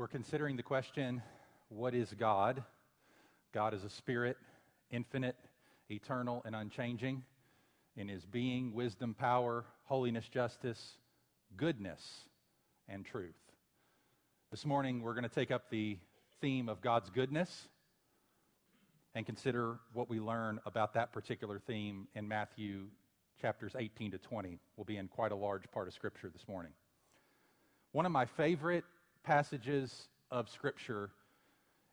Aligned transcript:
We're 0.00 0.08
considering 0.08 0.56
the 0.56 0.62
question 0.62 1.20
what 1.68 1.94
is 1.94 2.14
God? 2.18 2.64
God 3.52 3.74
is 3.74 3.84
a 3.84 3.90
spirit, 3.90 4.38
infinite, 4.90 5.36
eternal, 5.90 6.40
and 6.46 6.56
unchanging 6.56 7.22
in 7.98 8.08
his 8.08 8.24
being, 8.24 8.72
wisdom, 8.72 9.12
power, 9.12 9.66
holiness, 9.84 10.26
justice, 10.26 10.96
goodness, 11.58 12.20
and 12.88 13.04
truth. 13.04 13.34
This 14.50 14.64
morning, 14.64 15.02
we're 15.02 15.12
going 15.12 15.28
to 15.28 15.28
take 15.28 15.50
up 15.50 15.64
the 15.68 15.98
theme 16.40 16.70
of 16.70 16.80
God's 16.80 17.10
goodness 17.10 17.68
and 19.14 19.26
consider 19.26 19.80
what 19.92 20.08
we 20.08 20.18
learn 20.18 20.60
about 20.64 20.94
that 20.94 21.12
particular 21.12 21.58
theme 21.58 22.08
in 22.14 22.26
Matthew 22.26 22.86
chapters 23.38 23.76
18 23.78 24.12
to 24.12 24.18
20. 24.18 24.58
We'll 24.78 24.86
be 24.86 24.96
in 24.96 25.08
quite 25.08 25.32
a 25.32 25.36
large 25.36 25.70
part 25.72 25.88
of 25.88 25.92
Scripture 25.92 26.30
this 26.30 26.48
morning. 26.48 26.72
One 27.92 28.06
of 28.06 28.12
my 28.12 28.24
favorite 28.24 28.84
passages 29.22 30.08
of 30.30 30.48
Scripture 30.48 31.10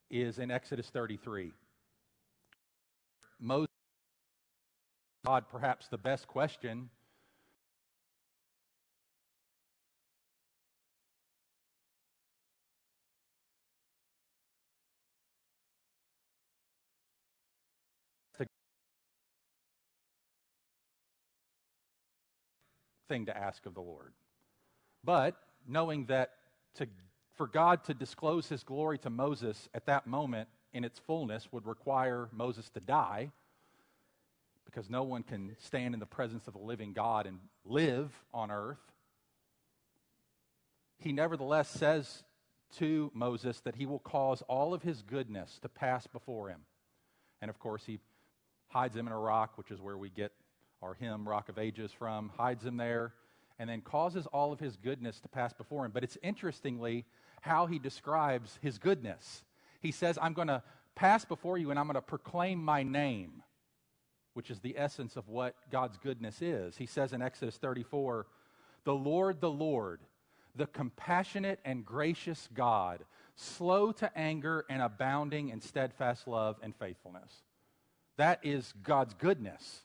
is 0.10 0.40
in 0.40 0.52
Exodus 0.52 0.90
33. 0.90 1.52
Moses, 3.40 3.68
God, 5.26 5.46
perhaps 5.50 5.88
the 5.88 5.98
best 5.98 6.28
question. 6.28 6.90
thing 23.08 23.26
to 23.26 23.38
ask 23.38 23.66
of 23.66 23.74
the 23.74 23.82
Lord. 23.82 24.14
But 25.04 25.36
knowing 25.68 26.06
that 26.08 26.32
to, 26.76 26.88
for 27.38 27.48
God 27.48 27.84
to 27.86 27.94
disclose 27.94 28.50
his 28.50 28.64
glory 28.64 28.98
to 29.00 29.10
Moses 29.10 29.70
at 29.74 29.86
that 29.86 30.08
moment 30.08 30.50
in 30.74 30.84
its 30.84 31.00
fullness 31.00 31.48
would 31.52 31.66
require 31.66 32.28
Moses 32.32 32.70
to 32.72 32.80
die, 32.80 33.32
because 34.66 34.90
no 34.90 35.04
one 35.04 35.24
can 35.24 35.56
stand 35.60 35.94
in 35.94 36.00
the 36.00 36.06
presence 36.06 36.48
of 36.48 36.54
the 36.54 36.60
living 36.60 36.94
God 36.94 37.26
and 37.26 37.40
live 37.64 38.12
on 38.34 38.52
earth. 38.52 38.82
He 41.00 41.14
nevertheless 41.14 41.70
says 41.70 42.24
to 42.78 43.12
Moses 43.14 43.62
that 43.62 43.76
he 43.76 43.86
will 43.86 44.00
cause 44.00 44.42
all 44.50 44.74
of 44.74 44.82
his 44.82 45.02
goodness 45.04 45.60
to 45.62 45.70
pass 45.70 46.06
before 46.08 46.50
him. 46.50 46.62
And 47.42 47.50
of 47.50 47.60
course, 47.60 47.84
he 47.86 48.00
hides 48.68 48.96
him 48.96 49.08
in 49.08 49.14
a 49.14 49.20
rock, 49.20 49.58
which 49.58 49.72
is 49.72 49.80
where 49.80 49.98
we 49.98 50.10
get 50.10 50.34
our 50.82 50.96
hymn, 50.96 51.28
Rock 51.28 51.50
of 51.50 51.58
Ages, 51.58 51.92
from, 51.92 52.30
hides 52.38 52.66
him 52.66 52.78
there, 52.78 53.14
and 53.60 53.70
then 53.70 53.82
causes 53.82 54.28
all 54.28 54.52
of 54.52 54.60
his 54.60 54.78
goodness 54.78 55.20
to 55.22 55.28
pass 55.28 55.54
before 55.54 55.86
him. 55.86 55.92
But 55.92 56.04
it's 56.04 56.18
interestingly 56.22 57.06
how 57.42 57.66
he 57.66 57.80
describes 57.80 58.60
his 58.62 58.78
goodness. 58.78 59.44
He 59.80 59.92
says, 59.92 60.18
I'm 60.22 60.34
going 60.34 60.48
to 60.48 60.64
pass 60.96 61.26
before 61.26 61.58
you 61.58 61.72
and 61.72 61.80
I'm 61.80 61.86
going 61.86 61.96
to 61.96 62.02
proclaim 62.02 62.64
my 62.64 62.84
name, 62.84 63.44
which 64.34 64.52
is 64.52 64.60
the 64.60 64.78
essence 64.78 65.16
of 65.16 65.28
what 65.28 65.56
God's 65.72 65.98
goodness 65.98 66.42
is. 66.42 66.78
He 66.78 66.86
says 66.86 67.14
in 67.14 67.22
Exodus 67.22 67.58
34, 67.58 68.28
The 68.84 68.96
Lord, 68.96 69.42
the 69.42 69.52
Lord, 69.52 70.02
the 70.56 70.68
compassionate 70.68 71.60
and 71.66 71.86
gracious 71.86 72.50
God, 72.54 73.06
slow 73.36 73.92
to 73.94 74.18
anger 74.18 74.66
and 74.70 74.82
abounding 74.82 75.50
in 75.50 75.62
steadfast 75.62 76.28
love 76.28 76.58
and 76.62 76.76
faithfulness. 76.76 77.32
That 78.18 78.40
is 78.44 78.74
God's 78.84 79.14
goodness. 79.14 79.84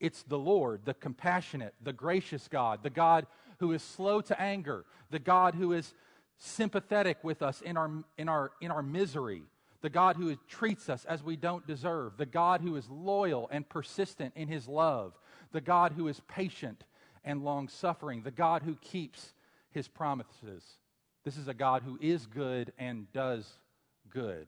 It's 0.00 0.22
the 0.24 0.38
Lord, 0.38 0.82
the 0.84 0.94
compassionate, 0.94 1.74
the 1.82 1.92
gracious 1.92 2.48
God, 2.48 2.82
the 2.82 2.90
God 2.90 3.26
who 3.58 3.72
is 3.72 3.82
slow 3.82 4.20
to 4.22 4.40
anger, 4.40 4.84
the 5.10 5.18
God 5.18 5.54
who 5.54 5.72
is 5.72 5.94
sympathetic 6.38 7.22
with 7.22 7.42
us 7.42 7.62
in 7.62 7.76
our, 7.76 7.90
in 8.18 8.28
our, 8.28 8.52
in 8.60 8.70
our 8.70 8.82
misery, 8.82 9.42
the 9.80 9.88
God 9.88 10.16
who 10.16 10.36
treats 10.48 10.88
us 10.88 11.04
as 11.06 11.22
we 11.22 11.36
don't 11.36 11.66
deserve, 11.66 12.16
the 12.16 12.26
God 12.26 12.60
who 12.60 12.76
is 12.76 12.88
loyal 12.90 13.48
and 13.50 13.68
persistent 13.68 14.34
in 14.36 14.48
his 14.48 14.68
love, 14.68 15.14
the 15.52 15.60
God 15.60 15.92
who 15.92 16.08
is 16.08 16.20
patient 16.28 16.84
and 17.24 17.42
long 17.42 17.68
suffering, 17.68 18.22
the 18.22 18.30
God 18.30 18.62
who 18.62 18.74
keeps 18.76 19.32
his 19.70 19.88
promises. 19.88 20.64
This 21.24 21.36
is 21.36 21.48
a 21.48 21.54
God 21.54 21.82
who 21.82 21.98
is 22.00 22.26
good 22.26 22.72
and 22.78 23.10
does 23.12 23.58
good. 24.10 24.46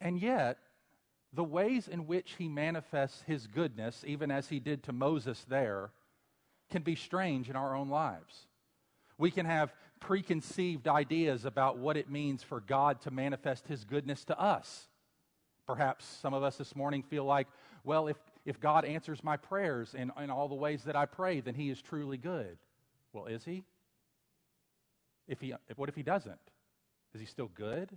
And 0.00 0.20
yet, 0.20 0.58
the 1.32 1.44
ways 1.44 1.88
in 1.88 2.06
which 2.06 2.34
he 2.38 2.48
manifests 2.48 3.22
his 3.22 3.46
goodness, 3.46 4.04
even 4.06 4.30
as 4.30 4.48
he 4.48 4.58
did 4.58 4.82
to 4.84 4.92
Moses 4.92 5.44
there, 5.48 5.90
can 6.70 6.82
be 6.82 6.94
strange 6.94 7.50
in 7.50 7.56
our 7.56 7.74
own 7.74 7.88
lives. 7.88 8.46
We 9.18 9.30
can 9.30 9.46
have 9.46 9.72
preconceived 10.00 10.88
ideas 10.88 11.44
about 11.44 11.78
what 11.78 11.96
it 11.96 12.10
means 12.10 12.42
for 12.42 12.60
God 12.60 13.00
to 13.02 13.10
manifest 13.10 13.66
his 13.66 13.84
goodness 13.84 14.24
to 14.26 14.38
us. 14.38 14.88
Perhaps 15.66 16.04
some 16.04 16.34
of 16.34 16.42
us 16.42 16.56
this 16.56 16.76
morning 16.76 17.02
feel 17.02 17.24
like, 17.24 17.48
well, 17.82 18.08
if, 18.08 18.16
if 18.44 18.60
God 18.60 18.84
answers 18.84 19.24
my 19.24 19.36
prayers 19.36 19.94
in, 19.94 20.12
in 20.22 20.30
all 20.30 20.48
the 20.48 20.54
ways 20.54 20.84
that 20.84 20.96
I 20.96 21.06
pray, 21.06 21.40
then 21.40 21.54
he 21.54 21.70
is 21.70 21.80
truly 21.80 22.16
good. 22.16 22.58
Well, 23.12 23.26
is 23.26 23.44
he? 23.44 23.64
If 25.26 25.40
he 25.40 25.54
if, 25.68 25.78
what 25.78 25.88
if 25.88 25.94
he 25.94 26.02
doesn't? 26.02 26.38
Is 27.14 27.20
he 27.20 27.26
still 27.26 27.50
good? 27.54 27.96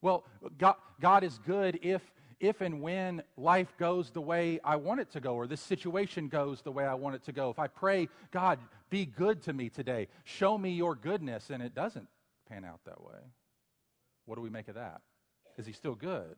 Well, 0.00 0.24
God, 0.58 0.76
God 1.00 1.24
is 1.24 1.38
good 1.46 1.78
if, 1.82 2.02
if 2.40 2.60
and 2.60 2.80
when 2.80 3.22
life 3.36 3.74
goes 3.78 4.10
the 4.10 4.20
way 4.20 4.60
I 4.64 4.76
want 4.76 5.00
it 5.00 5.10
to 5.12 5.20
go, 5.20 5.34
or 5.34 5.46
this 5.46 5.60
situation 5.60 6.28
goes 6.28 6.62
the 6.62 6.72
way 6.72 6.84
I 6.84 6.94
want 6.94 7.16
it 7.16 7.24
to 7.24 7.32
go. 7.32 7.50
If 7.50 7.58
I 7.58 7.66
pray, 7.66 8.08
God, 8.30 8.58
be 8.90 9.06
good 9.06 9.42
to 9.42 9.52
me 9.52 9.68
today, 9.68 10.08
show 10.24 10.56
me 10.56 10.70
your 10.70 10.94
goodness, 10.94 11.50
and 11.50 11.62
it 11.62 11.74
doesn't 11.74 12.06
pan 12.48 12.64
out 12.64 12.80
that 12.86 13.02
way, 13.02 13.18
what 14.26 14.36
do 14.36 14.42
we 14.42 14.50
make 14.50 14.68
of 14.68 14.76
that? 14.76 15.00
Is 15.56 15.66
he 15.66 15.72
still 15.72 15.94
good? 15.94 16.36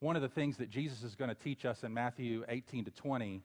One 0.00 0.16
of 0.16 0.22
the 0.22 0.28
things 0.28 0.58
that 0.58 0.68
Jesus 0.68 1.02
is 1.02 1.14
going 1.14 1.30
to 1.30 1.34
teach 1.34 1.64
us 1.64 1.82
in 1.82 1.94
Matthew 1.94 2.44
18 2.48 2.84
to 2.84 2.90
20 2.90 3.42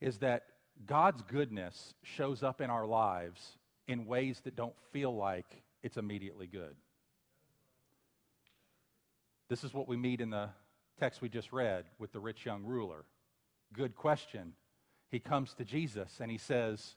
is 0.00 0.18
that 0.18 0.44
God's 0.86 1.22
goodness 1.22 1.94
shows 2.02 2.42
up 2.42 2.60
in 2.60 2.70
our 2.70 2.86
lives 2.86 3.58
in 3.86 4.06
ways 4.06 4.40
that 4.44 4.56
don't 4.56 4.74
feel 4.92 5.14
like 5.14 5.62
it's 5.82 5.96
immediately 5.96 6.46
good. 6.46 6.74
This 9.48 9.64
is 9.64 9.72
what 9.72 9.88
we 9.88 9.96
meet 9.96 10.20
in 10.20 10.30
the 10.30 10.50
text 10.98 11.22
we 11.22 11.28
just 11.28 11.52
read 11.52 11.84
with 11.98 12.12
the 12.12 12.20
rich 12.20 12.44
young 12.44 12.64
ruler. 12.64 13.04
Good 13.72 13.96
question. 13.96 14.52
He 15.10 15.20
comes 15.20 15.54
to 15.54 15.64
Jesus 15.64 16.18
and 16.20 16.30
he 16.30 16.38
says, 16.38 16.96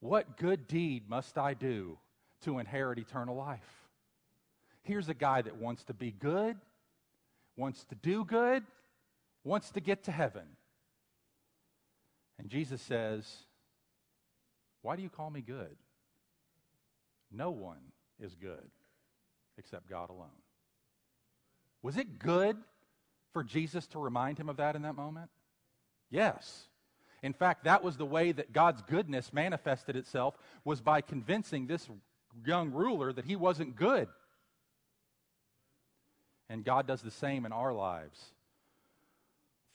What 0.00 0.36
good 0.36 0.66
deed 0.66 1.08
must 1.08 1.38
I 1.38 1.54
do 1.54 1.98
to 2.42 2.58
inherit 2.58 2.98
eternal 2.98 3.36
life? 3.36 3.86
Here's 4.82 5.08
a 5.08 5.14
guy 5.14 5.42
that 5.42 5.56
wants 5.56 5.84
to 5.84 5.94
be 5.94 6.10
good, 6.10 6.56
wants 7.56 7.84
to 7.84 7.94
do 7.94 8.24
good, 8.24 8.64
wants 9.44 9.70
to 9.70 9.80
get 9.80 10.04
to 10.04 10.12
heaven. 10.12 10.46
And 12.38 12.48
Jesus 12.48 12.82
says, 12.82 13.24
Why 14.82 14.96
do 14.96 15.02
you 15.02 15.10
call 15.10 15.30
me 15.30 15.42
good? 15.42 15.76
No 17.30 17.50
one 17.50 17.92
is 18.18 18.34
good 18.34 18.70
except 19.58 19.88
God 19.88 20.10
alone. 20.10 20.28
Was 21.82 21.96
it 21.96 22.18
good 22.18 22.56
for 23.32 23.44
Jesus 23.44 23.86
to 23.88 23.98
remind 23.98 24.38
him 24.38 24.48
of 24.48 24.56
that 24.56 24.76
in 24.76 24.82
that 24.82 24.96
moment? 24.96 25.30
Yes. 26.10 26.66
In 27.22 27.32
fact, 27.32 27.64
that 27.64 27.82
was 27.82 27.96
the 27.96 28.06
way 28.06 28.32
that 28.32 28.52
God's 28.52 28.82
goodness 28.82 29.32
manifested 29.32 29.96
itself 29.96 30.36
was 30.64 30.80
by 30.80 31.00
convincing 31.00 31.66
this 31.66 31.88
young 32.46 32.70
ruler 32.72 33.12
that 33.12 33.24
he 33.24 33.36
wasn't 33.36 33.76
good. 33.76 34.08
And 36.48 36.64
God 36.64 36.86
does 36.86 37.02
the 37.02 37.10
same 37.10 37.44
in 37.44 37.52
our 37.52 37.72
lives. 37.72 38.18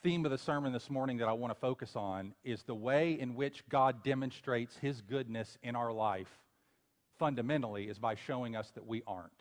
Theme 0.02 0.25
of 0.25 0.31
the 0.31 0.38
sermon 0.38 0.74
this 0.74 0.90
morning 0.90 1.18
that 1.18 1.28
I 1.28 1.34
want 1.34 1.53
to 1.53 1.59
focus 1.59 1.96
on 1.96 2.34
is 2.44 2.63
the 2.63 2.75
way 2.75 3.13
in 3.13 3.36
which 3.36 3.63
God 3.69 4.04
demonstrates 4.04 4.75
his 4.77 5.01
goodness 5.01 5.57
in 5.62 5.75
our 5.75 5.94
life 5.94 6.27
fundamentally 7.19 7.88
is 7.88 8.00
by 8.00 8.16
showing 8.16 8.56
us 8.56 8.69
that 8.72 8.86
we 8.86 9.04
aren't. 9.07 9.31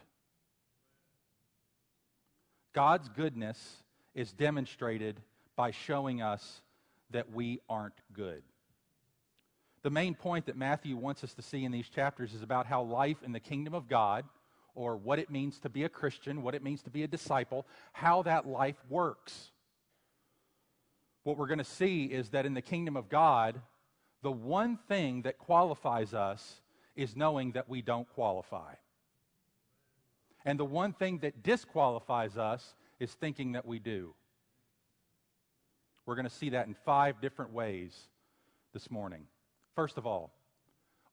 God's 2.73 3.09
goodness 3.09 3.83
is 4.15 4.33
demonstrated 4.33 5.21
by 5.57 5.71
showing 5.71 6.23
us 6.23 6.63
that 7.11 7.33
we 7.33 7.61
aren't 7.69 8.01
good. 8.13 8.43
The 9.83 9.91
main 9.91 10.15
point 10.15 10.47
that 10.47 10.57
Matthew 10.57 10.97
wants 10.97 11.25
us 11.25 11.35
to 11.35 11.43
see 11.43 11.65
in 11.65 11.73
these 11.73 11.89
chapters 11.89 12.33
is 12.33 12.43
about 12.43 12.67
how 12.67 12.83
life 12.83 13.23
in 13.23 13.33
the 13.33 13.41
kingdom 13.41 13.75
of 13.75 13.89
God, 13.89 14.25
or 14.75 14.97
what 14.97 15.19
it 15.19 15.31
means 15.31 15.59
to 15.59 15.69
be 15.69 15.85
a 15.85 15.89
Christian, 15.89 16.43
what 16.43 16.55
it 16.55 16.63
means 16.63 16.83
to 16.83 16.91
be 16.91 17.03
a 17.03 17.09
disciple, 17.09 17.67
how 17.93 18.23
that 18.23 18.47
life 18.47 18.83
works. 18.89 19.51
What 21.25 21.37
we're 21.37 21.47
going 21.47 21.59
to 21.59 21.65
see 21.65 22.05
is 22.07 22.31
that 22.31 22.47
in 22.47 22.55
the 22.55 22.63
kingdom 22.63 22.97
of 22.97 23.09
God, 23.09 23.61
the 24.23 24.33
one 24.33 24.79
thing 24.89 25.23
that 25.23 25.39
qualifies 25.39 26.15
us 26.15 26.61
is 26.97 27.17
knowing 27.17 27.53
that 27.53 27.69
we 27.69 27.83
don't 27.83 28.09
qualify. 28.15 28.75
And 30.45 30.59
the 30.59 30.65
one 30.65 30.93
thing 30.93 31.19
that 31.19 31.43
disqualifies 31.43 32.37
us 32.37 32.75
is 32.99 33.13
thinking 33.13 33.53
that 33.53 33.67
we 33.67 33.79
do. 33.79 34.15
We're 36.05 36.17
going 36.17 36.29
to 36.29 36.35
see 36.35 36.51
that 36.51 36.67
in 36.67 36.75
five 36.85 37.21
different 37.21 37.53
ways 37.53 37.97
this 38.73 38.91
morning. 38.91 39.27
First 39.75 39.99
of 39.99 40.07
all, 40.07 40.33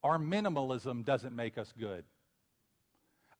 Our 0.04 0.18
minimalism 0.18 1.04
doesn't 1.04 1.36
make 1.36 1.58
us 1.58 1.74
good. 1.78 2.06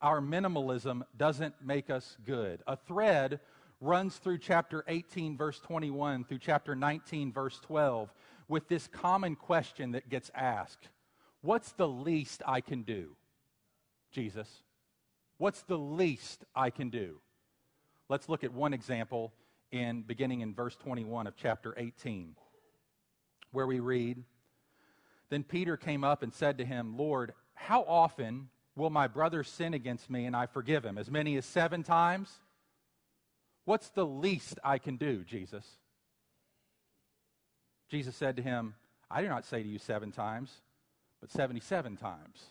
Our 0.02 0.20
minimalism 0.20 1.02
doesn't 1.16 1.54
make 1.64 1.90
us 1.90 2.16
good. 2.26 2.62
A 2.66 2.76
thread 2.76 3.40
runs 3.80 4.16
through 4.16 4.38
chapter 4.38 4.84
18, 4.86 5.36
verse 5.36 5.58
21, 5.60 6.24
through 6.24 6.38
chapter 6.38 6.74
19, 6.74 7.32
verse 7.32 7.58
12, 7.60 8.12
with 8.48 8.68
this 8.68 8.86
common 8.88 9.36
question 9.36 9.92
that 9.92 10.08
gets 10.08 10.30
asked 10.34 10.88
What's 11.42 11.72
the 11.72 11.88
least 11.88 12.42
I 12.46 12.60
can 12.60 12.82
do? 12.82 13.16
Jesus. 14.12 14.62
What's 15.40 15.62
the 15.62 15.78
least 15.78 16.44
I 16.54 16.68
can 16.68 16.90
do? 16.90 17.16
Let's 18.10 18.28
look 18.28 18.44
at 18.44 18.52
one 18.52 18.74
example 18.74 19.32
in 19.72 20.02
beginning 20.02 20.42
in 20.42 20.52
verse 20.52 20.76
21 20.76 21.26
of 21.26 21.34
chapter 21.34 21.72
18, 21.78 22.36
where 23.50 23.66
we 23.66 23.80
read, 23.80 24.22
Then 25.30 25.42
Peter 25.42 25.78
came 25.78 26.04
up 26.04 26.22
and 26.22 26.34
said 26.34 26.58
to 26.58 26.66
him, 26.66 26.94
Lord, 26.98 27.32
how 27.54 27.84
often 27.84 28.50
will 28.76 28.90
my 28.90 29.08
brother 29.08 29.42
sin 29.42 29.72
against 29.72 30.10
me 30.10 30.26
and 30.26 30.36
I 30.36 30.44
forgive 30.44 30.84
him? 30.84 30.98
As 30.98 31.10
many 31.10 31.38
as 31.38 31.46
seven 31.46 31.82
times? 31.82 32.28
What's 33.64 33.88
the 33.88 34.04
least 34.04 34.58
I 34.62 34.76
can 34.76 34.98
do, 34.98 35.24
Jesus? 35.24 35.64
Jesus 37.88 38.14
said 38.14 38.36
to 38.36 38.42
him, 38.42 38.74
I 39.10 39.22
do 39.22 39.28
not 39.28 39.46
say 39.46 39.62
to 39.62 39.68
you 39.70 39.78
seven 39.78 40.12
times, 40.12 40.52
but 41.18 41.30
77 41.30 41.96
times. 41.96 42.44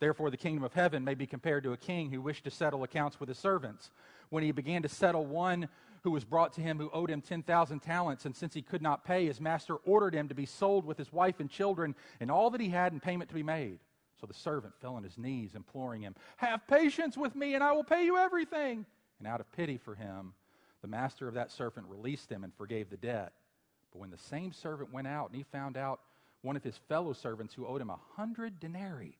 Therefore, 0.00 0.30
the 0.30 0.36
kingdom 0.36 0.64
of 0.64 0.72
heaven 0.72 1.04
may 1.04 1.14
be 1.14 1.26
compared 1.26 1.62
to 1.64 1.72
a 1.72 1.76
king 1.76 2.10
who 2.10 2.22
wished 2.22 2.44
to 2.44 2.50
settle 2.50 2.82
accounts 2.82 3.20
with 3.20 3.28
his 3.28 3.38
servants. 3.38 3.90
When 4.30 4.42
he 4.42 4.50
began 4.50 4.82
to 4.82 4.88
settle 4.88 5.26
one 5.26 5.68
who 6.02 6.10
was 6.10 6.24
brought 6.24 6.54
to 6.54 6.62
him 6.62 6.78
who 6.78 6.90
owed 6.92 7.10
him 7.10 7.20
10,000 7.20 7.80
talents, 7.80 8.24
and 8.24 8.34
since 8.34 8.54
he 8.54 8.62
could 8.62 8.80
not 8.80 9.04
pay, 9.04 9.26
his 9.26 9.40
master 9.40 9.76
ordered 9.84 10.14
him 10.14 10.28
to 10.28 10.34
be 10.34 10.46
sold 10.46 10.86
with 10.86 10.96
his 10.96 11.12
wife 11.12 11.38
and 11.38 11.50
children 11.50 11.94
and 12.18 12.30
all 12.30 12.48
that 12.50 12.62
he 12.62 12.70
had 12.70 12.94
in 12.94 13.00
payment 13.00 13.28
to 13.28 13.34
be 13.34 13.42
made. 13.42 13.78
So 14.20 14.26
the 14.26 14.34
servant 14.34 14.74
fell 14.80 14.94
on 14.94 15.02
his 15.02 15.18
knees, 15.18 15.54
imploring 15.54 16.02
him, 16.02 16.14
Have 16.38 16.66
patience 16.66 17.16
with 17.16 17.34
me, 17.34 17.54
and 17.54 17.62
I 17.62 17.72
will 17.72 17.84
pay 17.84 18.04
you 18.04 18.16
everything. 18.16 18.86
And 19.18 19.28
out 19.28 19.40
of 19.40 19.52
pity 19.52 19.76
for 19.76 19.94
him, 19.94 20.32
the 20.80 20.88
master 20.88 21.28
of 21.28 21.34
that 21.34 21.50
servant 21.50 21.86
released 21.88 22.32
him 22.32 22.44
and 22.44 22.54
forgave 22.54 22.88
the 22.88 22.96
debt. 22.96 23.32
But 23.92 23.98
when 23.98 24.10
the 24.10 24.18
same 24.18 24.52
servant 24.52 24.92
went 24.92 25.08
out 25.08 25.28
and 25.28 25.36
he 25.36 25.42
found 25.42 25.76
out 25.76 26.00
one 26.42 26.56
of 26.56 26.64
his 26.64 26.78
fellow 26.88 27.12
servants 27.12 27.52
who 27.52 27.66
owed 27.66 27.82
him 27.82 27.90
a 27.90 28.00
hundred 28.16 28.60
denarii, 28.60 29.18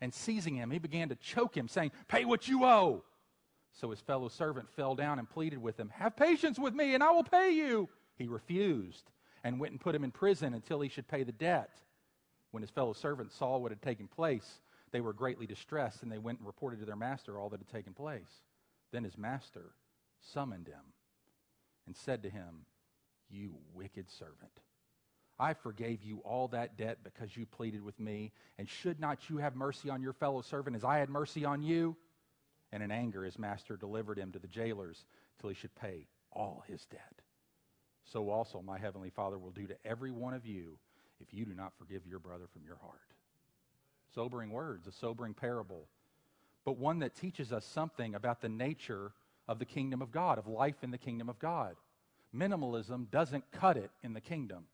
and 0.00 0.12
seizing 0.12 0.54
him, 0.54 0.70
he 0.70 0.78
began 0.78 1.08
to 1.10 1.16
choke 1.16 1.56
him, 1.56 1.68
saying, 1.68 1.92
Pay 2.08 2.24
what 2.24 2.48
you 2.48 2.64
owe. 2.64 3.04
So 3.72 3.90
his 3.90 4.00
fellow 4.00 4.28
servant 4.28 4.68
fell 4.70 4.94
down 4.94 5.18
and 5.18 5.28
pleaded 5.28 5.60
with 5.60 5.78
him, 5.78 5.90
Have 5.90 6.16
patience 6.16 6.58
with 6.58 6.74
me, 6.74 6.94
and 6.94 7.02
I 7.02 7.10
will 7.10 7.24
pay 7.24 7.50
you. 7.50 7.88
He 8.16 8.26
refused 8.26 9.10
and 9.44 9.60
went 9.60 9.72
and 9.72 9.80
put 9.80 9.94
him 9.94 10.04
in 10.04 10.10
prison 10.10 10.54
until 10.54 10.80
he 10.80 10.88
should 10.88 11.08
pay 11.08 11.22
the 11.22 11.32
debt. 11.32 11.70
When 12.50 12.62
his 12.62 12.70
fellow 12.70 12.92
servants 12.92 13.34
saw 13.36 13.58
what 13.58 13.70
had 13.70 13.80
taken 13.80 14.08
place, 14.08 14.60
they 14.90 15.00
were 15.00 15.12
greatly 15.12 15.46
distressed, 15.46 16.02
and 16.02 16.10
they 16.10 16.18
went 16.18 16.38
and 16.38 16.46
reported 16.46 16.80
to 16.80 16.86
their 16.86 16.96
master 16.96 17.38
all 17.38 17.48
that 17.50 17.60
had 17.60 17.68
taken 17.68 17.94
place. 17.94 18.42
Then 18.92 19.04
his 19.04 19.16
master 19.16 19.72
summoned 20.20 20.66
him 20.66 20.92
and 21.86 21.96
said 21.96 22.22
to 22.24 22.30
him, 22.30 22.66
You 23.30 23.54
wicked 23.72 24.10
servant. 24.10 24.60
I 25.40 25.54
forgave 25.54 26.02
you 26.02 26.18
all 26.18 26.48
that 26.48 26.76
debt 26.76 26.98
because 27.02 27.34
you 27.34 27.46
pleaded 27.46 27.82
with 27.82 27.98
me. 27.98 28.30
And 28.58 28.68
should 28.68 29.00
not 29.00 29.30
you 29.30 29.38
have 29.38 29.56
mercy 29.56 29.88
on 29.88 30.02
your 30.02 30.12
fellow 30.12 30.42
servant 30.42 30.76
as 30.76 30.84
I 30.84 30.98
had 30.98 31.08
mercy 31.08 31.46
on 31.46 31.62
you? 31.62 31.96
And 32.72 32.82
in 32.82 32.90
anger, 32.90 33.24
his 33.24 33.38
master 33.38 33.76
delivered 33.76 34.18
him 34.18 34.32
to 34.32 34.38
the 34.38 34.46
jailers 34.46 35.04
till 35.40 35.48
he 35.48 35.56
should 35.56 35.74
pay 35.74 36.06
all 36.30 36.62
his 36.68 36.84
debt. 36.84 37.22
So 38.04 38.28
also 38.28 38.60
my 38.60 38.78
heavenly 38.78 39.10
Father 39.10 39.38
will 39.38 39.50
do 39.50 39.66
to 39.66 39.76
every 39.84 40.10
one 40.10 40.34
of 40.34 40.46
you 40.46 40.78
if 41.20 41.32
you 41.32 41.46
do 41.46 41.54
not 41.54 41.72
forgive 41.78 42.06
your 42.06 42.18
brother 42.18 42.46
from 42.52 42.62
your 42.64 42.76
heart. 42.76 43.00
Sobering 44.14 44.50
words, 44.50 44.86
a 44.86 44.92
sobering 44.92 45.34
parable, 45.34 45.88
but 46.64 46.76
one 46.76 46.98
that 46.98 47.14
teaches 47.14 47.52
us 47.52 47.64
something 47.64 48.14
about 48.14 48.42
the 48.42 48.48
nature 48.48 49.12
of 49.48 49.58
the 49.58 49.64
kingdom 49.64 50.02
of 50.02 50.10
God, 50.10 50.38
of 50.38 50.46
life 50.46 50.82
in 50.82 50.90
the 50.90 50.98
kingdom 50.98 51.28
of 51.28 51.38
God. 51.38 51.76
Minimalism 52.34 53.10
doesn't 53.10 53.50
cut 53.50 53.76
it 53.76 53.90
in 54.02 54.12
the 54.12 54.20
kingdom. 54.20 54.66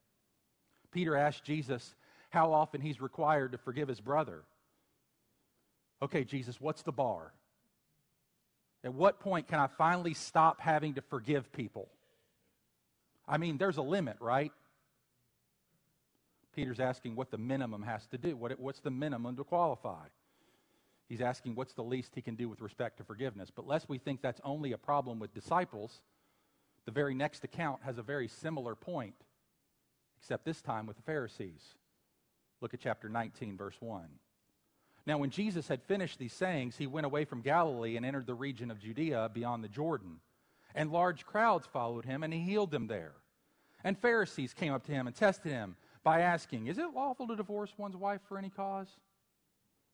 Peter 0.91 1.17
asked 1.17 1.45
Jesus 1.45 1.95
how 2.31 2.53
often 2.53 2.81
he's 2.81 3.01
required 3.01 3.53
to 3.53 3.59
forgive 3.59 3.89
his 3.89 4.01
brother. 4.01 4.43
Okay, 6.03 6.25
Jesus, 6.25 6.61
what's 6.61 6.83
the 6.83 6.93
bar? 6.93 7.33
At 8.85 8.95
what 8.95 9.21
point 9.21 9.49
can 9.49 9.59
I 9.59 9.67
finally 9.67 10.15
stop 10.15 10.61
having 10.61 10.95
to 10.95 11.03
forgive 11.03 11.53
people? 11.53 11.89
I 13.27 13.39
mean, 13.39 13.59
there's 13.59 13.79
a 13.79 13.83
limit, 13.83 14.17
right? 14.21 14.53
Peter's 16.55 16.81
asking 16.81 17.17
what 17.17 17.31
the 17.31 17.39
minimum 17.39 17.83
has 17.83 18.07
to 18.09 18.19
do. 18.19 18.37
What, 18.37 18.59
what's 18.59 18.81
the 18.81 18.91
minimum 18.91 19.37
to 19.37 19.45
qualify? 19.45 20.07
He's 21.09 21.21
asking 21.21 21.55
what's 21.55 21.75
the 21.75 21.83
least 21.83 22.15
he 22.15 22.23
can 22.23 22.35
do 22.35 22.49
with 22.49 22.61
respect 22.61 22.99
to 22.99 23.05
forgiveness. 23.05 23.51
But 23.55 23.67
lest 23.67 23.89
we 23.89 23.99
think 23.99 24.23
that's 24.23 24.41
only 24.45 24.73
a 24.73 24.79
problem 24.79 25.19
with 25.19 25.35
disciples, 25.35 26.01
the 26.85 26.91
very 26.91 27.15
next 27.15 27.45
account 27.45 27.81
has 27.85 27.99
a 27.99 28.03
very 28.03 28.29
similar 28.29 28.75
point 28.75 29.15
except 30.19 30.45
this 30.45 30.63
time 30.63 30.87
with 30.87 30.97
the 30.97 31.03
Pharisees. 31.03 31.75
Look 32.61 32.75
at 32.75 32.81
chapter 32.81 33.09
19, 33.09 33.57
verse 33.57 33.77
1. 33.81 34.07
Now, 35.07 35.19
when 35.19 35.31
Jesus 35.31 35.69
had 35.69 35.83
finished 35.83 36.19
these 36.19 36.33
sayings, 36.33 36.77
he 36.77 36.87
went 36.87 37.07
away 37.07 37.25
from 37.25 37.43
Galilee 37.43 37.97
and 37.97 38.05
entered 38.05 38.27
the 38.27 38.35
region 38.35 38.71
of 38.71 38.81
Judea 38.81 39.31
beyond 39.33 39.63
the 39.63 39.69
Jordan. 39.69 40.19
And 40.75 40.91
large 40.91 41.25
crowds 41.25 41.67
followed 41.67 42.05
him, 42.05 42.23
and 42.23 42.33
he 42.33 42.41
healed 42.41 42.73
them 42.73 42.89
there. 42.89 43.13
And 43.85 43.97
Pharisees 43.97 44.53
came 44.53 44.73
up 44.73 44.85
to 44.87 44.93
him 44.93 45.07
and 45.07 45.15
tested 45.15 45.53
him 45.53 45.77
by 46.03 46.21
asking, 46.21 46.67
Is 46.67 46.79
it 46.79 46.95
lawful 46.95 47.29
to 47.29 47.37
divorce 47.37 47.73
one's 47.77 47.97
wife 47.97 48.21
for 48.29 48.37
any 48.37 48.51
cause? 48.51 48.89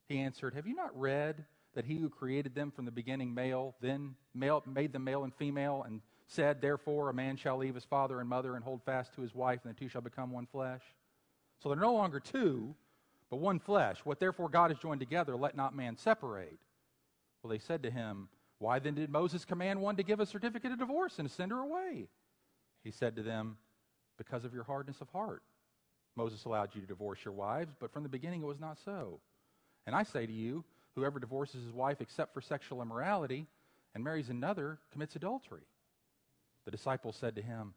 He 0.08 0.18
answered, 0.18 0.54
Have 0.54 0.66
you 0.66 0.74
not 0.74 0.98
read 0.98 1.44
that 1.74 1.84
he 1.84 1.96
who 1.96 2.08
created 2.08 2.54
them 2.54 2.70
from 2.70 2.84
the 2.84 2.90
beginning 2.90 3.34
male, 3.34 3.74
then 3.80 4.14
male, 4.34 4.62
made 4.66 4.92
them 4.92 5.04
male 5.04 5.24
and 5.24 5.34
female, 5.34 5.84
and 5.86 6.00
said, 6.26 6.60
Therefore, 6.60 7.10
a 7.10 7.14
man 7.14 7.36
shall 7.36 7.58
leave 7.58 7.74
his 7.74 7.84
father 7.84 8.20
and 8.20 8.28
mother 8.28 8.54
and 8.54 8.64
hold 8.64 8.82
fast 8.82 9.14
to 9.14 9.22
his 9.22 9.34
wife, 9.34 9.60
and 9.64 9.74
the 9.74 9.78
two 9.78 9.88
shall 9.88 10.00
become 10.00 10.30
one 10.30 10.46
flesh. 10.46 10.82
So 11.62 11.68
they're 11.68 11.78
no 11.78 11.94
longer 11.94 12.20
two, 12.20 12.74
but 13.30 13.36
one 13.38 13.58
flesh. 13.58 13.98
What 14.04 14.20
therefore 14.20 14.48
God 14.48 14.70
has 14.70 14.78
joined 14.78 15.00
together, 15.00 15.36
let 15.36 15.56
not 15.56 15.76
man 15.76 15.96
separate. 15.96 16.58
Well, 17.42 17.50
they 17.50 17.58
said 17.58 17.82
to 17.82 17.90
him, 17.90 18.28
Why 18.58 18.78
then 18.78 18.94
did 18.94 19.10
Moses 19.10 19.44
command 19.44 19.80
one 19.80 19.96
to 19.96 20.02
give 20.02 20.20
a 20.20 20.26
certificate 20.26 20.72
of 20.72 20.78
divorce 20.78 21.18
and 21.18 21.30
send 21.30 21.52
her 21.52 21.58
away? 21.58 22.08
He 22.84 22.90
said 22.90 23.16
to 23.16 23.22
them, 23.22 23.56
Because 24.18 24.44
of 24.44 24.54
your 24.54 24.64
hardness 24.64 25.00
of 25.00 25.08
heart. 25.10 25.42
Moses 26.14 26.44
allowed 26.44 26.74
you 26.74 26.80
to 26.80 26.86
divorce 26.86 27.24
your 27.24 27.32
wives, 27.32 27.74
but 27.78 27.92
from 27.92 28.02
the 28.02 28.08
beginning 28.08 28.42
it 28.42 28.46
was 28.46 28.60
not 28.60 28.78
so. 28.84 29.20
And 29.86 29.96
I 29.96 30.02
say 30.02 30.26
to 30.26 30.32
you, 30.32 30.64
whoever 30.94 31.18
divorces 31.18 31.64
his 31.64 31.72
wife 31.72 32.00
except 32.00 32.34
for 32.34 32.40
sexual 32.40 32.82
immorality 32.82 33.46
and 33.94 34.04
marries 34.04 34.28
another 34.28 34.78
commits 34.92 35.16
adultery. 35.16 35.62
The 36.64 36.70
disciples 36.70 37.16
said 37.16 37.36
to 37.36 37.42
him, 37.42 37.74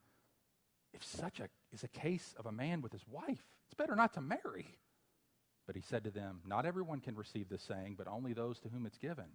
If 0.94 1.04
such 1.04 1.40
a, 1.40 1.50
is 1.74 1.84
a 1.84 1.88
case 1.88 2.34
of 2.38 2.46
a 2.46 2.52
man 2.52 2.82
with 2.82 2.92
his 2.92 3.06
wife, 3.10 3.44
it's 3.66 3.74
better 3.76 3.96
not 3.96 4.14
to 4.14 4.22
marry. 4.22 4.78
But 5.66 5.76
he 5.76 5.82
said 5.82 6.04
to 6.04 6.12
them, 6.12 6.42
Not 6.46 6.66
everyone 6.66 7.00
can 7.00 7.16
receive 7.16 7.50
this 7.50 7.64
saying, 7.64 7.96
but 7.98 8.08
only 8.08 8.34
those 8.34 8.60
to 8.60 8.70
whom 8.70 8.86
it's 8.86 8.98
given. 8.98 9.26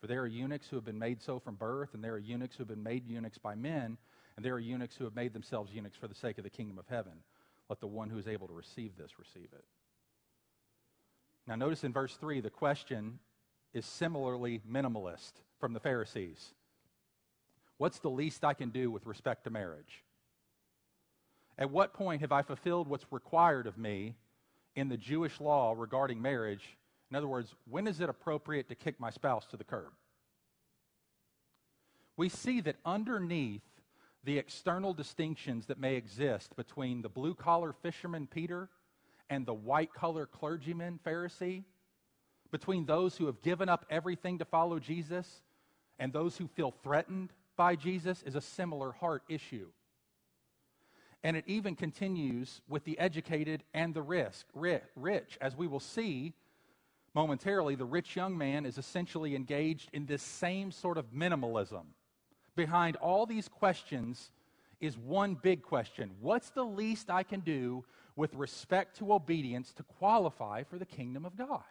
For 0.00 0.06
there 0.06 0.20
are 0.20 0.26
eunuchs 0.26 0.68
who 0.68 0.76
have 0.76 0.84
been 0.84 0.98
made 0.98 1.22
so 1.22 1.38
from 1.38 1.54
birth, 1.54 1.94
and 1.94 2.04
there 2.04 2.12
are 2.12 2.18
eunuchs 2.18 2.56
who 2.56 2.60
have 2.60 2.68
been 2.68 2.82
made 2.82 3.08
eunuchs 3.08 3.38
by 3.38 3.54
men, 3.54 3.96
and 4.36 4.44
there 4.44 4.54
are 4.54 4.60
eunuchs 4.60 4.96
who 4.96 5.04
have 5.04 5.16
made 5.16 5.32
themselves 5.32 5.72
eunuchs 5.72 5.96
for 5.96 6.08
the 6.08 6.14
sake 6.14 6.38
of 6.38 6.44
the 6.44 6.50
kingdom 6.50 6.78
of 6.78 6.86
heaven. 6.88 7.12
Let 7.68 7.80
the 7.80 7.86
one 7.86 8.10
who 8.10 8.18
is 8.18 8.28
able 8.28 8.46
to 8.48 8.54
receive 8.54 8.96
this 8.96 9.18
receive 9.18 9.48
it. 9.52 9.64
Now, 11.46 11.56
notice 11.56 11.84
in 11.84 11.92
verse 11.92 12.16
3, 12.16 12.40
the 12.40 12.50
question 12.50 13.18
is 13.72 13.86
similarly 13.86 14.60
minimalist 14.70 15.32
from 15.58 15.72
the 15.72 15.80
Pharisees. 15.80 16.54
What's 17.78 17.98
the 17.98 18.10
least 18.10 18.44
I 18.44 18.54
can 18.54 18.70
do 18.70 18.90
with 18.90 19.06
respect 19.06 19.44
to 19.44 19.50
marriage? 19.50 20.04
At 21.58 21.70
what 21.70 21.94
point 21.94 22.20
have 22.20 22.32
I 22.32 22.42
fulfilled 22.42 22.88
what's 22.88 23.06
required 23.10 23.66
of 23.66 23.78
me 23.78 24.16
in 24.74 24.88
the 24.88 24.96
Jewish 24.96 25.40
law 25.40 25.74
regarding 25.76 26.20
marriage? 26.20 26.76
In 27.10 27.16
other 27.16 27.28
words, 27.28 27.54
when 27.68 27.86
is 27.86 28.00
it 28.00 28.08
appropriate 28.08 28.68
to 28.68 28.74
kick 28.74 28.98
my 28.98 29.10
spouse 29.10 29.46
to 29.46 29.56
the 29.56 29.64
curb? 29.64 29.92
We 32.16 32.28
see 32.28 32.60
that 32.62 32.76
underneath 32.84 33.62
the 34.24 34.38
external 34.38 34.94
distinctions 34.94 35.66
that 35.66 35.78
may 35.78 35.96
exist 35.96 36.56
between 36.56 37.02
the 37.02 37.08
blue 37.08 37.34
collar 37.34 37.72
fisherman 37.72 38.26
Peter 38.26 38.68
and 39.28 39.44
the 39.44 39.54
white 39.54 39.92
collar 39.92 40.26
clergyman 40.26 40.98
Pharisee, 41.04 41.64
between 42.50 42.86
those 42.86 43.16
who 43.16 43.26
have 43.26 43.42
given 43.42 43.68
up 43.68 43.84
everything 43.90 44.38
to 44.38 44.44
follow 44.44 44.78
Jesus 44.78 45.42
and 45.98 46.12
those 46.12 46.36
who 46.36 46.46
feel 46.46 46.72
threatened 46.82 47.30
by 47.56 47.76
Jesus 47.76 48.22
is 48.22 48.34
a 48.34 48.40
similar 48.40 48.92
heart 48.92 49.22
issue. 49.28 49.68
And 51.22 51.36
it 51.36 51.44
even 51.46 51.74
continues 51.74 52.60
with 52.68 52.84
the 52.84 52.98
educated 52.98 53.64
and 53.72 53.94
the 53.94 54.02
risk, 54.02 54.46
rich. 54.54 55.38
As 55.40 55.56
we 55.56 55.66
will 55.66 55.80
see 55.80 56.34
momentarily, 57.14 57.76
the 57.76 57.84
rich 57.86 58.14
young 58.14 58.36
man 58.36 58.66
is 58.66 58.76
essentially 58.76 59.34
engaged 59.34 59.88
in 59.92 60.04
this 60.04 60.22
same 60.22 60.70
sort 60.70 60.98
of 60.98 61.12
minimalism. 61.12 61.84
Behind 62.56 62.96
all 62.96 63.24
these 63.24 63.48
questions 63.48 64.30
is 64.80 64.98
one 64.98 65.34
big 65.34 65.62
question 65.62 66.10
What's 66.20 66.50
the 66.50 66.64
least 66.64 67.10
I 67.10 67.22
can 67.22 67.40
do 67.40 67.84
with 68.16 68.34
respect 68.34 68.98
to 68.98 69.12
obedience 69.12 69.72
to 69.74 69.82
qualify 69.82 70.62
for 70.62 70.78
the 70.78 70.86
kingdom 70.86 71.24
of 71.24 71.36
God? 71.36 71.62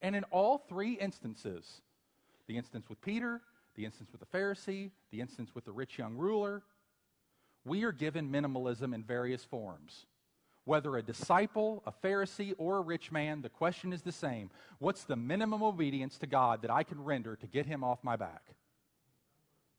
And 0.00 0.14
in 0.14 0.24
all 0.24 0.58
three 0.58 0.92
instances, 0.92 1.82
the 2.46 2.56
instance 2.56 2.88
with 2.88 3.00
Peter, 3.00 3.40
the 3.78 3.84
instance 3.84 4.10
with 4.10 4.20
the 4.20 4.36
Pharisee, 4.36 4.90
the 5.12 5.20
instance 5.20 5.54
with 5.54 5.64
the 5.64 5.70
rich 5.70 5.98
young 5.98 6.16
ruler, 6.16 6.64
we 7.64 7.84
are 7.84 7.92
given 7.92 8.28
minimalism 8.28 8.92
in 8.92 9.04
various 9.04 9.44
forms. 9.44 10.04
Whether 10.64 10.96
a 10.96 11.02
disciple, 11.02 11.84
a 11.86 11.92
Pharisee, 11.92 12.54
or 12.58 12.78
a 12.78 12.80
rich 12.80 13.12
man, 13.12 13.40
the 13.40 13.48
question 13.48 13.92
is 13.92 14.02
the 14.02 14.10
same. 14.10 14.50
What's 14.80 15.04
the 15.04 15.14
minimum 15.14 15.62
obedience 15.62 16.18
to 16.18 16.26
God 16.26 16.62
that 16.62 16.72
I 16.72 16.82
can 16.82 17.04
render 17.04 17.36
to 17.36 17.46
get 17.46 17.66
him 17.66 17.84
off 17.84 18.02
my 18.02 18.16
back? 18.16 18.42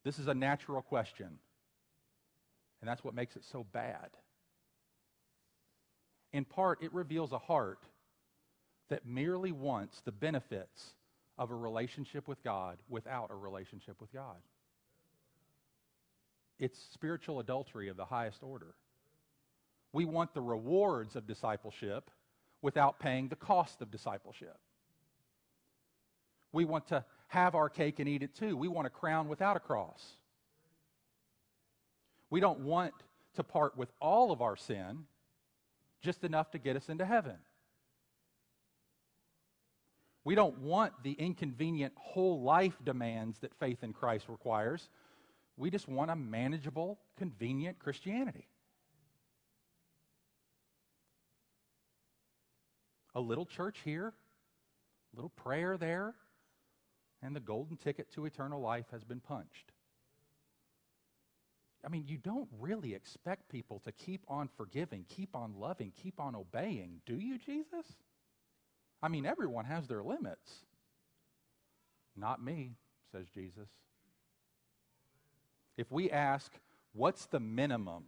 This 0.02 0.18
is 0.18 0.28
a 0.28 0.34
natural 0.34 0.80
question. 0.80 1.38
And 2.80 2.88
that's 2.88 3.04
what 3.04 3.14
makes 3.14 3.36
it 3.36 3.44
so 3.44 3.66
bad. 3.70 4.08
In 6.32 6.46
part, 6.46 6.82
it 6.82 6.94
reveals 6.94 7.32
a 7.32 7.38
heart 7.38 7.82
that 8.88 9.04
merely 9.04 9.52
wants 9.52 10.00
the 10.00 10.12
benefits 10.12 10.94
of 11.40 11.50
a 11.50 11.54
relationship 11.54 12.28
with 12.28 12.44
God 12.44 12.76
without 12.90 13.30
a 13.30 13.34
relationship 13.34 13.98
with 13.98 14.12
God. 14.12 14.36
It's 16.58 16.78
spiritual 16.92 17.40
adultery 17.40 17.88
of 17.88 17.96
the 17.96 18.04
highest 18.04 18.42
order. 18.42 18.74
We 19.94 20.04
want 20.04 20.34
the 20.34 20.42
rewards 20.42 21.16
of 21.16 21.26
discipleship 21.26 22.10
without 22.60 23.00
paying 23.00 23.28
the 23.28 23.36
cost 23.36 23.80
of 23.80 23.90
discipleship. 23.90 24.58
We 26.52 26.66
want 26.66 26.88
to 26.88 27.06
have 27.28 27.54
our 27.54 27.70
cake 27.70 27.98
and 28.00 28.08
eat 28.08 28.22
it 28.22 28.34
too. 28.34 28.54
We 28.54 28.68
want 28.68 28.86
a 28.86 28.90
crown 28.90 29.28
without 29.28 29.56
a 29.56 29.60
cross. 29.60 30.04
We 32.28 32.40
don't 32.40 32.60
want 32.60 32.92
to 33.36 33.42
part 33.42 33.78
with 33.78 33.90
all 33.98 34.30
of 34.30 34.42
our 34.42 34.56
sin, 34.56 35.04
just 36.02 36.22
enough 36.22 36.50
to 36.50 36.58
get 36.58 36.76
us 36.76 36.90
into 36.90 37.06
heaven. 37.06 37.36
We 40.24 40.34
don't 40.34 40.58
want 40.58 40.92
the 41.02 41.12
inconvenient 41.12 41.94
whole 41.96 42.42
life 42.42 42.76
demands 42.84 43.38
that 43.38 43.54
faith 43.54 43.82
in 43.82 43.92
Christ 43.92 44.26
requires. 44.28 44.88
We 45.56 45.70
just 45.70 45.88
want 45.88 46.10
a 46.10 46.16
manageable, 46.16 46.98
convenient 47.16 47.78
Christianity. 47.78 48.46
A 53.14 53.20
little 53.20 53.46
church 53.46 53.78
here, 53.84 54.08
a 55.12 55.16
little 55.16 55.30
prayer 55.30 55.76
there, 55.76 56.14
and 57.22 57.34
the 57.34 57.40
golden 57.40 57.76
ticket 57.76 58.12
to 58.12 58.26
eternal 58.26 58.60
life 58.60 58.86
has 58.92 59.04
been 59.04 59.20
punched. 59.20 59.72
I 61.84 61.88
mean, 61.88 62.04
you 62.06 62.18
don't 62.18 62.48
really 62.58 62.94
expect 62.94 63.48
people 63.48 63.80
to 63.80 63.92
keep 63.92 64.22
on 64.28 64.48
forgiving, 64.56 65.06
keep 65.08 65.34
on 65.34 65.54
loving, 65.58 65.92
keep 66.02 66.20
on 66.20 66.34
obeying, 66.34 67.00
do 67.06 67.14
you, 67.14 67.38
Jesus? 67.38 67.86
I 69.02 69.08
mean, 69.08 69.26
everyone 69.26 69.64
has 69.64 69.86
their 69.86 70.02
limits. 70.02 70.52
Not 72.16 72.42
me, 72.42 72.72
says 73.12 73.26
Jesus. 73.32 73.68
If 75.76 75.90
we 75.90 76.10
ask, 76.10 76.52
what's 76.92 77.26
the 77.26 77.40
minimum 77.40 78.04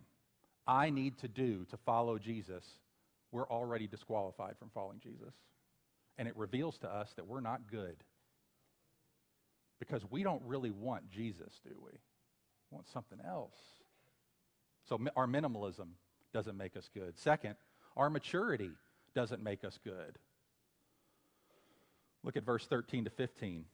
I 0.66 0.90
need 0.90 1.18
to 1.18 1.28
do 1.28 1.64
to 1.70 1.76
follow 1.78 2.18
Jesus, 2.18 2.64
we're 3.30 3.48
already 3.48 3.86
disqualified 3.86 4.56
from 4.58 4.70
following 4.74 5.00
Jesus. 5.00 5.34
And 6.18 6.28
it 6.28 6.36
reveals 6.36 6.78
to 6.78 6.88
us 6.88 7.12
that 7.16 7.26
we're 7.26 7.40
not 7.40 7.70
good. 7.70 7.96
Because 9.80 10.02
we 10.10 10.22
don't 10.22 10.42
really 10.44 10.70
want 10.70 11.10
Jesus, 11.10 11.60
do 11.64 11.70
we? 11.70 11.90
We 11.90 11.98
want 12.70 12.86
something 12.88 13.18
else. 13.26 13.56
So 14.88 15.00
our 15.16 15.26
minimalism 15.26 15.88
doesn't 16.32 16.56
make 16.56 16.76
us 16.76 16.88
good. 16.94 17.18
Second, 17.18 17.56
our 17.96 18.10
maturity 18.10 18.70
doesn't 19.14 19.42
make 19.42 19.64
us 19.64 19.78
good. 19.82 20.18
Look 22.24 22.36
at 22.36 22.44
verse 22.44 22.66
13 22.66 23.04
to 23.04 23.10
15. 23.10 23.64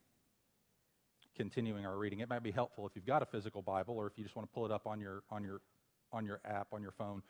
Continuing 1.35 1.85
our 1.85 1.97
reading. 1.97 2.19
It 2.19 2.29
might 2.29 2.43
be 2.43 2.51
helpful 2.51 2.85
if 2.85 2.93
you've 2.95 3.05
got 3.05 3.21
a 3.21 3.25
physical 3.25 3.61
Bible 3.61 3.97
or 3.97 4.07
if 4.07 4.13
you 4.17 4.23
just 4.23 4.35
want 4.35 4.49
to 4.49 4.53
pull 4.53 4.65
it 4.65 4.71
up 4.71 4.87
on 4.87 4.99
your, 4.99 5.23
on 5.29 5.43
your, 5.43 5.61
on 6.11 6.25
your 6.25 6.41
app, 6.43 6.67
on 6.73 6.81
your 6.81 6.91
phone. 6.91 7.21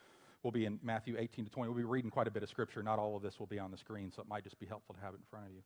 We'll 0.41 0.51
be 0.51 0.65
in 0.65 0.79
Matthew 0.81 1.15
18 1.19 1.45
to 1.45 1.51
20. 1.51 1.69
We'll 1.69 1.77
be 1.77 1.83
reading 1.83 2.09
quite 2.09 2.27
a 2.27 2.31
bit 2.31 2.43
of 2.43 2.49
scripture. 2.49 2.81
Not 2.81 2.97
all 2.97 3.17
of 3.17 3.21
this 3.21 3.39
will 3.39 3.47
be 3.47 3.59
on 3.59 3.71
the 3.71 3.77
screen, 3.77 4.11
so 4.15 4.21
it 4.21 4.27
might 4.29 4.43
just 4.43 4.59
be 4.59 4.65
helpful 4.65 4.95
to 4.95 5.01
have 5.01 5.13
it 5.13 5.17
in 5.17 5.25
front 5.29 5.47
of 5.47 5.51
you. 5.51 5.61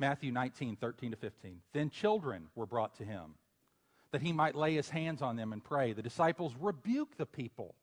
Matthew 0.00 0.32
19, 0.32 0.76
13 0.76 1.12
to 1.12 1.16
15. 1.16 1.60
Then 1.72 1.90
children 1.90 2.48
were 2.54 2.66
brought 2.66 2.96
to 2.96 3.04
him, 3.04 3.36
that 4.10 4.22
he 4.22 4.32
might 4.32 4.56
lay 4.56 4.74
his 4.74 4.90
hands 4.90 5.22
on 5.22 5.36
them 5.36 5.52
and 5.52 5.62
pray. 5.62 5.92
The 5.92 6.02
disciples 6.02 6.54
rebuked 6.60 7.16
the 7.16 7.26
people. 7.26 7.74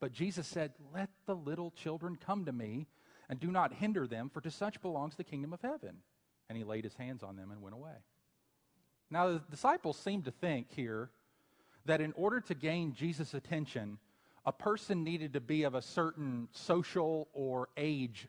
But 0.00 0.12
Jesus 0.12 0.46
said, 0.46 0.72
Let 0.92 1.10
the 1.26 1.36
little 1.36 1.70
children 1.70 2.16
come 2.16 2.44
to 2.46 2.52
me, 2.52 2.88
and 3.28 3.38
do 3.38 3.50
not 3.50 3.74
hinder 3.74 4.06
them, 4.06 4.28
for 4.28 4.40
to 4.40 4.50
such 4.50 4.82
belongs 4.82 5.14
the 5.16 5.24
kingdom 5.24 5.52
of 5.52 5.60
heaven 5.60 5.98
and 6.50 6.58
he 6.58 6.64
laid 6.64 6.82
his 6.82 6.94
hands 6.94 7.22
on 7.22 7.36
them 7.36 7.52
and 7.52 7.62
went 7.62 7.76
away. 7.76 7.94
Now, 9.08 9.28
the 9.28 9.42
disciples 9.50 9.96
seem 9.96 10.22
to 10.22 10.32
think 10.32 10.66
here 10.74 11.08
that 11.86 12.00
in 12.00 12.12
order 12.16 12.40
to 12.40 12.54
gain 12.54 12.92
Jesus' 12.92 13.34
attention, 13.34 13.98
a 14.44 14.52
person 14.52 15.04
needed 15.04 15.32
to 15.34 15.40
be 15.40 15.62
of 15.62 15.76
a 15.76 15.80
certain 15.80 16.48
social 16.50 17.28
or 17.32 17.68
age 17.76 18.26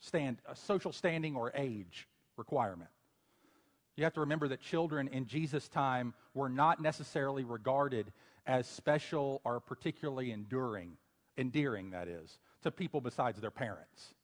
stand, 0.00 0.38
a 0.48 0.56
social 0.56 0.92
standing 0.92 1.36
or 1.36 1.52
age 1.54 2.08
requirement. 2.38 2.90
You 3.96 4.04
have 4.04 4.14
to 4.14 4.20
remember 4.20 4.48
that 4.48 4.62
children 4.62 5.08
in 5.08 5.26
Jesus' 5.26 5.68
time 5.68 6.14
were 6.32 6.48
not 6.48 6.80
necessarily 6.80 7.44
regarded 7.44 8.12
as 8.46 8.66
special 8.66 9.42
or 9.44 9.60
particularly 9.60 10.32
enduring, 10.32 10.96
endearing, 11.36 11.90
that 11.90 12.08
is, 12.08 12.38
to 12.62 12.70
people 12.70 13.02
besides 13.02 13.38
their 13.42 13.50
parents. 13.50 14.14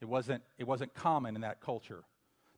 It 0.00 0.06
wasn't, 0.06 0.42
it 0.58 0.66
wasn't 0.66 0.94
common 0.94 1.34
in 1.34 1.42
that 1.42 1.60
culture. 1.60 2.04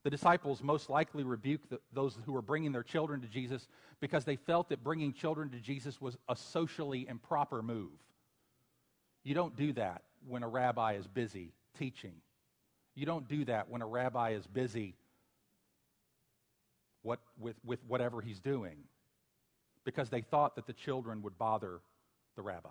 The 0.04 0.10
disciples 0.10 0.62
most 0.62 0.88
likely 0.90 1.24
rebuked 1.24 1.70
the, 1.70 1.80
those 1.92 2.16
who 2.24 2.32
were 2.32 2.42
bringing 2.42 2.72
their 2.72 2.82
children 2.82 3.20
to 3.20 3.28
Jesus 3.28 3.68
because 4.00 4.24
they 4.24 4.36
felt 4.36 4.68
that 4.68 4.82
bringing 4.82 5.12
children 5.12 5.50
to 5.50 5.58
Jesus 5.58 6.00
was 6.00 6.16
a 6.28 6.36
socially 6.36 7.06
improper 7.08 7.62
move. 7.62 7.92
You 9.24 9.34
don't 9.34 9.56
do 9.56 9.72
that 9.74 10.02
when 10.26 10.42
a 10.42 10.48
rabbi 10.48 10.94
is 10.94 11.06
busy 11.06 11.52
teaching. 11.78 12.14
You 12.94 13.06
don't 13.06 13.28
do 13.28 13.44
that 13.46 13.68
when 13.68 13.82
a 13.82 13.86
rabbi 13.86 14.30
is 14.30 14.46
busy 14.46 14.94
what, 17.02 17.20
with, 17.38 17.56
with 17.64 17.80
whatever 17.86 18.20
he's 18.20 18.40
doing 18.40 18.76
because 19.84 20.10
they 20.10 20.20
thought 20.20 20.56
that 20.56 20.66
the 20.66 20.72
children 20.72 21.22
would 21.22 21.38
bother 21.38 21.80
the 22.36 22.42
rabbi. 22.42 22.68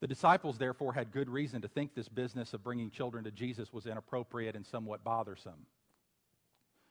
The 0.00 0.06
disciples, 0.06 0.56
therefore, 0.56 0.94
had 0.94 1.12
good 1.12 1.28
reason 1.28 1.60
to 1.62 1.68
think 1.68 1.94
this 1.94 2.08
business 2.08 2.54
of 2.54 2.64
bringing 2.64 2.90
children 2.90 3.24
to 3.24 3.30
Jesus 3.30 3.72
was 3.72 3.86
inappropriate 3.86 4.56
and 4.56 4.66
somewhat 4.66 5.04
bothersome. 5.04 5.66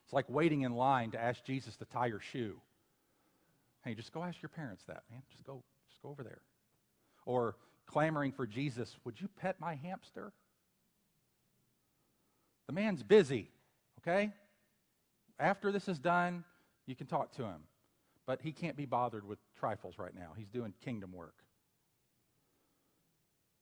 It's 0.05 0.13
like 0.13 0.29
waiting 0.29 0.61
in 0.61 0.75
line 0.75 1.11
to 1.11 1.19
ask 1.19 1.43
Jesus 1.43 1.75
to 1.77 1.85
tie 1.85 2.05
your 2.05 2.19
shoe. 2.19 2.59
Hey, 3.83 3.95
just 3.95 4.11
go 4.11 4.23
ask 4.23 4.41
your 4.41 4.49
parents 4.49 4.83
that, 4.87 5.03
man. 5.11 5.21
Just 5.31 5.43
go, 5.43 5.63
just 5.89 6.01
go 6.03 6.09
over 6.09 6.23
there. 6.23 6.41
Or 7.25 7.55
clamoring 7.87 8.31
for 8.31 8.45
Jesus, 8.45 8.95
would 9.05 9.19
you 9.19 9.27
pet 9.39 9.59
my 9.59 9.75
hamster? 9.75 10.31
The 12.67 12.73
man's 12.73 13.01
busy, 13.01 13.49
okay? 13.99 14.31
After 15.39 15.71
this 15.71 15.87
is 15.87 15.97
done, 15.97 16.43
you 16.85 16.95
can 16.95 17.07
talk 17.07 17.31
to 17.37 17.43
him. 17.43 17.61
But 18.27 18.41
he 18.41 18.51
can't 18.51 18.77
be 18.77 18.85
bothered 18.85 19.27
with 19.27 19.39
trifles 19.59 19.95
right 19.97 20.13
now. 20.13 20.33
He's 20.37 20.49
doing 20.49 20.73
kingdom 20.85 21.11
work. 21.11 21.33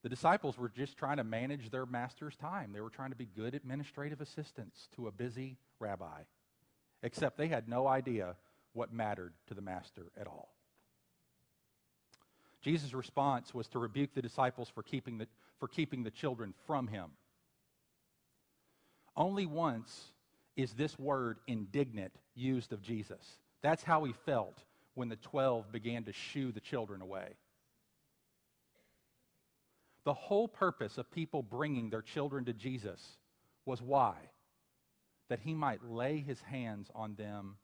The 0.07 0.15
disciples 0.15 0.57
were 0.57 0.69
just 0.69 0.95
trying 0.95 1.17
to 1.17 1.25
manage 1.25 1.69
their 1.69 1.85
master's 1.85 2.37
time. 2.37 2.71
They 2.71 2.79
were 2.79 2.89
trying 2.89 3.09
to 3.09 3.17
be 3.17 3.25
good 3.25 3.53
administrative 3.53 4.21
assistants 4.21 4.87
to 4.95 5.07
a 5.07 5.11
busy 5.11 5.57
rabbi, 5.81 6.21
except 7.03 7.37
they 7.37 7.49
had 7.49 7.67
no 7.67 7.87
idea 7.87 8.37
what 8.71 8.93
mattered 8.93 9.33
to 9.47 9.53
the 9.53 9.59
master 9.59 10.05
at 10.17 10.25
all. 10.25 10.55
Jesus' 12.61 12.93
response 12.93 13.53
was 13.53 13.67
to 13.67 13.79
rebuke 13.79 14.13
the 14.15 14.21
disciples 14.21 14.69
for 14.73 14.81
keeping 14.81 15.17
the, 15.17 15.27
for 15.59 15.67
keeping 15.67 16.03
the 16.03 16.11
children 16.11 16.53
from 16.65 16.87
him. 16.87 17.11
Only 19.13 19.45
once 19.45 20.13
is 20.55 20.71
this 20.71 20.97
word 20.97 21.39
indignant 21.47 22.13
used 22.33 22.71
of 22.71 22.81
Jesus. 22.81 23.39
That's 23.61 23.83
how 23.83 24.05
he 24.05 24.13
felt 24.25 24.63
when 24.93 25.09
the 25.09 25.17
12 25.17 25.69
began 25.69 26.05
to 26.05 26.13
shoo 26.13 26.53
the 26.53 26.61
children 26.61 27.01
away. 27.01 27.33
The 30.07 30.13
whole 30.13 30.47
purpose 30.47 30.97
of 30.97 31.11
people 31.11 31.43
bringing 31.43 31.89
their 31.89 32.01
children 32.01 32.45
to 32.45 32.53
Jesus 32.53 33.17
was 33.65 33.81
why? 33.81 34.15
That 35.27 35.41
he 35.41 35.53
might 35.53 35.83
lay 35.83 36.21
his 36.21 36.39
hands 36.39 36.89
on 36.95 37.15
them 37.15 37.57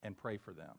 and 0.00 0.16
pray 0.16 0.36
for 0.36 0.52
them. 0.52 0.76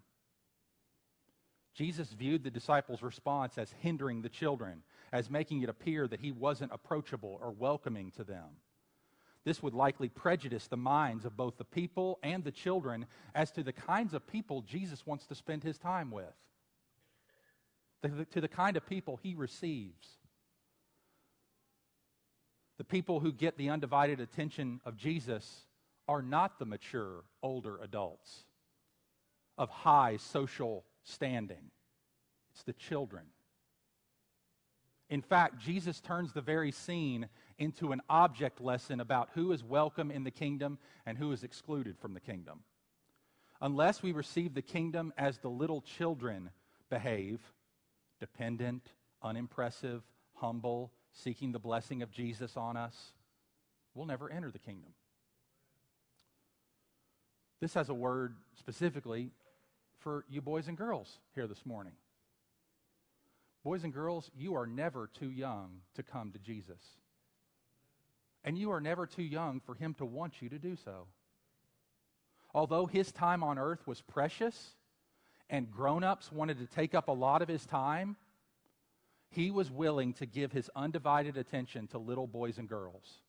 Jesus 1.74 2.08
viewed 2.14 2.46
the 2.46 2.50
disciples' 2.50 3.02
response 3.02 3.58
as 3.58 3.76
hindering 3.82 4.22
the 4.22 4.30
children, 4.30 4.84
as 5.12 5.30
making 5.30 5.64
it 5.64 5.68
appear 5.68 6.08
that 6.08 6.22
he 6.22 6.32
wasn't 6.32 6.72
approachable 6.72 7.38
or 7.42 7.52
welcoming 7.52 8.12
to 8.12 8.24
them. 8.24 8.48
This 9.44 9.62
would 9.62 9.74
likely 9.74 10.08
prejudice 10.08 10.68
the 10.68 10.78
minds 10.78 11.26
of 11.26 11.36
both 11.36 11.58
the 11.58 11.66
people 11.66 12.20
and 12.24 12.42
the 12.42 12.54
children 12.54 13.06
as 13.36 13.52
to 13.52 13.64
the 13.64 13.74
kinds 13.74 14.14
of 14.14 14.26
people 14.26 14.62
Jesus 14.62 15.06
wants 15.06 15.28
to 15.28 15.36
spend 15.36 15.62
his 15.62 15.78
time 15.78 16.10
with. 16.10 16.38
to 18.32 18.40
the 18.40 18.48
kind 18.48 18.78
of 18.78 18.88
people 18.88 19.20
he 19.22 19.36
receives. 19.36 20.19
The 22.80 22.86
people 22.86 23.20
who 23.20 23.34
get 23.34 23.58
the 23.58 23.70
undivided 23.70 24.22
attention 24.22 24.80
of 24.86 24.96
Jesus 24.96 25.66
are 26.08 26.22
not 26.22 26.58
the 26.58 26.66
mature, 26.66 27.26
older 27.44 27.78
adults 27.84 28.46
of 29.58 29.70
high 29.70 30.16
social 30.16 30.86
standing, 31.04 31.72
it's 32.54 32.64
the 32.64 32.72
children. 32.72 33.26
In 35.10 35.22
fact, 35.22 35.60
Jesus 35.60 36.00
turns 36.00 36.32
the 36.32 36.40
very 36.40 36.72
scene 36.72 37.28
into 37.58 37.92
an 37.92 38.02
object 38.10 38.62
lesson 38.62 39.02
about 39.02 39.30
who 39.34 39.52
is 39.52 39.62
welcome 39.62 40.10
in 40.10 40.24
the 40.24 40.32
kingdom 40.32 40.78
and 41.06 41.18
who 41.18 41.34
is 41.34 41.44
excluded 41.44 41.98
from 42.00 42.14
the 42.14 42.22
kingdom. 42.22 42.62
Unless 43.60 44.02
we 44.02 44.14
receive 44.14 44.54
the 44.54 44.62
kingdom 44.62 45.12
as 45.18 45.40
the 45.40 45.50
little 45.50 45.82
children 45.82 46.50
behave, 46.90 47.42
dependent, 48.22 48.88
unimpressive, 49.22 50.02
humble, 50.36 50.94
seeking 51.14 51.52
the 51.52 51.60
blessing 51.60 52.02
of 52.02 52.12
Jesus 52.12 52.56
on 52.56 52.78
us, 52.78 52.96
we'll 53.94 54.06
never 54.06 54.32
enter 54.32 54.52
the 54.52 54.60
kingdom. 54.60 54.92
This 57.60 57.74
has 57.74 57.90
a 57.90 57.94
word 57.94 58.36
specifically 58.58 59.32
for 60.00 60.26
you 60.30 60.42
boys 60.42 60.68
and 60.68 60.78
girls 60.78 61.20
here 61.36 61.48
this 61.48 61.66
morning. 61.66 61.94
Boys 63.64 63.84
and 63.84 63.94
girls, 63.94 64.32
you 64.38 64.56
are 64.56 64.66
never 64.66 65.08
too 65.08 65.30
young 65.30 65.82
to 65.96 66.04
come 66.04 66.32
to 66.32 66.40
Jesus. 66.40 66.82
And 68.46 68.58
you 68.58 68.72
are 68.72 68.80
never 68.80 69.06
too 69.06 69.24
young 69.24 69.60
for 69.60 69.76
him 69.76 69.94
to 69.96 70.06
want 70.06 70.42
you 70.42 70.48
to 70.50 70.58
do 70.58 70.78
so. 70.78 71.08
Although 72.54 72.86
his 72.86 73.12
time 73.12 73.44
on 73.44 73.60
earth 73.60 73.86
was 73.86 74.02
precious 74.02 74.76
and 75.50 75.70
grown 75.70 76.04
ups 76.04 76.32
wanted 76.32 76.60
to 76.60 76.66
take 76.66 76.96
up 76.96 77.10
a 77.10 77.14
lot 77.14 77.42
of 77.42 77.50
his 77.50 77.66
time, 77.66 78.16
he 79.32 79.52
was 79.52 79.70
willing 79.70 80.14
to 80.14 80.26
give 80.26 80.52
his 80.52 80.70
undivided 80.76 81.38
attention 81.38 81.88
to 81.88 81.98
little 81.98 82.28
boys 82.28 82.58
and 82.58 82.68
girls. 82.68 83.22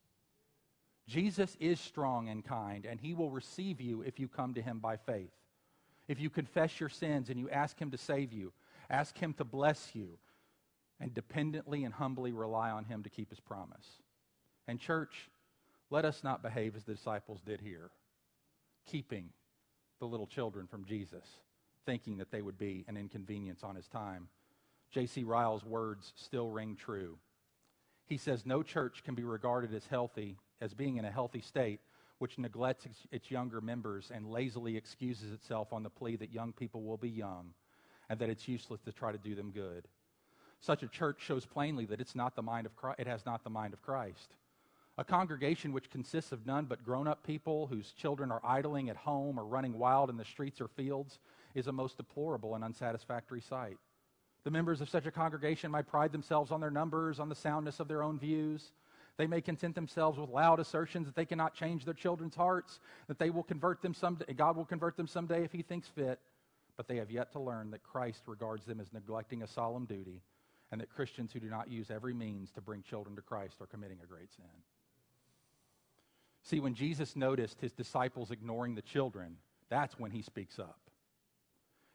Jesus 1.06 1.56
is 1.60 1.80
strong 1.80 2.28
and 2.28 2.44
kind, 2.44 2.86
and 2.86 3.00
he 3.00 3.14
will 3.14 3.30
receive 3.30 3.80
you 3.80 4.02
if 4.02 4.18
you 4.20 4.28
come 4.28 4.54
to 4.54 4.62
him 4.62 4.78
by 4.78 4.96
faith. 4.96 5.32
If 6.08 6.20
you 6.20 6.30
confess 6.30 6.80
your 6.80 6.88
sins 6.88 7.28
and 7.28 7.38
you 7.38 7.50
ask 7.50 7.78
him 7.78 7.90
to 7.90 7.98
save 7.98 8.32
you, 8.32 8.52
ask 8.88 9.16
him 9.18 9.34
to 9.34 9.44
bless 9.44 9.90
you, 9.94 10.18
and 11.00 11.12
dependently 11.12 11.84
and 11.84 11.92
humbly 11.92 12.32
rely 12.32 12.70
on 12.70 12.84
him 12.84 13.02
to 13.02 13.10
keep 13.10 13.30
his 13.30 13.40
promise. 13.40 13.86
And, 14.66 14.78
church, 14.78 15.30
let 15.90 16.04
us 16.04 16.22
not 16.22 16.42
behave 16.42 16.76
as 16.76 16.84
the 16.84 16.94
disciples 16.94 17.40
did 17.44 17.60
here, 17.60 17.90
keeping 18.86 19.30
the 19.98 20.06
little 20.06 20.26
children 20.26 20.66
from 20.66 20.84
Jesus, 20.84 21.24
thinking 21.84 22.18
that 22.18 22.30
they 22.30 22.42
would 22.42 22.58
be 22.58 22.84
an 22.88 22.96
inconvenience 22.96 23.62
on 23.62 23.76
his 23.76 23.88
time. 23.88 24.28
J.C. 24.90 25.24
Ryle's 25.24 25.64
words 25.64 26.12
still 26.16 26.48
ring 26.48 26.76
true. 26.76 27.18
He 28.06 28.16
says, 28.16 28.44
No 28.44 28.62
church 28.62 29.04
can 29.04 29.14
be 29.14 29.22
regarded 29.22 29.72
as 29.74 29.86
healthy, 29.86 30.36
as 30.60 30.74
being 30.74 30.96
in 30.96 31.04
a 31.04 31.10
healthy 31.10 31.40
state, 31.40 31.80
which 32.18 32.38
neglects 32.38 32.86
its 33.12 33.30
younger 33.30 33.60
members 33.60 34.10
and 34.14 34.30
lazily 34.30 34.76
excuses 34.76 35.32
itself 35.32 35.72
on 35.72 35.82
the 35.82 35.90
plea 35.90 36.16
that 36.16 36.32
young 36.32 36.52
people 36.52 36.82
will 36.82 36.96
be 36.96 37.08
young 37.08 37.54
and 38.08 38.18
that 38.18 38.28
it's 38.28 38.48
useless 38.48 38.80
to 38.82 38.92
try 38.92 39.12
to 39.12 39.18
do 39.18 39.34
them 39.34 39.52
good. 39.52 39.86
Such 40.60 40.82
a 40.82 40.88
church 40.88 41.20
shows 41.20 41.46
plainly 41.46 41.86
that 41.86 42.00
it's 42.00 42.16
not 42.16 42.36
the 42.36 42.42
mind 42.42 42.66
of 42.66 42.76
Christ, 42.76 43.00
it 43.00 43.06
has 43.06 43.24
not 43.24 43.44
the 43.44 43.50
mind 43.50 43.72
of 43.72 43.80
Christ. 43.80 44.34
A 44.98 45.04
congregation 45.04 45.72
which 45.72 45.88
consists 45.88 46.32
of 46.32 46.44
none 46.44 46.66
but 46.66 46.84
grown 46.84 47.08
up 47.08 47.22
people 47.24 47.66
whose 47.68 47.92
children 47.92 48.30
are 48.30 48.42
idling 48.44 48.90
at 48.90 48.96
home 48.96 49.38
or 49.38 49.46
running 49.46 49.78
wild 49.78 50.10
in 50.10 50.18
the 50.18 50.24
streets 50.24 50.60
or 50.60 50.68
fields 50.68 51.20
is 51.54 51.68
a 51.68 51.72
most 51.72 51.96
deplorable 51.96 52.54
and 52.54 52.64
unsatisfactory 52.64 53.40
sight. 53.40 53.78
The 54.44 54.50
members 54.50 54.80
of 54.80 54.88
such 54.88 55.06
a 55.06 55.10
congregation 55.10 55.70
might 55.70 55.86
pride 55.86 56.12
themselves 56.12 56.50
on 56.50 56.60
their 56.60 56.70
numbers, 56.70 57.20
on 57.20 57.28
the 57.28 57.34
soundness 57.34 57.80
of 57.80 57.88
their 57.88 58.02
own 58.02 58.18
views. 58.18 58.72
They 59.16 59.26
may 59.26 59.42
content 59.42 59.74
themselves 59.74 60.18
with 60.18 60.30
loud 60.30 60.60
assertions 60.60 61.06
that 61.06 61.14
they 61.14 61.26
cannot 61.26 61.54
change 61.54 61.84
their 61.84 61.94
children's 61.94 62.34
hearts, 62.34 62.80
that 63.06 63.18
they 63.18 63.28
will 63.28 63.42
convert 63.42 63.82
them 63.82 63.92
someday, 63.92 64.32
God 64.32 64.56
will 64.56 64.64
convert 64.64 64.96
them 64.96 65.06
someday 65.06 65.44
if 65.44 65.52
He 65.52 65.62
thinks 65.62 65.88
fit. 65.88 66.18
But 66.76 66.88
they 66.88 66.96
have 66.96 67.10
yet 67.10 67.32
to 67.32 67.40
learn 67.40 67.70
that 67.72 67.82
Christ 67.82 68.22
regards 68.26 68.64
them 68.64 68.80
as 68.80 68.90
neglecting 68.94 69.42
a 69.42 69.46
solemn 69.46 69.84
duty, 69.84 70.22
and 70.72 70.80
that 70.80 70.88
Christians 70.88 71.32
who 71.32 71.40
do 71.40 71.50
not 71.50 71.70
use 71.70 71.90
every 71.90 72.14
means 72.14 72.50
to 72.52 72.62
bring 72.62 72.82
children 72.82 73.16
to 73.16 73.22
Christ 73.22 73.56
are 73.60 73.66
committing 73.66 73.98
a 74.02 74.06
great 74.06 74.32
sin. 74.32 74.46
See, 76.42 76.60
when 76.60 76.74
Jesus 76.74 77.16
noticed 77.16 77.60
his 77.60 77.72
disciples 77.72 78.30
ignoring 78.30 78.74
the 78.74 78.80
children, 78.80 79.36
that's 79.68 79.98
when 79.98 80.10
he 80.10 80.22
speaks 80.22 80.58
up. 80.58 80.80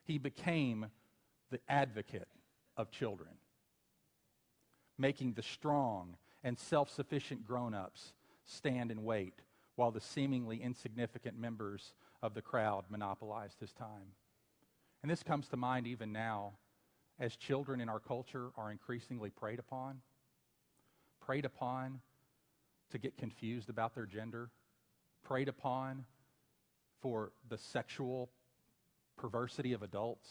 He 0.04 0.18
became 0.18 0.86
the 1.50 1.58
advocate 1.68 2.28
of 2.76 2.90
children, 2.90 3.30
making 4.98 5.32
the 5.32 5.42
strong 5.42 6.16
and 6.44 6.58
self 6.58 6.90
sufficient 6.90 7.46
grown 7.46 7.74
ups 7.74 8.12
stand 8.44 8.90
and 8.90 9.04
wait 9.04 9.34
while 9.76 9.90
the 9.90 10.00
seemingly 10.00 10.62
insignificant 10.62 11.38
members 11.38 11.92
of 12.22 12.34
the 12.34 12.42
crowd 12.42 12.84
monopolized 12.88 13.60
his 13.60 13.72
time. 13.72 14.12
And 15.02 15.10
this 15.10 15.22
comes 15.22 15.48
to 15.48 15.56
mind 15.56 15.86
even 15.86 16.12
now 16.12 16.52
as 17.18 17.36
children 17.36 17.80
in 17.80 17.88
our 17.88 18.00
culture 18.00 18.50
are 18.56 18.70
increasingly 18.70 19.30
preyed 19.30 19.58
upon, 19.58 20.00
preyed 21.20 21.44
upon 21.44 22.00
to 22.90 22.98
get 22.98 23.16
confused 23.16 23.68
about 23.68 23.94
their 23.94 24.06
gender, 24.06 24.50
preyed 25.24 25.48
upon 25.48 26.04
for 27.00 27.32
the 27.48 27.58
sexual 27.58 28.30
perversity 29.16 29.72
of 29.72 29.82
adults, 29.82 30.28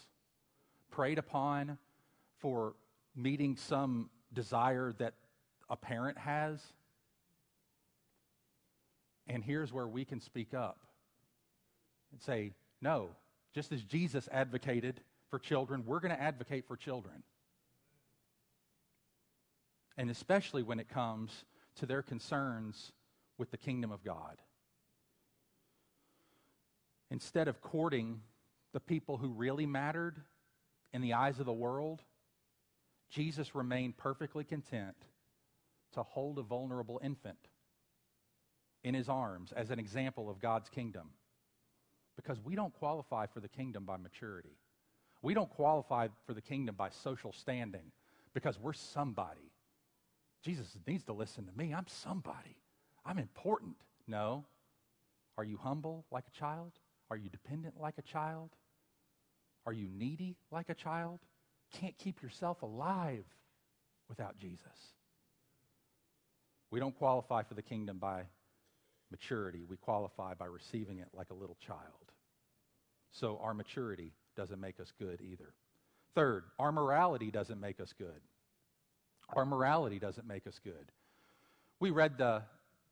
preyed 0.92 1.18
upon 1.18 1.78
for 2.40 2.76
meeting 3.16 3.56
some 3.56 4.10
desire 4.34 4.94
that 5.00 5.14
a 5.70 5.76
parent 5.76 6.18
has. 6.18 6.62
And 9.28 9.44
here's 9.44 9.74
where 9.74 9.88
we 9.88 10.06
can 10.06 10.20
speak 10.20 10.54
up 10.54 10.80
and 12.12 12.22
say, 12.22 12.54
no, 12.82 13.10
just 13.54 13.72
as 13.72 13.82
Jesus 13.84 14.30
advocated 14.32 15.02
for 15.30 15.40
children, 15.40 15.84
we're 15.86 16.00
going 16.00 16.16
to 16.16 16.22
advocate 16.22 16.68
for 16.68 16.76
children. 16.76 17.24
And 19.98 20.10
especially 20.10 20.62
when 20.62 20.80
it 20.80 20.90
comes 20.90 21.46
to 21.78 21.86
their 21.86 22.02
concerns 22.02 22.92
with 23.38 23.52
the 23.52 23.58
kingdom 23.58 23.92
of 23.92 24.04
God. 24.04 24.38
Instead 27.10 27.48
of 27.48 27.62
courting 27.62 28.22
the 28.74 28.80
people 28.80 29.18
who 29.18 29.30
really 29.30 29.66
mattered 29.66 30.20
in 30.94 31.02
the 31.02 31.14
eyes 31.14 31.40
of 31.40 31.46
the 31.46 31.54
world, 31.54 32.02
Jesus 33.10 33.56
remained 33.56 33.98
perfectly 33.98 34.44
content 34.44 34.96
to 35.94 36.04
hold 36.04 36.40
a 36.40 36.44
vulnerable 36.44 37.00
infant 37.04 37.38
in 38.84 38.94
his 38.94 39.10
arms 39.10 39.52
as 39.56 39.72
an 39.72 39.80
example 39.80 40.30
of 40.30 40.40
God's 40.40 40.70
kingdom. 40.70 41.10
Because 42.16 42.40
we 42.40 42.56
don't 42.56 42.74
qualify 42.74 43.26
for 43.26 43.40
the 43.40 43.48
kingdom 43.48 43.86
by 43.86 43.98
maturity. 43.98 44.58
We 45.22 45.34
don't 45.34 45.50
qualify 45.50 46.10
for 46.26 46.34
the 46.34 46.42
kingdom 46.42 46.76
by 46.76 46.90
social 46.90 47.34
standing 47.34 47.92
because 48.34 48.60
we're 48.60 48.74
somebody. 48.74 49.52
Jesus 50.44 50.68
needs 50.86 51.04
to 51.06 51.14
listen 51.14 51.48
to 51.48 51.58
me. 51.58 51.74
I'm 51.74 51.88
somebody. 51.88 52.58
I'm 53.06 53.18
important. 53.18 53.76
No. 54.08 54.46
Are 55.38 55.44
you 55.44 55.58
humble 55.58 56.06
like 56.12 56.26
a 56.28 56.40
child? 56.40 56.74
Are 57.10 57.18
you 57.18 57.30
dependent 57.30 57.80
like 57.80 57.98
a 57.98 58.04
child? 58.04 58.52
Are 59.66 59.74
you 59.74 59.88
needy 59.92 60.36
like 60.52 60.70
a 60.70 60.76
child? 60.76 61.20
Can't 61.74 61.98
keep 61.98 62.22
yourself 62.22 62.62
alive 62.62 63.26
without 64.10 64.38
Jesus. 64.38 64.94
We 66.72 66.80
don't 66.80 66.96
qualify 66.98 67.44
for 67.44 67.54
the 67.54 67.62
kingdom 67.62 67.98
by 68.00 68.24
maturity. 69.12 69.66
We 69.68 69.78
qualify 69.78 70.34
by 70.34 70.46
receiving 70.46 71.00
it 71.00 71.08
like 71.14 71.30
a 71.30 71.34
little 71.34 71.58
child. 71.66 72.12
So 73.12 73.40
our 73.42 73.54
maturity 73.54 74.12
doesn't 74.36 74.60
make 74.60 74.80
us 74.80 74.92
good 75.00 75.22
either. 75.22 75.54
Third, 76.16 76.44
our 76.60 76.72
morality 76.72 77.32
doesn't 77.32 77.60
make 77.60 77.80
us 77.80 77.94
good. 77.98 78.22
Our 79.36 79.46
morality 79.46 80.00
doesn't 80.00 80.28
make 80.28 80.48
us 80.48 80.60
good. 80.64 80.92
We 81.80 81.92
read 81.92 82.18
the, 82.18 82.44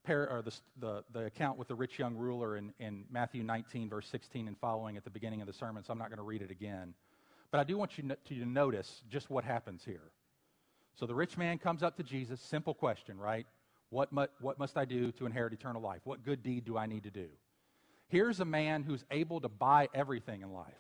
or 0.08 0.42
the, 0.44 0.54
the, 0.80 1.04
the 1.14 1.26
account 1.26 1.58
with 1.58 1.68
the 1.68 1.76
rich 1.76 2.00
young 2.00 2.16
ruler 2.16 2.58
in, 2.58 2.74
in 2.80 3.06
Matthew 3.10 3.44
19, 3.44 3.90
verse 3.90 4.08
16 4.08 4.48
and 4.48 4.58
following 4.58 4.98
at 4.98 5.04
the 5.04 5.10
beginning 5.10 5.42
of 5.42 5.48
the 5.48 5.54
sermon, 5.54 5.84
so 5.84 5.94
I'm 5.94 6.00
not 6.00 6.10
going 6.10 6.18
to 6.18 6.24
read 6.24 6.42
it 6.42 6.52
again. 6.52 6.94
But 7.54 7.60
I 7.60 7.66
do 7.66 7.78
want 7.78 8.00
you 8.00 8.16
to 8.40 8.46
notice 8.48 9.04
just 9.12 9.30
what 9.30 9.44
happens 9.44 9.84
here. 9.86 10.10
So 10.96 11.06
the 11.06 11.14
rich 11.14 11.38
man 11.38 11.60
comes 11.60 11.84
up 11.84 11.96
to 11.98 12.04
Jesus, 12.04 12.42
simple 12.42 12.74
question, 12.74 13.16
right? 13.20 13.46
What, 13.92 14.12
mu- 14.12 14.26
what 14.42 14.58
must 14.58 14.76
I 14.76 14.86
do 14.86 15.12
to 15.12 15.28
inherit 15.28 15.54
eternal 15.54 15.80
life? 15.80 16.02
What 16.04 16.26
good 16.26 16.42
deed 16.42 16.66
do 16.66 16.80
I 16.80 16.88
need 16.88 17.04
to 17.04 17.12
do? 17.12 17.28
Here's 18.08 18.40
a 18.40 18.46
man 18.46 18.82
who's 18.82 19.06
able 19.12 19.40
to 19.40 19.50
buy 19.50 19.88
everything 19.94 20.42
in 20.42 20.52
life. 20.52 20.74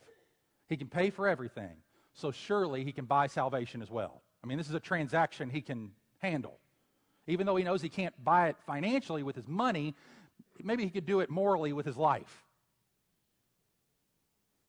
He 0.67 0.75
can 0.75 0.87
pay 0.87 1.11
for 1.11 1.27
everything. 1.27 1.77
So 2.15 2.31
surely 2.31 2.83
he 2.83 2.91
can 2.91 3.05
buy 3.05 3.27
salvation 3.27 3.83
as 3.83 3.91
well. 3.91 4.23
I 4.43 4.47
mean, 4.47 4.57
this 4.57 4.67
is 4.67 4.73
a 4.73 4.79
transaction 4.79 5.51
he 5.51 5.61
can 5.61 5.91
handle. 6.23 6.57
Even 7.27 7.45
though 7.45 7.55
he 7.55 7.63
knows 7.63 7.83
he 7.83 7.89
can't 7.89 8.15
buy 8.23 8.47
it 8.47 8.55
financially 8.65 9.21
with 9.21 9.35
his 9.35 9.47
money, 9.47 9.93
maybe 10.63 10.83
he 10.83 10.89
could 10.89 11.05
do 11.05 11.19
it 11.19 11.29
morally 11.29 11.71
with 11.71 11.85
his 11.85 11.97
life. 11.97 12.42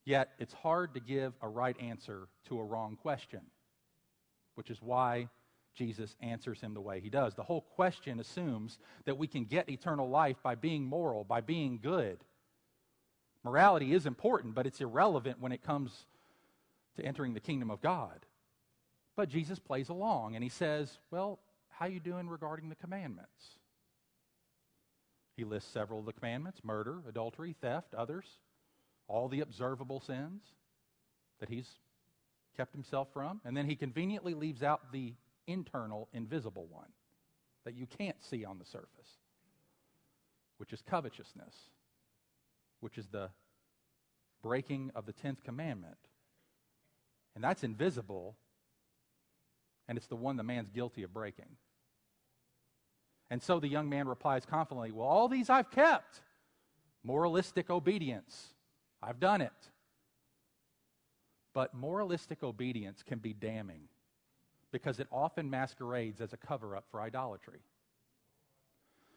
Yet, 0.05 0.31
it's 0.39 0.55
hard 0.55 0.95
to 0.95 1.01
give 1.01 1.33
a 1.41 1.49
right 1.49 1.79
answer 1.81 2.29
to 2.49 2.61
a 2.61 2.65
wrong 2.65 2.97
question. 2.97 3.41
which 4.55 4.71
is 4.71 4.81
why 4.81 5.29
Jesus 5.75 6.15
answers 6.21 6.61
him 6.61 6.75
the 6.75 6.81
way 6.81 7.01
he 7.01 7.11
does. 7.11 7.35
The 7.35 7.43
whole 7.43 7.63
question 7.63 8.21
assumes 8.21 8.79
that 9.05 9.19
we 9.19 9.27
can 9.27 9.45
get 9.45 9.69
eternal 9.69 10.09
life 10.09 10.37
by 10.43 10.55
being 10.55 10.85
moral, 10.85 11.25
by 11.25 11.41
being 11.41 11.79
good. 11.83 12.19
Morality 13.43 13.93
is 13.93 14.07
important, 14.07 14.55
but 14.55 14.67
it's 14.67 14.81
irrelevant 14.81 15.41
when 15.41 15.53
it 15.53 15.63
comes 15.63 16.07
to 16.97 17.05
entering 17.05 17.35
the 17.35 17.41
kingdom 17.41 17.71
of 17.71 17.81
God. 17.83 18.25
But 19.17 19.29
Jesus 19.29 19.59
plays 19.59 19.89
along 19.89 20.35
and 20.35 20.43
he 20.43 20.51
says, 20.51 20.99
"Well, 21.11 21.41
how 21.69 21.87
you 21.87 22.01
doing 22.01 22.29
regarding 22.29 22.69
the 22.69 22.77
commandments?" 22.77 23.59
He 25.37 25.45
lists 25.45 25.71
several 25.71 26.01
of 26.01 26.07
the 26.07 26.13
commandments, 26.13 26.63
murder, 26.63 27.03
adultery, 27.09 27.53
theft, 27.55 27.95
others, 27.95 28.39
all 29.09 29.29
the 29.29 29.41
observable 29.41 30.01
sins 30.01 30.43
that 31.41 31.49
he's 31.49 31.69
kept 32.57 32.73
himself 32.73 33.09
from, 33.13 33.41
and 33.45 33.57
then 33.57 33.67
he 33.67 33.77
conveniently 33.77 34.35
leaves 34.35 34.63
out 34.63 34.93
the 34.93 35.15
internal, 35.47 36.09
invisible 36.13 36.67
one 36.71 36.89
that 37.65 37.75
you 37.75 37.87
can't 37.87 38.23
see 38.23 38.45
on 38.45 38.59
the 38.59 38.65
surface, 38.65 39.19
which 40.59 40.73
is 40.73 40.83
covetousness, 40.83 41.55
which 42.81 42.99
is 42.99 43.07
the 43.09 43.31
breaking 44.43 44.91
of 44.95 45.07
the 45.07 45.13
10th 45.13 45.43
commandment. 45.43 45.97
And 47.35 47.43
that's 47.43 47.65
invisible, 47.65 48.37
and 49.89 49.99
it's 49.99 50.07
the 50.07 50.17
one 50.17 50.37
the 50.37 50.43
man's 50.43 50.71
guilty 50.71 51.03
of 51.03 51.13
breaking. 51.13 51.57
And 53.31 53.43
so 53.43 53.59
the 53.59 53.69
young 53.69 53.89
man 53.89 54.07
replies 54.07 54.45
confidently, 54.47 54.93
Well, 54.93 55.09
all 55.09 55.29
these 55.29 55.51
I've 55.51 55.71
kept. 55.71 56.21
Moralistic 57.03 57.69
obedience. 57.69 58.54
I've 59.07 59.21
done 59.21 59.41
it. 59.41 59.53
But 61.53 61.75
moralistic 61.75 62.43
obedience 62.43 63.03
can 63.03 63.19
be 63.19 63.33
damning 63.33 63.83
because 64.73 64.99
it 64.99 65.07
often 65.13 65.49
masquerades 65.49 66.21
as 66.21 66.33
a 66.33 66.37
cover 66.37 66.75
up 66.77 66.85
for 66.91 67.01
idolatry. 67.01 67.61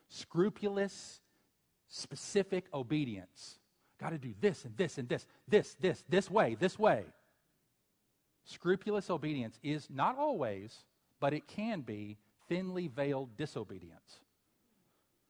Scrupulous, 0.10 1.22
specific 1.88 2.66
obedience. 2.74 3.58
Got 4.00 4.12
to 4.12 4.20
do 4.20 4.34
this 4.40 4.66
and 4.66 4.78
this 4.78 4.98
and 5.00 5.10
this, 5.10 5.26
this, 5.48 5.76
this, 5.80 6.04
this 6.08 6.30
way, 6.30 6.56
this 6.60 6.78
way. 6.78 7.06
Scrupulous 8.46 9.10
obedience 9.10 9.60
is 9.64 9.90
not 9.90 10.18
always, 10.18 10.86
but 11.20 11.34
it 11.34 11.48
can 11.48 11.82
be 11.82 12.18
thinly 12.48 12.88
veiled 12.88 13.36
disobedience. 13.36 14.20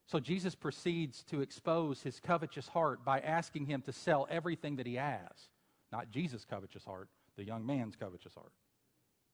So 0.07 0.19
Jesus 0.21 0.55
proceeds 0.55 1.23
to 1.25 1.41
expose 1.41 2.01
his 2.01 2.19
covetous 2.21 2.69
heart 2.69 3.03
by 3.03 3.19
asking 3.19 3.65
him 3.65 3.81
to 3.83 3.91
sell 3.91 4.25
everything 4.29 4.77
that 4.77 4.87
he 4.87 4.95
has. 4.95 5.49
Not 5.91 6.11
Jesus' 6.11 6.45
covetous 6.45 6.85
heart, 6.85 7.09
the 7.35 7.43
young 7.43 7.65
man's 7.65 7.95
covetous 7.97 8.33
heart. 8.33 8.53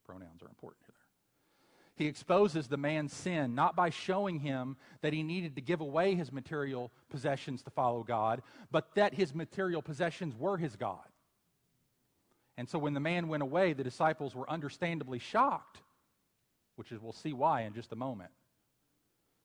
Pronouns 0.04 0.42
are 0.42 0.50
important 0.50 0.84
here. 0.86 0.96
He 1.96 2.08
exposes 2.08 2.68
the 2.68 2.78
man's 2.78 3.14
sin 3.14 3.54
not 3.54 3.76
by 3.76 3.92
showing 3.92 4.40
him 4.40 4.78
that 5.02 5.14
he 5.14 5.22
needed 5.22 5.56
to 5.56 5.62
give 5.62 5.80
away 5.80 6.16
his 6.16 6.32
material 6.32 6.92
possessions 7.10 7.62
to 7.64 7.70
follow 7.70 8.02
God, 8.02 8.42
but 8.72 8.96
that 8.96 9.14
his 9.14 9.36
material 9.36 9.84
possessions 9.84 10.36
were 10.36 10.58
his 10.58 10.76
God. 10.76 11.06
And 12.58 12.68
so 12.68 12.80
when 12.80 12.96
the 12.96 13.00
man 13.00 13.28
went 13.28 13.44
away, 13.44 13.74
the 13.74 13.84
disciples 13.84 14.34
were 14.34 14.50
understandably 14.50 15.20
shocked, 15.20 15.82
which 16.78 16.92
is, 16.92 17.00
we'll 17.00 17.14
see 17.14 17.34
why 17.34 17.62
in 17.62 17.76
just 17.76 17.92
a 17.92 17.96
moment. 17.96 18.32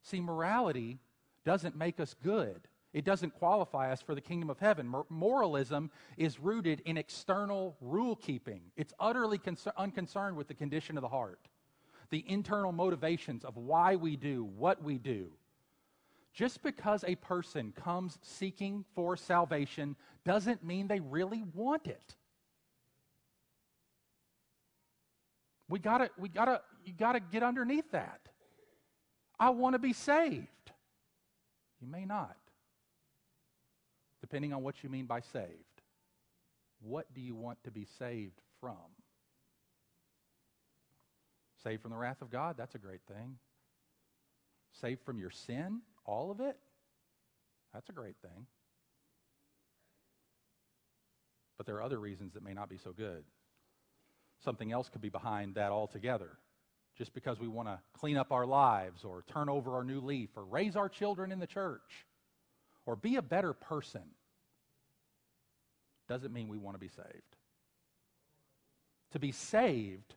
See, 0.03 0.21
morality 0.21 1.01
doesn't 1.49 1.79
make 1.79 1.99
us 1.99 2.15
good. 2.23 2.69
It 2.93 3.07
doesn't 3.07 3.33
qualify 3.33 3.91
us 3.91 4.03
for 4.03 4.15
the 4.15 4.21
kingdom 4.21 4.51
of 4.51 4.59
heaven. 4.59 4.95
Moralism 5.09 5.91
is 6.19 6.39
rooted 6.39 6.81
in 6.85 6.99
external 6.99 7.75
rule 7.81 8.17
keeping, 8.17 8.61
it's 8.77 8.93
utterly 9.01 9.41
unconcerned 9.79 10.37
with 10.37 10.47
the 10.47 10.53
condition 10.53 10.99
of 10.99 11.01
the 11.01 11.09
heart, 11.09 11.49
the 12.11 12.23
internal 12.29 12.71
motivations 12.71 13.47
of 13.47 13.57
why 13.57 13.97
we 13.97 14.15
do 14.15 14.45
what 14.45 14.83
we 14.83 14.99
do. 14.99 15.31
Just 16.35 16.63
because 16.63 17.03
a 17.03 17.15
person 17.15 17.73
comes 17.73 18.19
seeking 18.21 18.85
for 18.95 19.17
salvation 19.17 19.97
doesn't 20.27 20.63
mean 20.63 20.87
they 20.87 21.01
really 21.01 21.45
want 21.55 21.87
it. 21.87 22.15
We 25.71 25.79
gotta, 25.79 26.11
we 26.19 26.29
gotta, 26.29 26.61
you 26.85 26.93
gotta 26.93 27.21
get 27.21 27.43
underneath 27.43 27.91
that. 27.93 28.21
I 29.41 29.49
want 29.49 29.77
to 29.77 29.79
be 29.79 29.95
saved. 29.95 30.58
You 31.81 31.87
may 31.87 32.05
not 32.05 32.37
depending 34.21 34.53
on 34.53 34.63
what 34.63 34.83
you 34.83 34.89
mean 34.89 35.07
by 35.07 35.21
saved. 35.21 35.83
What 36.81 37.13
do 37.15 37.21
you 37.21 37.35
want 37.35 37.63
to 37.65 37.71
be 37.71 37.87
saved 37.99 38.41
from? 38.61 38.77
Saved 41.63 41.83
from 41.83 41.91
the 41.91 41.97
wrath 41.97 42.23
of 42.23 42.31
God, 42.31 42.57
that's 42.57 42.75
a 42.75 42.79
great 42.79 43.01
thing. 43.09 43.37
Saved 44.81 45.01
from 45.05 45.19
your 45.19 45.31
sin, 45.31 45.81
all 46.05 46.31
of 46.31 46.41
it, 46.41 46.57
that's 47.73 47.89
a 47.89 47.93
great 47.93 48.17
thing. 48.23 48.47
But 51.57 51.67
there 51.67 51.77
are 51.77 51.83
other 51.83 51.99
reasons 51.99 52.35
that 52.35 52.45
may 52.45 52.55
not 52.55 52.69
be 52.69 52.79
so 52.79 52.93
good. 52.93 53.25
Something 54.45 54.71
else 54.71 54.89
could 54.89 55.01
be 55.01 55.09
behind 55.09 55.57
that 55.57 55.73
altogether. 55.73 56.39
Just 56.99 57.15
because 57.15 57.39
we 57.39 57.47
want 57.47 57.69
to 57.69 57.79
clean 57.93 58.17
up 58.17 58.33
our 58.33 58.45
lives 58.45 59.05
or 59.05 59.23
turn 59.33 59.49
over 59.49 59.77
our 59.77 59.85
new 59.85 60.01
leaf 60.01 60.31
or 60.37 60.45
raise 60.45 60.75
our 60.75 60.89
children 60.89 61.31
in 61.31 61.39
the 61.39 61.47
church 61.47 62.07
or 62.87 62.97
be 62.97 63.17
a 63.17 63.23
better 63.23 63.53
person 63.53 64.03
doesn't 66.09 66.33
mean 66.33 66.49
we 66.49 66.59
want 66.59 66.75
to 66.75 66.81
be 66.81 66.89
saved. 66.89 67.37
To 69.13 69.19
be 69.19 69.31
saved 69.31 70.15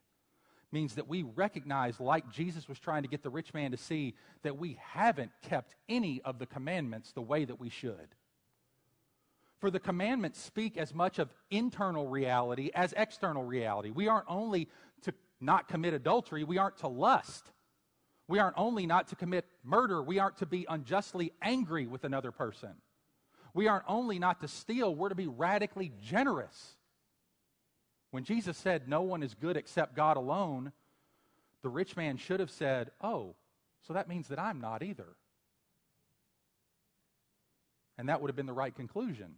means 0.71 0.95
that 0.95 1.07
we 1.07 1.23
recognize, 1.23 1.99
like 1.99 2.31
Jesus 2.31 2.67
was 2.67 2.79
trying 2.79 3.03
to 3.03 3.09
get 3.09 3.23
the 3.23 3.29
rich 3.29 3.53
man 3.53 3.71
to 3.71 3.77
see, 3.77 4.15
that 4.43 4.57
we 4.57 4.77
haven't 4.81 5.31
kept 5.41 5.75
any 5.89 6.21
of 6.23 6.39
the 6.39 6.45
commandments 6.45 7.11
the 7.11 7.21
way 7.21 7.45
that 7.45 7.59
we 7.59 7.69
should. 7.69 8.15
For 9.59 9.69
the 9.69 9.79
commandments 9.79 10.39
speak 10.39 10.77
as 10.77 10.95
much 10.95 11.19
of 11.19 11.29
internal 11.51 12.07
reality 12.07 12.71
as 12.73 12.93
external 12.97 13.43
reality. 13.43 13.91
We 13.91 14.07
aren't 14.07 14.25
only 14.27 14.69
to 15.03 15.13
not 15.41 15.67
commit 15.67 15.93
adultery, 15.93 16.43
we 16.43 16.57
aren't 16.57 16.77
to 16.77 16.87
lust. 16.87 17.51
We 18.27 18.39
aren't 18.39 18.57
only 18.57 18.85
not 18.85 19.09
to 19.09 19.15
commit 19.15 19.45
murder, 19.63 20.01
we 20.01 20.19
aren't 20.19 20.37
to 20.37 20.45
be 20.45 20.65
unjustly 20.69 21.33
angry 21.41 21.87
with 21.87 22.03
another 22.03 22.31
person. 22.31 22.71
We 23.53 23.67
aren't 23.67 23.83
only 23.87 24.19
not 24.19 24.39
to 24.41 24.47
steal, 24.47 24.95
we're 24.95 25.09
to 25.09 25.15
be 25.15 25.27
radically 25.27 25.91
generous. 26.01 26.75
When 28.11 28.23
Jesus 28.23 28.57
said, 28.57 28.87
No 28.87 29.01
one 29.01 29.23
is 29.23 29.33
good 29.33 29.57
except 29.57 29.95
God 29.95 30.17
alone, 30.17 30.71
the 31.61 31.69
rich 31.69 31.97
man 31.97 32.17
should 32.17 32.39
have 32.39 32.51
said, 32.51 32.91
Oh, 33.01 33.35
so 33.85 33.93
that 33.93 34.07
means 34.07 34.27
that 34.27 34.39
I'm 34.39 34.61
not 34.61 34.83
either. 34.83 35.15
And 37.97 38.09
that 38.09 38.21
would 38.21 38.29
have 38.29 38.35
been 38.35 38.45
the 38.45 38.53
right 38.53 38.73
conclusion. 38.73 39.35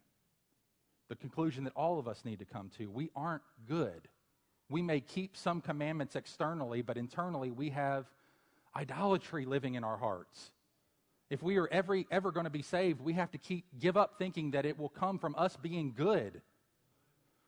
The 1.09 1.15
conclusion 1.15 1.63
that 1.65 1.73
all 1.75 1.99
of 1.99 2.07
us 2.07 2.23
need 2.23 2.39
to 2.39 2.45
come 2.45 2.69
to. 2.77 2.89
We 2.89 3.09
aren't 3.15 3.43
good. 3.67 4.07
We 4.73 4.81
may 4.81 5.01
keep 5.01 5.37
some 5.37 5.61
commandments 5.61 6.15
externally, 6.15 6.81
but 6.81 6.97
internally 6.97 7.51
we 7.51 7.69
have 7.69 8.07
idolatry 8.75 9.45
living 9.45 9.75
in 9.75 9.83
our 9.83 9.97
hearts. 9.97 10.51
If 11.29 11.43
we 11.43 11.57
are 11.57 11.67
ever, 11.67 12.01
ever 12.09 12.31
going 12.31 12.45
to 12.45 12.49
be 12.49 12.63
saved, 12.63 12.99
we 12.99 13.13
have 13.13 13.29
to 13.33 13.37
keep, 13.37 13.65
give 13.79 13.97
up 13.97 14.17
thinking 14.17 14.49
that 14.49 14.65
it 14.65 14.79
will 14.79 14.89
come 14.89 15.19
from 15.19 15.35
us 15.37 15.55
being 15.57 15.93
good. 15.95 16.41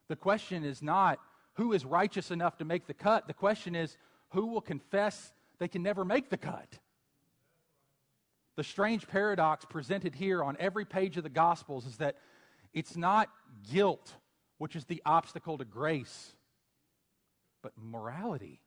The 0.07 0.15
question 0.15 0.63
is 0.63 0.83
not 0.83 1.17
who 1.53 1.73
is 1.73 1.83
righteous 1.83 2.29
enough 2.29 2.57
to 2.57 2.63
make 2.63 2.85
the 2.85 2.93
cut. 2.93 3.25
The 3.25 3.33
question 3.33 3.73
is 3.73 3.97
who 4.29 4.45
will 4.45 4.61
confess 4.61 5.33
they 5.57 5.67
can 5.67 5.81
never 5.81 6.05
make 6.05 6.29
the 6.29 6.37
cut. 6.37 6.77
The 8.55 8.63
strange 8.63 9.07
paradox 9.07 9.65
presented 9.65 10.13
here 10.13 10.43
on 10.43 10.57
every 10.59 10.85
page 10.85 11.17
of 11.17 11.23
the 11.23 11.29
Gospels 11.29 11.87
is 11.87 11.97
that 11.97 12.17
it's 12.71 12.95
not 12.95 13.29
guilt 13.73 14.13
which 14.59 14.75
is 14.75 14.85
the 14.85 15.01
obstacle 15.07 15.57
to 15.57 15.65
grace, 15.65 16.34
but 17.65 17.73
morality 17.83 18.61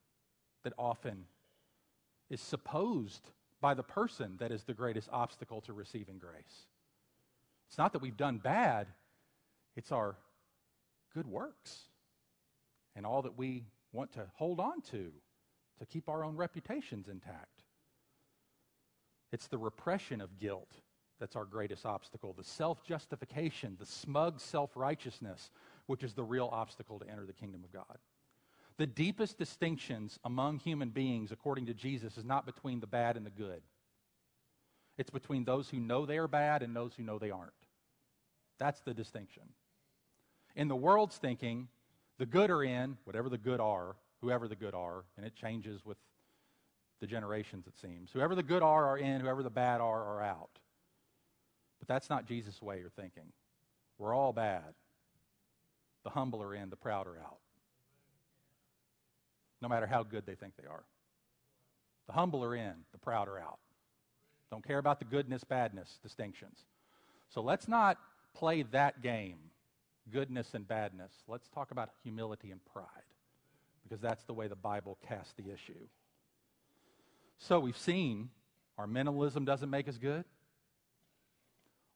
that 0.64 0.72
often 0.76 1.24
is 2.30 2.40
supposed 2.40 3.30
by 3.61 3.72
the 3.72 3.82
person 3.84 4.34
that 4.40 4.50
is 4.50 4.64
the 4.64 4.74
greatest 4.74 5.08
obstacle 5.12 5.61
to 5.61 5.72
receiving 5.72 6.18
grace. 6.18 6.66
It's 7.68 7.78
not 7.78 7.92
that 7.92 8.02
we've 8.02 8.16
done 8.16 8.38
bad, 8.38 8.88
it's 9.76 9.92
our 9.92 10.16
good 11.14 11.28
works 11.28 11.82
and 12.96 13.06
all 13.06 13.22
that 13.22 13.38
we 13.38 13.66
want 13.92 14.14
to 14.14 14.26
hold 14.34 14.58
on 14.58 14.80
to 14.90 15.12
to 15.78 15.87
keep 15.87 16.08
our 16.08 16.24
own 16.24 16.34
reputations 16.34 17.06
intact. 17.06 17.62
It's 19.30 19.46
the 19.46 19.58
repression 19.58 20.20
of 20.20 20.40
guilt 20.40 20.72
that's 21.20 21.37
our 21.37 21.44
greatest 21.44 21.87
obstacle, 21.87 22.34
the 22.37 22.42
self 22.42 22.82
justification, 22.82 23.76
the 23.78 23.87
smug 23.87 24.40
self 24.40 24.76
righteousness, 24.76 25.50
which 25.87 26.02
is 26.02 26.14
the 26.14 26.24
real 26.24 26.50
obstacle 26.52 26.98
to 26.98 27.08
enter 27.08 27.26
the 27.26 27.32
kingdom 27.32 27.62
of 27.62 27.72
God. 27.72 27.98
The 28.79 28.87
deepest 28.87 29.38
distinctions 29.38 30.19
among 30.25 30.61
human 30.61 30.91
beings, 30.91 31.33
according 31.33 31.67
to 31.67 31.75
Jesus, 31.75 32.17
is 32.17 32.25
not 32.25 32.47
between 32.47 32.81
the 32.81 32.87
bad 32.87 33.17
and 33.17 33.27
the 33.27 33.31
good. 33.31 33.61
It's 34.97 35.11
between 35.11 35.45
those 35.45 35.69
who 35.69 35.79
know 35.79 36.07
they 36.07 36.19
are 36.19 36.29
bad 36.29 36.62
and 36.62 36.75
those 36.75 36.95
who 36.95 37.03
know 37.03 37.19
they 37.19 37.31
aren't. 37.31 37.53
That's 38.59 38.81
the 38.81 38.95
distinction. 38.95 39.43
In 40.55 40.69
the 40.69 40.77
world's 40.77 41.17
thinking, 41.17 41.69
the 42.19 42.27
good 42.27 42.51
are 42.51 42.62
in, 42.62 42.97
whatever 43.05 43.29
the 43.29 43.38
good 43.38 43.61
are, 43.61 43.97
whoever 44.21 44.49
the 44.49 44.57
good 44.57 44.75
are, 44.75 45.05
and 45.17 45.27
it 45.27 45.35
changes 45.35 45.85
with 45.85 45.99
the 47.01 47.07
generations, 47.07 47.67
it 47.67 47.77
seems. 47.79 48.11
Whoever 48.12 48.35
the 48.35 48.43
good 48.43 48.62
are 48.62 48.87
are 48.87 48.99
in, 48.99 49.21
whoever 49.21 49.43
the 49.43 49.51
bad 49.51 49.81
are 49.81 50.05
are 50.05 50.23
out. 50.23 50.59
But 51.79 51.88
that's 51.88 52.11
not 52.11 52.27
Jesus' 52.27 52.61
way 52.62 52.83
of 52.83 52.93
thinking. 52.93 53.33
We're 53.99 54.14
all 54.14 54.33
bad. 54.33 54.75
The 56.05 56.11
humble 56.11 56.43
are 56.43 56.55
in, 56.55 56.71
the 56.71 56.77
proud 56.77 57.07
are 57.07 57.19
out. 57.19 57.38
No 59.61 59.68
matter 59.68 59.87
how 59.87 60.03
good 60.03 60.25
they 60.27 60.35
think 60.35 60.55
they 60.57 60.68
are. 60.68 60.85
The 62.07 62.12
humble 62.12 62.44
are 62.44 62.55
in, 62.55 62.75
the 62.92 62.99
proud 62.99 63.29
are 63.29 63.38
out. 63.38 63.59
Don't 64.51 64.66
care 64.66 64.79
about 64.79 64.99
the 64.99 65.05
goodness, 65.05 65.44
badness 65.44 65.99
distinctions. 66.03 66.59
So 67.29 67.42
let's 67.42 67.68
not 67.68 67.99
play 68.35 68.62
that 68.62 69.03
game, 69.03 69.38
goodness 70.11 70.55
and 70.55 70.66
badness. 70.66 71.12
Let's 71.27 71.49
talk 71.49 71.71
about 71.71 71.90
humility 72.03 72.51
and 72.51 72.64
pride, 72.73 72.87
because 73.83 74.01
that's 74.01 74.25
the 74.25 74.33
way 74.33 74.49
the 74.49 74.57
Bible 74.57 74.97
casts 75.07 75.35
the 75.37 75.53
issue. 75.53 75.87
So 77.38 77.61
we've 77.61 77.77
seen 77.77 78.31
our 78.79 78.87
minimalism 78.87 79.44
doesn't 79.44 79.71
make 79.71 79.88
us 79.88 79.99
good, 79.99 80.25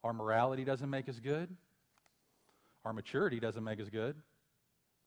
our 0.04 0.12
morality 0.12 0.64
doesn't 0.64 0.90
make 0.90 1.08
us 1.08 1.20
good, 1.20 1.48
our 2.84 2.92
maturity 2.92 3.40
doesn't 3.40 3.62
make 3.64 3.80
us 3.80 3.88
good. 3.88 4.16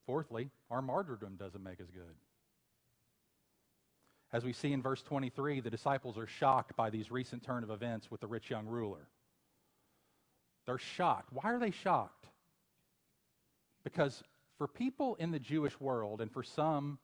Fourthly, 0.06 0.50
our 0.70 0.82
martyrdom 0.82 1.36
doesn't 1.36 1.63
make 1.63 1.82
us 1.82 1.88
good. 1.94 2.15
As 4.36 4.43
we 4.43 4.52
see 4.52 4.74
in 4.74 4.82
verse 4.82 5.02
23, 5.02 5.62
the 5.62 5.69
disciples 5.69 6.17
are 6.17 6.28
shocked 6.28 6.76
by 6.76 6.89
these 6.89 7.10
recent 7.10 7.41
turn 7.41 7.63
of 7.63 7.69
events 7.69 8.12
with 8.12 8.19
the 8.19 8.28
rich 8.28 8.50
young 8.50 8.67
ruler. 8.67 9.08
They're 10.65 10.78
shocked. 10.78 11.32
Why 11.32 11.54
are 11.54 11.58
they 11.58 11.71
shocked? 11.71 12.28
Because 13.86 14.21
for 14.58 14.67
people 14.67 15.15
in 15.21 15.32
the 15.32 15.39
Jewish 15.39 15.80
world, 15.80 16.19
and 16.19 16.30
for 16.30 16.43
some 16.43 17.00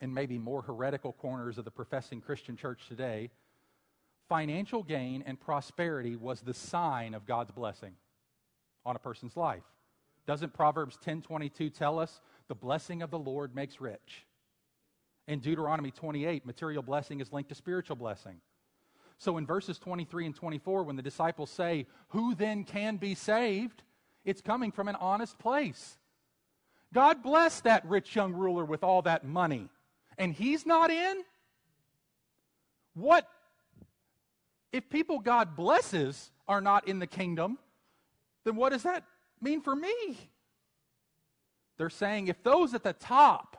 in 0.00 0.14
maybe 0.14 0.38
more 0.38 0.62
heretical 0.62 1.14
corners 1.14 1.58
of 1.58 1.64
the 1.64 1.72
professing 1.72 2.20
Christian 2.20 2.56
church 2.56 2.86
today, 2.86 3.32
financial 4.28 4.84
gain 4.84 5.24
and 5.26 5.40
prosperity 5.40 6.14
was 6.14 6.42
the 6.42 6.54
sign 6.54 7.14
of 7.14 7.26
God's 7.26 7.50
blessing 7.50 7.96
on 8.86 8.94
a 8.94 9.00
person's 9.00 9.36
life. 9.36 9.64
Doesn't 10.28 10.54
Proverbs 10.54 10.96
10:22 11.04 11.70
tell 11.70 11.98
us 11.98 12.20
the 12.46 12.54
blessing 12.54 13.02
of 13.02 13.10
the 13.10 13.18
Lord 13.18 13.52
makes 13.52 13.80
rich? 13.80 14.24
In 15.26 15.38
Deuteronomy 15.38 15.90
28, 15.90 16.44
material 16.44 16.82
blessing 16.82 17.20
is 17.20 17.32
linked 17.32 17.48
to 17.48 17.54
spiritual 17.54 17.96
blessing. 17.96 18.40
So 19.18 19.38
in 19.38 19.46
verses 19.46 19.78
23 19.78 20.26
and 20.26 20.34
24, 20.34 20.82
when 20.82 20.96
the 20.96 21.02
disciples 21.02 21.50
say, 21.50 21.86
Who 22.08 22.34
then 22.34 22.64
can 22.64 22.96
be 22.96 23.14
saved? 23.14 23.82
It's 24.24 24.40
coming 24.40 24.72
from 24.72 24.88
an 24.88 24.96
honest 24.96 25.38
place. 25.38 25.98
God 26.92 27.22
bless 27.22 27.60
that 27.62 27.84
rich 27.86 28.14
young 28.14 28.32
ruler 28.32 28.64
with 28.64 28.84
all 28.84 29.02
that 29.02 29.24
money, 29.24 29.68
and 30.18 30.32
he's 30.32 30.64
not 30.64 30.90
in? 30.90 31.24
What? 32.94 33.28
If 34.72 34.88
people 34.88 35.18
God 35.18 35.56
blesses 35.56 36.30
are 36.46 36.60
not 36.60 36.86
in 36.86 36.98
the 36.98 37.06
kingdom, 37.06 37.58
then 38.44 38.56
what 38.56 38.72
does 38.72 38.84
that 38.84 39.04
mean 39.40 39.60
for 39.60 39.74
me? 39.74 40.30
They're 41.76 41.90
saying 41.90 42.28
if 42.28 42.42
those 42.42 42.74
at 42.74 42.84
the 42.84 42.92
top 42.92 43.56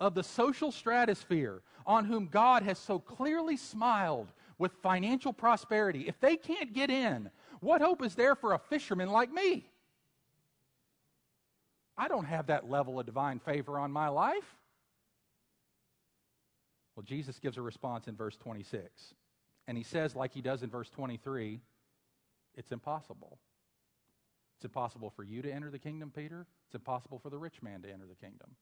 of 0.00 0.14
the 0.14 0.22
social 0.22 0.70
stratosphere 0.70 1.62
on 1.86 2.04
whom 2.04 2.26
God 2.26 2.62
has 2.62 2.78
so 2.78 2.98
clearly 2.98 3.56
smiled 3.56 4.28
with 4.58 4.72
financial 4.82 5.32
prosperity, 5.32 6.06
if 6.08 6.20
they 6.20 6.36
can't 6.36 6.72
get 6.72 6.90
in, 6.90 7.30
what 7.60 7.80
hope 7.80 8.02
is 8.02 8.14
there 8.14 8.34
for 8.34 8.52
a 8.52 8.58
fisherman 8.58 9.10
like 9.10 9.32
me? 9.32 9.68
I 11.96 12.08
don't 12.08 12.26
have 12.26 12.46
that 12.46 12.70
level 12.70 13.00
of 13.00 13.06
divine 13.06 13.40
favor 13.40 13.78
on 13.78 13.90
my 13.90 14.08
life. 14.08 14.56
Well, 16.94 17.04
Jesus 17.04 17.38
gives 17.38 17.56
a 17.56 17.62
response 17.62 18.08
in 18.08 18.16
verse 18.16 18.36
26. 18.36 19.14
And 19.66 19.76
he 19.76 19.84
says, 19.84 20.16
like 20.16 20.32
he 20.32 20.40
does 20.40 20.62
in 20.62 20.70
verse 20.70 20.88
23, 20.90 21.60
it's 22.54 22.72
impossible. 22.72 23.38
It's 24.56 24.64
impossible 24.64 25.10
for 25.10 25.22
you 25.22 25.42
to 25.42 25.52
enter 25.52 25.70
the 25.70 25.78
kingdom, 25.78 26.12
Peter. 26.14 26.46
It's 26.66 26.74
impossible 26.74 27.18
for 27.18 27.30
the 27.30 27.38
rich 27.38 27.62
man 27.62 27.82
to 27.82 27.88
enter 27.88 28.06
the 28.06 28.16
kingdom. 28.16 28.56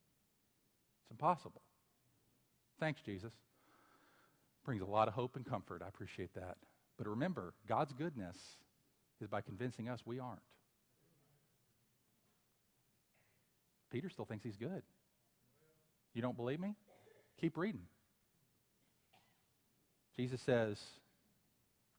It's 1.07 1.13
impossible. 1.13 1.63
Thanks, 2.81 3.01
Jesus. 3.01 3.33
Brings 4.65 4.83
a 4.83 4.87
lot 4.87 5.07
of 5.07 5.15
hope 5.15 5.37
and 5.37 5.47
comfort. 5.47 5.81
I 5.85 5.89
appreciate 5.89 6.35
that. 6.35 6.57
But 6.99 7.07
remember, 7.07 7.55
God's 7.69 7.93
goodness 7.93 8.37
is 9.21 9.29
by 9.29 9.41
convincing 9.41 9.89
us 9.89 10.01
we 10.05 10.19
aren't. 10.19 10.41
Peter 13.91 14.11
still 14.11 14.25
thinks 14.25 14.45
he's 14.45 14.57
good. 14.57 14.83
You 16.13 16.23
don't 16.23 16.37
believe 16.37 16.59
me? 16.59 16.75
Keep 17.41 17.57
reading. 17.57 17.83
Jesus 20.17 20.41
says, 20.41 20.79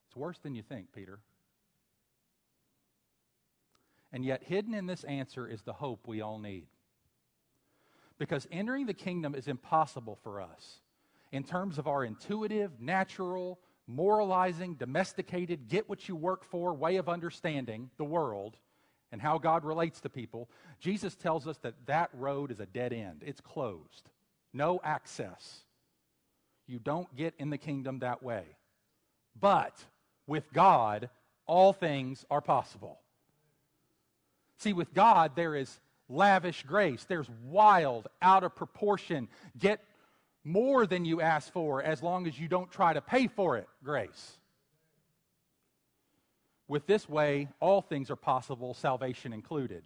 It's 0.07 0.15
worse 0.17 0.37
than 0.39 0.53
you 0.53 0.63
think, 0.63 0.91
Peter. 0.91 1.19
And 4.11 4.25
yet, 4.25 4.43
hidden 4.43 4.73
in 4.73 4.85
this 4.85 5.03
answer 5.05 5.47
is 5.47 5.61
the 5.61 5.73
hope 5.73 6.07
we 6.07 6.21
all 6.21 6.39
need. 6.39 6.65
Because 8.17 8.47
entering 8.51 8.85
the 8.85 8.93
kingdom 8.93 9.35
is 9.35 9.47
impossible 9.47 10.17
for 10.23 10.41
us 10.41 10.79
in 11.31 11.43
terms 11.43 11.77
of 11.77 11.87
our 11.87 12.03
intuitive, 12.03 12.71
natural, 12.79 13.59
moralizing, 13.87 14.75
domesticated, 14.75 15.67
get 15.67 15.87
what 15.87 16.07
you 16.07 16.15
work 16.15 16.43
for 16.43 16.73
way 16.73 16.97
of 16.97 17.09
understanding 17.09 17.89
the 17.97 18.03
world 18.03 18.57
and 19.11 19.21
how 19.21 19.37
God 19.37 19.63
relates 19.63 20.01
to 20.01 20.09
people. 20.09 20.49
Jesus 20.79 21.15
tells 21.15 21.47
us 21.47 21.57
that 21.59 21.73
that 21.85 22.09
road 22.13 22.51
is 22.51 22.59
a 22.59 22.65
dead 22.65 22.91
end, 22.91 23.23
it's 23.25 23.41
closed, 23.41 24.09
no 24.53 24.79
access. 24.83 25.63
You 26.67 26.79
don't 26.79 27.13
get 27.15 27.33
in 27.39 27.49
the 27.49 27.57
kingdom 27.57 27.99
that 27.99 28.21
way. 28.21 28.43
But 29.39 29.85
with 30.25 30.51
God, 30.51 31.09
all 31.45 31.71
things 31.71 32.25
are 32.29 32.41
possible. 32.41 32.99
See, 34.57 34.73
with 34.73 34.93
God, 34.93 35.31
there 35.35 35.55
is 35.55 35.79
lavish 36.09 36.63
grace. 36.63 37.03
There's 37.03 37.29
wild, 37.45 38.07
out 38.21 38.43
of 38.43 38.55
proportion, 38.55 39.27
get 39.57 39.83
more 40.43 40.87
than 40.87 41.05
you 41.05 41.21
ask 41.21 41.51
for 41.51 41.83
as 41.83 42.01
long 42.01 42.27
as 42.27 42.39
you 42.39 42.47
don't 42.47 42.71
try 42.71 42.93
to 42.93 43.01
pay 43.01 43.27
for 43.27 43.57
it 43.57 43.67
grace. 43.83 44.37
With 46.67 46.85
this 46.85 47.07
way, 47.07 47.49
all 47.59 47.81
things 47.81 48.09
are 48.09 48.15
possible, 48.15 48.73
salvation 48.73 49.33
included. 49.33 49.83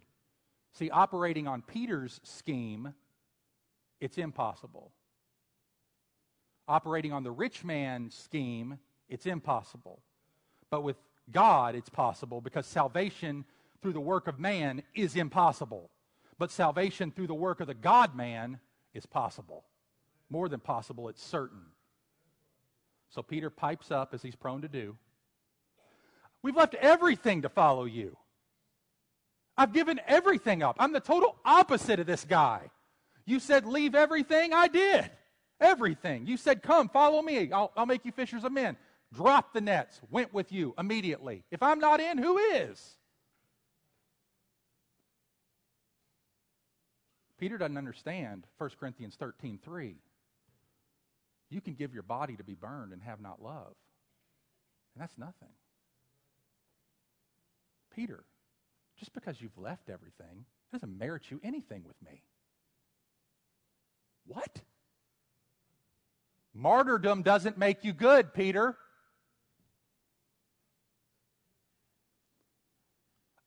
See, 0.72 0.90
operating 0.90 1.46
on 1.46 1.62
Peter's 1.62 2.20
scheme, 2.24 2.94
it's 4.00 4.18
impossible. 4.18 4.90
Operating 6.66 7.12
on 7.12 7.22
the 7.22 7.30
rich 7.30 7.64
man's 7.64 8.14
scheme, 8.14 8.78
it's 9.08 9.26
impossible. 9.26 10.00
But 10.70 10.82
with 10.82 10.96
God, 11.30 11.74
it's 11.74 11.90
possible 11.90 12.40
because 12.40 12.66
salvation 12.66 13.44
through 13.80 13.92
the 13.92 14.00
work 14.00 14.26
of 14.26 14.40
man 14.40 14.82
is 14.94 15.16
impossible. 15.16 15.90
But 16.42 16.50
salvation 16.50 17.12
through 17.12 17.28
the 17.28 17.34
work 17.34 17.60
of 17.60 17.68
the 17.68 17.74
God 17.74 18.16
man 18.16 18.58
is 18.94 19.06
possible. 19.06 19.62
More 20.28 20.48
than 20.48 20.58
possible, 20.58 21.08
it's 21.08 21.22
certain. 21.22 21.66
So 23.10 23.22
Peter 23.22 23.48
pipes 23.48 23.92
up, 23.92 24.12
as 24.12 24.22
he's 24.22 24.34
prone 24.34 24.62
to 24.62 24.68
do. 24.68 24.96
We've 26.42 26.56
left 26.56 26.74
everything 26.74 27.42
to 27.42 27.48
follow 27.48 27.84
you. 27.84 28.16
I've 29.56 29.72
given 29.72 30.00
everything 30.08 30.64
up. 30.64 30.74
I'm 30.80 30.92
the 30.92 30.98
total 30.98 31.36
opposite 31.44 32.00
of 32.00 32.08
this 32.08 32.24
guy. 32.24 32.72
You 33.24 33.38
said, 33.38 33.64
leave 33.64 33.94
everything. 33.94 34.52
I 34.52 34.66
did. 34.66 35.12
Everything. 35.60 36.26
You 36.26 36.36
said, 36.36 36.60
come, 36.60 36.88
follow 36.88 37.22
me. 37.22 37.52
I'll, 37.52 37.70
I'll 37.76 37.86
make 37.86 38.04
you 38.04 38.10
fishers 38.10 38.42
of 38.42 38.50
men. 38.50 38.76
Dropped 39.14 39.54
the 39.54 39.60
nets. 39.60 40.00
Went 40.10 40.34
with 40.34 40.50
you 40.50 40.74
immediately. 40.76 41.44
If 41.52 41.62
I'm 41.62 41.78
not 41.78 42.00
in, 42.00 42.18
who 42.18 42.36
is? 42.38 42.96
Peter 47.42 47.58
doesn't 47.58 47.76
understand 47.76 48.46
1 48.58 48.70
Corinthians 48.78 49.16
13 49.16 49.58
3. 49.64 49.96
You 51.50 51.60
can 51.60 51.74
give 51.74 51.92
your 51.92 52.04
body 52.04 52.36
to 52.36 52.44
be 52.44 52.54
burned 52.54 52.92
and 52.92 53.02
have 53.02 53.20
not 53.20 53.42
love. 53.42 53.74
And 54.94 55.02
that's 55.02 55.18
nothing. 55.18 55.48
Peter, 57.96 58.22
just 58.96 59.12
because 59.12 59.40
you've 59.40 59.58
left 59.58 59.90
everything 59.90 60.44
doesn't 60.72 60.96
merit 60.96 61.32
you 61.32 61.40
anything 61.42 61.82
with 61.84 62.00
me. 62.08 62.22
What? 64.24 64.60
Martyrdom 66.54 67.22
doesn't 67.22 67.58
make 67.58 67.82
you 67.82 67.92
good, 67.92 68.32
Peter. 68.34 68.76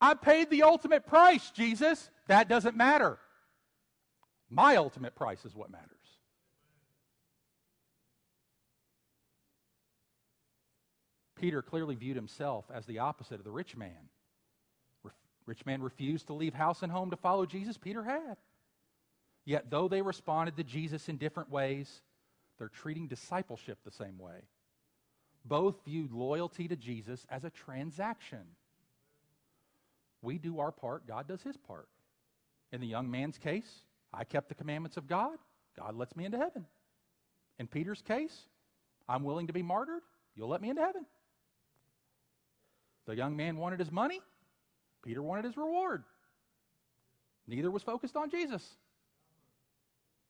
I 0.01 0.15
paid 0.15 0.49
the 0.49 0.63
ultimate 0.63 1.07
price, 1.07 1.49
Jesus. 1.51 2.09
That 2.27 2.49
doesn't 2.49 2.75
matter. 2.75 3.19
My 4.55 4.77
ultimate 4.77 5.15
price 5.15 5.43
is 5.43 5.53
what 5.53 5.69
matters. 5.69 5.89
Peter 11.35 11.61
clearly 11.61 11.95
viewed 11.95 12.15
himself 12.15 12.63
as 12.73 12.85
the 12.85 12.99
opposite 12.99 13.39
of 13.39 13.43
the 13.43 13.51
rich 13.51 13.75
man. 13.75 14.09
Rich 15.45 15.65
man 15.65 15.81
refused 15.81 16.27
to 16.27 16.33
leave 16.33 16.53
house 16.53 16.83
and 16.83 16.91
home 16.91 17.11
to 17.11 17.17
follow 17.17 17.45
Jesus. 17.45 17.77
Peter 17.77 18.01
had. 18.01 18.37
Yet, 19.43 19.69
though 19.69 19.89
they 19.89 20.01
responded 20.01 20.55
to 20.55 20.63
Jesus 20.63 21.09
in 21.09 21.17
different 21.17 21.51
ways, 21.51 22.01
they're 22.57 22.69
treating 22.69 23.09
discipleship 23.09 23.79
the 23.83 23.91
same 23.91 24.17
way. 24.17 24.47
Both 25.43 25.83
viewed 25.83 26.13
loyalty 26.13 26.69
to 26.69 26.77
Jesus 26.77 27.27
as 27.29 27.43
a 27.43 27.49
transaction. 27.49 28.47
We 30.21 30.37
do 30.37 30.59
our 30.59 30.71
part, 30.71 31.05
God 31.05 31.27
does 31.27 31.43
his 31.43 31.57
part. 31.57 31.89
In 32.71 32.79
the 32.79 32.87
young 32.87 33.11
man's 33.11 33.37
case, 33.37 33.83
I 34.15 34.23
kept 34.23 34.49
the 34.49 34.55
commandments 34.55 34.97
of 34.97 35.07
God, 35.07 35.37
God 35.77 35.95
lets 35.95 36.15
me 36.15 36.25
into 36.25 36.37
heaven. 36.37 36.65
In 37.59 37.67
Peter's 37.67 38.01
case, 38.01 38.47
I'm 39.07 39.23
willing 39.23 39.47
to 39.47 39.53
be 39.53 39.61
martyred, 39.61 40.01
you'll 40.35 40.49
let 40.49 40.61
me 40.61 40.69
into 40.69 40.81
heaven. 40.81 41.05
The 43.05 43.15
young 43.15 43.35
man 43.35 43.57
wanted 43.57 43.79
his 43.79 43.91
money, 43.91 44.21
Peter 45.03 45.21
wanted 45.21 45.45
his 45.45 45.57
reward. 45.57 46.03
Neither 47.47 47.69
was 47.69 47.83
focused 47.83 48.15
on 48.15 48.29
Jesus. 48.29 48.67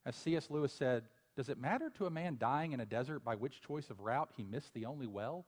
As 0.06 0.16
C.S. 0.16 0.50
Lewis 0.50 0.74
said, 0.74 1.04
Does 1.38 1.50
it 1.50 1.58
matter 1.58 1.90
to 1.92 2.06
a 2.06 2.10
man 2.10 2.38
dying 2.38 2.74
in 2.74 2.82
a 2.82 2.86
desert 2.86 3.24
by 3.24 3.36
which 3.36 3.62
choice 3.62 3.90
of 3.90 4.02
route 4.02 4.30
he 4.36 4.44
missed 4.44 4.74
the 4.74 4.86
only 4.86 5.08
well? 5.08 5.46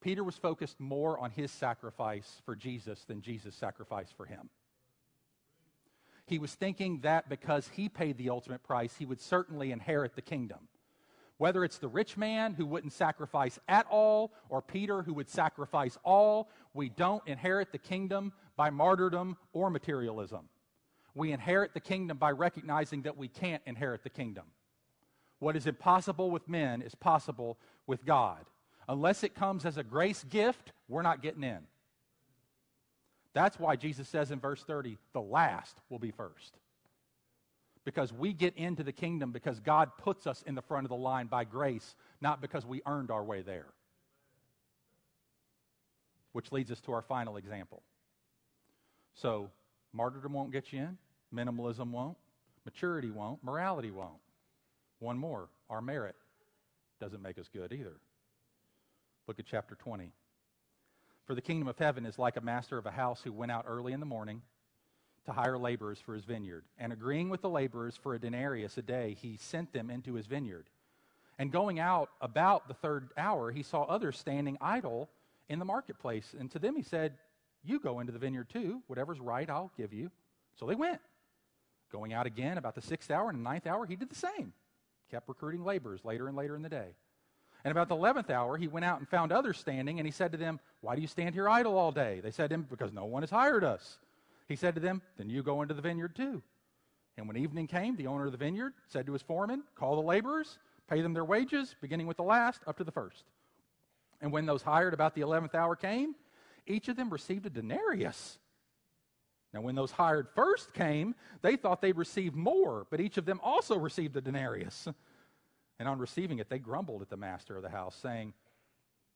Peter 0.00 0.22
was 0.22 0.36
focused 0.36 0.78
more 0.78 1.18
on 1.18 1.30
his 1.32 1.50
sacrifice 1.50 2.40
for 2.44 2.54
Jesus 2.54 3.04
than 3.04 3.20
Jesus' 3.20 3.56
sacrifice 3.56 4.12
for 4.16 4.26
him. 4.26 4.48
He 6.28 6.38
was 6.38 6.54
thinking 6.54 7.00
that 7.00 7.30
because 7.30 7.68
he 7.68 7.88
paid 7.88 8.18
the 8.18 8.28
ultimate 8.28 8.62
price, 8.62 8.94
he 8.98 9.06
would 9.06 9.20
certainly 9.20 9.72
inherit 9.72 10.14
the 10.14 10.22
kingdom. 10.22 10.58
Whether 11.38 11.64
it's 11.64 11.78
the 11.78 11.88
rich 11.88 12.18
man 12.18 12.52
who 12.52 12.66
wouldn't 12.66 12.92
sacrifice 12.92 13.58
at 13.66 13.86
all 13.88 14.32
or 14.50 14.60
Peter 14.60 15.02
who 15.02 15.14
would 15.14 15.30
sacrifice 15.30 15.96
all, 16.04 16.50
we 16.74 16.90
don't 16.90 17.26
inherit 17.26 17.72
the 17.72 17.78
kingdom 17.78 18.32
by 18.56 18.68
martyrdom 18.68 19.38
or 19.54 19.70
materialism. 19.70 20.50
We 21.14 21.32
inherit 21.32 21.72
the 21.72 21.80
kingdom 21.80 22.18
by 22.18 22.32
recognizing 22.32 23.02
that 23.02 23.16
we 23.16 23.28
can't 23.28 23.62
inherit 23.66 24.02
the 24.02 24.10
kingdom. 24.10 24.44
What 25.38 25.56
is 25.56 25.66
impossible 25.66 26.30
with 26.30 26.46
men 26.46 26.82
is 26.82 26.94
possible 26.94 27.56
with 27.86 28.04
God. 28.04 28.44
Unless 28.86 29.24
it 29.24 29.34
comes 29.34 29.64
as 29.64 29.78
a 29.78 29.84
grace 29.84 30.24
gift, 30.24 30.72
we're 30.88 31.02
not 31.02 31.22
getting 31.22 31.44
in. 31.44 31.60
That's 33.38 33.56
why 33.56 33.76
Jesus 33.76 34.08
says 34.08 34.32
in 34.32 34.40
verse 34.40 34.64
30, 34.64 34.98
the 35.12 35.20
last 35.20 35.76
will 35.90 36.00
be 36.00 36.10
first. 36.10 36.58
Because 37.84 38.12
we 38.12 38.32
get 38.32 38.56
into 38.56 38.82
the 38.82 38.90
kingdom 38.90 39.30
because 39.30 39.60
God 39.60 39.92
puts 39.96 40.26
us 40.26 40.42
in 40.44 40.56
the 40.56 40.60
front 40.60 40.86
of 40.86 40.88
the 40.88 40.96
line 40.96 41.28
by 41.28 41.44
grace, 41.44 41.94
not 42.20 42.40
because 42.40 42.66
we 42.66 42.82
earned 42.84 43.12
our 43.12 43.22
way 43.22 43.42
there. 43.42 43.66
Which 46.32 46.50
leads 46.50 46.72
us 46.72 46.80
to 46.80 46.92
our 46.92 47.00
final 47.00 47.36
example. 47.36 47.84
So, 49.14 49.50
martyrdom 49.92 50.32
won't 50.32 50.50
get 50.50 50.72
you 50.72 50.80
in, 50.80 50.98
minimalism 51.32 51.92
won't, 51.92 52.16
maturity 52.64 53.12
won't, 53.12 53.44
morality 53.44 53.92
won't. 53.92 54.18
One 54.98 55.16
more, 55.16 55.48
our 55.70 55.80
merit 55.80 56.16
doesn't 57.00 57.22
make 57.22 57.38
us 57.38 57.48
good 57.52 57.72
either. 57.72 58.00
Look 59.28 59.38
at 59.38 59.46
chapter 59.46 59.76
20. 59.76 60.10
For 61.28 61.34
the 61.34 61.42
kingdom 61.42 61.68
of 61.68 61.76
heaven 61.76 62.06
is 62.06 62.18
like 62.18 62.38
a 62.38 62.40
master 62.40 62.78
of 62.78 62.86
a 62.86 62.90
house 62.90 63.20
who 63.22 63.34
went 63.34 63.52
out 63.52 63.66
early 63.68 63.92
in 63.92 64.00
the 64.00 64.06
morning 64.06 64.40
to 65.26 65.32
hire 65.32 65.58
laborers 65.58 66.00
for 66.00 66.14
his 66.14 66.24
vineyard. 66.24 66.64
And 66.78 66.90
agreeing 66.90 67.28
with 67.28 67.42
the 67.42 67.50
laborers 67.50 67.98
for 68.02 68.14
a 68.14 68.18
denarius 68.18 68.78
a 68.78 68.82
day, 68.82 69.14
he 69.20 69.36
sent 69.36 69.74
them 69.74 69.90
into 69.90 70.14
his 70.14 70.24
vineyard. 70.24 70.70
And 71.38 71.52
going 71.52 71.78
out 71.78 72.08
about 72.22 72.66
the 72.66 72.72
third 72.72 73.10
hour, 73.18 73.50
he 73.50 73.62
saw 73.62 73.82
others 73.82 74.16
standing 74.16 74.56
idle 74.62 75.10
in 75.50 75.58
the 75.58 75.66
marketplace. 75.66 76.34
And 76.36 76.50
to 76.50 76.58
them 76.58 76.76
he 76.76 76.82
said, 76.82 77.18
You 77.62 77.78
go 77.78 78.00
into 78.00 78.10
the 78.10 78.18
vineyard 78.18 78.48
too. 78.48 78.80
Whatever's 78.86 79.20
right, 79.20 79.50
I'll 79.50 79.70
give 79.76 79.92
you. 79.92 80.10
So 80.58 80.64
they 80.64 80.76
went. 80.76 81.02
Going 81.92 82.14
out 82.14 82.24
again 82.24 82.56
about 82.56 82.74
the 82.74 82.80
sixth 82.80 83.10
hour 83.10 83.28
and 83.28 83.38
the 83.38 83.42
ninth 83.42 83.66
hour, 83.66 83.84
he 83.84 83.96
did 83.96 84.08
the 84.08 84.14
same. 84.14 84.54
Kept 85.10 85.28
recruiting 85.28 85.62
laborers 85.62 86.06
later 86.06 86.26
and 86.26 86.38
later 86.38 86.56
in 86.56 86.62
the 86.62 86.70
day. 86.70 86.94
And 87.64 87.72
about 87.72 87.88
the 87.88 87.96
eleventh 87.96 88.30
hour, 88.30 88.56
he 88.56 88.68
went 88.68 88.84
out 88.84 88.98
and 88.98 89.08
found 89.08 89.32
others 89.32 89.58
standing, 89.58 89.98
and 89.98 90.06
he 90.06 90.12
said 90.12 90.32
to 90.32 90.38
them, 90.38 90.60
Why 90.80 90.94
do 90.94 91.00
you 91.00 91.08
stand 91.08 91.34
here 91.34 91.48
idle 91.48 91.76
all 91.76 91.92
day? 91.92 92.20
They 92.22 92.30
said 92.30 92.50
to 92.50 92.54
him, 92.54 92.66
Because 92.68 92.92
no 92.92 93.04
one 93.04 93.22
has 93.22 93.30
hired 93.30 93.64
us. 93.64 93.98
He 94.48 94.56
said 94.56 94.74
to 94.74 94.80
them, 94.80 95.02
Then 95.16 95.28
you 95.28 95.42
go 95.42 95.62
into 95.62 95.74
the 95.74 95.82
vineyard 95.82 96.14
too. 96.14 96.42
And 97.16 97.26
when 97.26 97.36
evening 97.36 97.66
came, 97.66 97.96
the 97.96 98.06
owner 98.06 98.26
of 98.26 98.32
the 98.32 98.38
vineyard 98.38 98.74
said 98.86 99.06
to 99.06 99.12
his 99.12 99.22
foreman, 99.22 99.64
Call 99.74 99.96
the 99.96 100.06
laborers, 100.06 100.58
pay 100.88 101.02
them 101.02 101.14
their 101.14 101.24
wages, 101.24 101.74
beginning 101.80 102.06
with 102.06 102.16
the 102.16 102.22
last 102.22 102.62
up 102.66 102.78
to 102.78 102.84
the 102.84 102.92
first. 102.92 103.24
And 104.20 104.32
when 104.32 104.46
those 104.46 104.62
hired 104.62 104.94
about 104.94 105.14
the 105.14 105.20
eleventh 105.22 105.54
hour 105.54 105.74
came, 105.74 106.14
each 106.66 106.88
of 106.88 106.96
them 106.96 107.10
received 107.10 107.46
a 107.46 107.50
denarius. 107.50 108.38
Now, 109.52 109.62
when 109.62 109.74
those 109.74 109.90
hired 109.90 110.28
first 110.34 110.74
came, 110.74 111.14
they 111.40 111.56
thought 111.56 111.80
they'd 111.80 111.96
receive 111.96 112.34
more, 112.34 112.86
but 112.90 113.00
each 113.00 113.16
of 113.16 113.24
them 113.24 113.40
also 113.42 113.78
received 113.78 114.16
a 114.16 114.20
denarius. 114.20 114.88
And 115.78 115.88
on 115.88 115.98
receiving 115.98 116.38
it, 116.38 116.48
they 116.48 116.58
grumbled 116.58 117.02
at 117.02 117.10
the 117.10 117.16
master 117.16 117.56
of 117.56 117.62
the 117.62 117.68
house, 117.68 117.96
saying, 118.00 118.32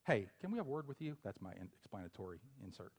Hey, 0.05 0.29
can 0.41 0.51
we 0.51 0.59
have 0.59 0.67
a 0.67 0.71
word 0.71 0.89
with 0.89 1.01
you? 1.01 1.17
That's 1.25 1.41
my 1.41 1.53
explanatory 1.77 2.39
insert. 2.65 2.93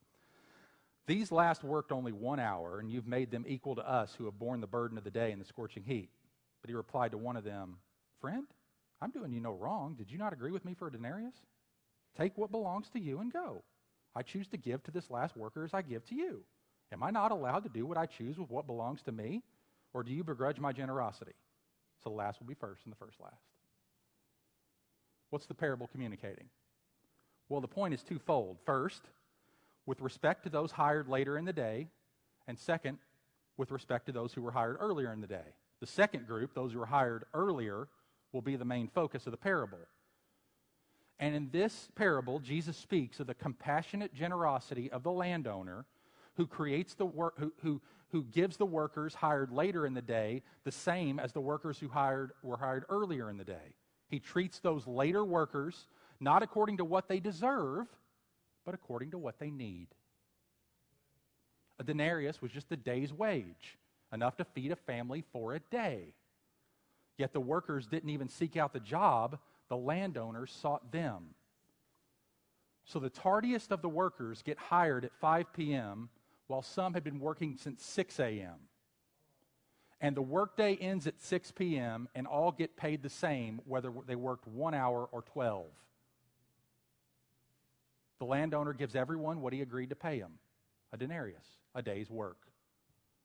These 1.06 1.32
last 1.32 1.64
worked 1.64 1.92
only 1.92 2.14
one 2.14 2.40
hour, 2.40 2.80
and 2.80 2.90
you've 2.90 3.08
made 3.08 3.30
them 3.30 3.44
equal 3.48 3.76
to 3.76 3.90
us 3.90 4.16
who 4.18 4.26
have 4.26 4.40
borne 4.40 4.62
the 4.62 4.68
burden 4.68 4.98
of 4.98 5.04
the 5.04 5.12
day 5.12 5.32
in 5.32 5.40
the 5.40 5.46
scorching 5.46 5.84
heat. 5.84 6.10
But 6.62 6.70
he 6.70 6.76
replied 6.76 7.12
to 7.12 7.18
one 7.18 7.36
of 7.36 7.44
them, 7.44 7.78
Friend, 8.22 8.46
I'm 9.02 9.12
doing 9.12 9.34
you 9.34 9.42
no 9.42 9.52
wrong. 9.52 9.96
Did 9.98 10.10
you 10.10 10.18
not 10.18 10.32
agree 10.32 10.52
with 10.52 10.64
me 10.64 10.74
for 10.74 10.88
a 10.88 10.92
denarius? 10.92 11.36
Take 12.18 12.38
what 12.38 12.52
belongs 12.52 12.90
to 12.92 13.00
you 13.00 13.20
and 13.20 13.34
go. 13.34 13.64
I 14.16 14.22
choose 14.22 14.48
to 14.50 14.58
give 14.58 14.82
to 14.84 14.92
this 14.92 15.10
last 15.10 15.36
worker 15.36 15.66
as 15.66 15.74
I 15.74 15.82
give 15.82 16.06
to 16.06 16.16
you. 16.16 16.44
Am 16.94 17.04
I 17.04 17.12
not 17.12 17.32
allowed 17.32 17.64
to 17.64 17.70
do 17.70 17.86
what 17.86 17.98
I 17.98 18.06
choose 18.06 18.38
with 18.38 18.50
what 18.50 18.68
belongs 18.68 19.02
to 19.04 19.12
me? 19.12 19.42
Or 19.94 20.04
do 20.04 20.12
you 20.14 20.24
begrudge 20.24 20.60
my 20.60 20.72
generosity? 20.72 21.34
So 22.04 22.12
the 22.12 22.16
last 22.16 22.40
will 22.40 22.48
be 22.48 22.54
first 22.54 22.86
and 22.86 22.92
the 22.94 22.98
first 22.98 23.20
last. 23.20 23.53
What's 25.34 25.48
the 25.48 25.56
parable 25.56 25.88
communicating? 25.88 26.46
Well, 27.50 27.60
the 27.60 27.68
point 27.68 27.96
is 27.96 28.04
twofold. 28.04 28.60
First, 28.68 29.02
with 29.88 30.00
respect 30.00 30.44
to 30.44 30.50
those 30.52 30.72
hired 30.72 31.10
later 31.10 31.40
in 31.40 31.46
the 31.46 31.52
day, 31.52 31.88
and 32.48 32.56
second, 32.56 33.00
with 33.58 33.72
respect 33.72 34.06
to 34.06 34.12
those 34.12 34.32
who 34.32 34.44
were 34.44 34.52
hired 34.52 34.78
earlier 34.80 35.12
in 35.12 35.22
the 35.22 35.28
day. 35.28 35.56
The 35.80 35.88
second 35.88 36.28
group, 36.28 36.54
those 36.54 36.74
who 36.74 36.78
were 36.78 36.86
hired 36.86 37.26
earlier, 37.34 37.88
will 38.32 38.44
be 38.44 38.58
the 38.58 38.64
main 38.64 38.88
focus 38.90 39.26
of 39.26 39.32
the 39.32 39.38
parable. 39.38 39.80
And 41.20 41.34
in 41.34 41.50
this 41.52 41.90
parable, 41.96 42.38
Jesus 42.38 42.78
speaks 42.78 43.20
of 43.20 43.26
the 43.26 43.34
compassionate 43.34 44.14
generosity 44.14 44.92
of 44.92 45.02
the 45.02 45.12
landowner 45.12 45.86
who 46.36 46.46
creates 46.46 46.94
the 46.94 47.08
work 47.08 47.40
who, 47.40 47.52
who, 47.64 47.82
who 48.12 48.24
gives 48.26 48.58
the 48.58 48.68
workers 48.68 49.16
hired 49.16 49.52
later 49.52 49.88
in 49.88 49.96
the 49.96 50.02
day 50.04 50.44
the 50.64 50.72
same 50.72 51.18
as 51.18 51.34
the 51.34 51.42
workers 51.42 51.80
who 51.80 51.88
hired 51.88 52.34
were 52.44 52.58
hired 52.58 52.86
earlier 52.88 53.32
in 53.32 53.38
the 53.38 53.44
day. 53.44 53.74
He 54.14 54.20
treats 54.20 54.60
those 54.60 54.86
later 54.86 55.26
workers 55.26 55.88
not 56.20 56.44
according 56.44 56.78
to 56.78 56.86
what 56.86 57.08
they 57.08 57.20
deserve, 57.20 57.88
but 58.64 58.76
according 58.76 59.10
to 59.10 59.18
what 59.18 59.40
they 59.40 59.50
need. 59.50 59.88
A 61.80 61.84
denarius 61.84 62.40
was 62.40 62.52
just 62.52 62.72
a 62.72 62.78
day's 62.78 63.12
wage, 63.12 63.80
enough 64.14 64.38
to 64.38 64.46
feed 64.46 64.72
a 64.72 64.76
family 64.76 65.24
for 65.34 65.56
a 65.56 65.60
day. 65.60 66.14
Yet 67.18 67.34
the 67.34 67.40
workers 67.40 67.88
didn't 67.88 68.12
even 68.12 68.30
seek 68.30 68.56
out 68.56 68.72
the 68.72 68.80
job, 68.80 69.40
the 69.68 69.78
landowners 69.78 70.52
sought 70.52 70.92
them. 70.92 71.34
So 72.86 73.00
the 73.00 73.10
tardiest 73.10 73.72
of 73.72 73.82
the 73.82 73.90
workers 73.90 74.44
get 74.44 74.60
hired 74.60 75.06
at 75.06 75.16
5 75.16 75.52
p.m., 75.54 76.10
while 76.46 76.62
some 76.62 76.94
had 76.94 77.04
been 77.04 77.20
working 77.20 77.58
since 77.58 77.84
6 77.84 78.20
a.m. 78.20 78.60
And 80.04 80.18
the 80.18 80.22
workday 80.22 80.76
ends 80.76 81.08
at 81.08 81.22
6 81.22 81.52
p.m., 81.52 82.10
and 82.14 82.28
all 82.28 82.52
get 82.52 82.76
paid 82.76 83.02
the 83.02 83.10
same 83.10 83.62
whether 83.66 83.90
they 84.06 84.18
worked 84.18 84.46
one 84.46 84.74
hour 84.74 85.08
or 85.14 85.22
12. 85.22 85.66
The 88.20 88.26
landowner 88.26 88.74
gives 88.74 88.96
everyone 88.96 89.40
what 89.40 89.54
he 89.54 89.62
agreed 89.62 89.90
to 89.90 89.96
pay 89.96 90.20
him 90.20 90.34
a 90.92 90.98
denarius, 90.98 91.46
a 91.74 91.82
day's 91.82 92.10
work, 92.10 92.38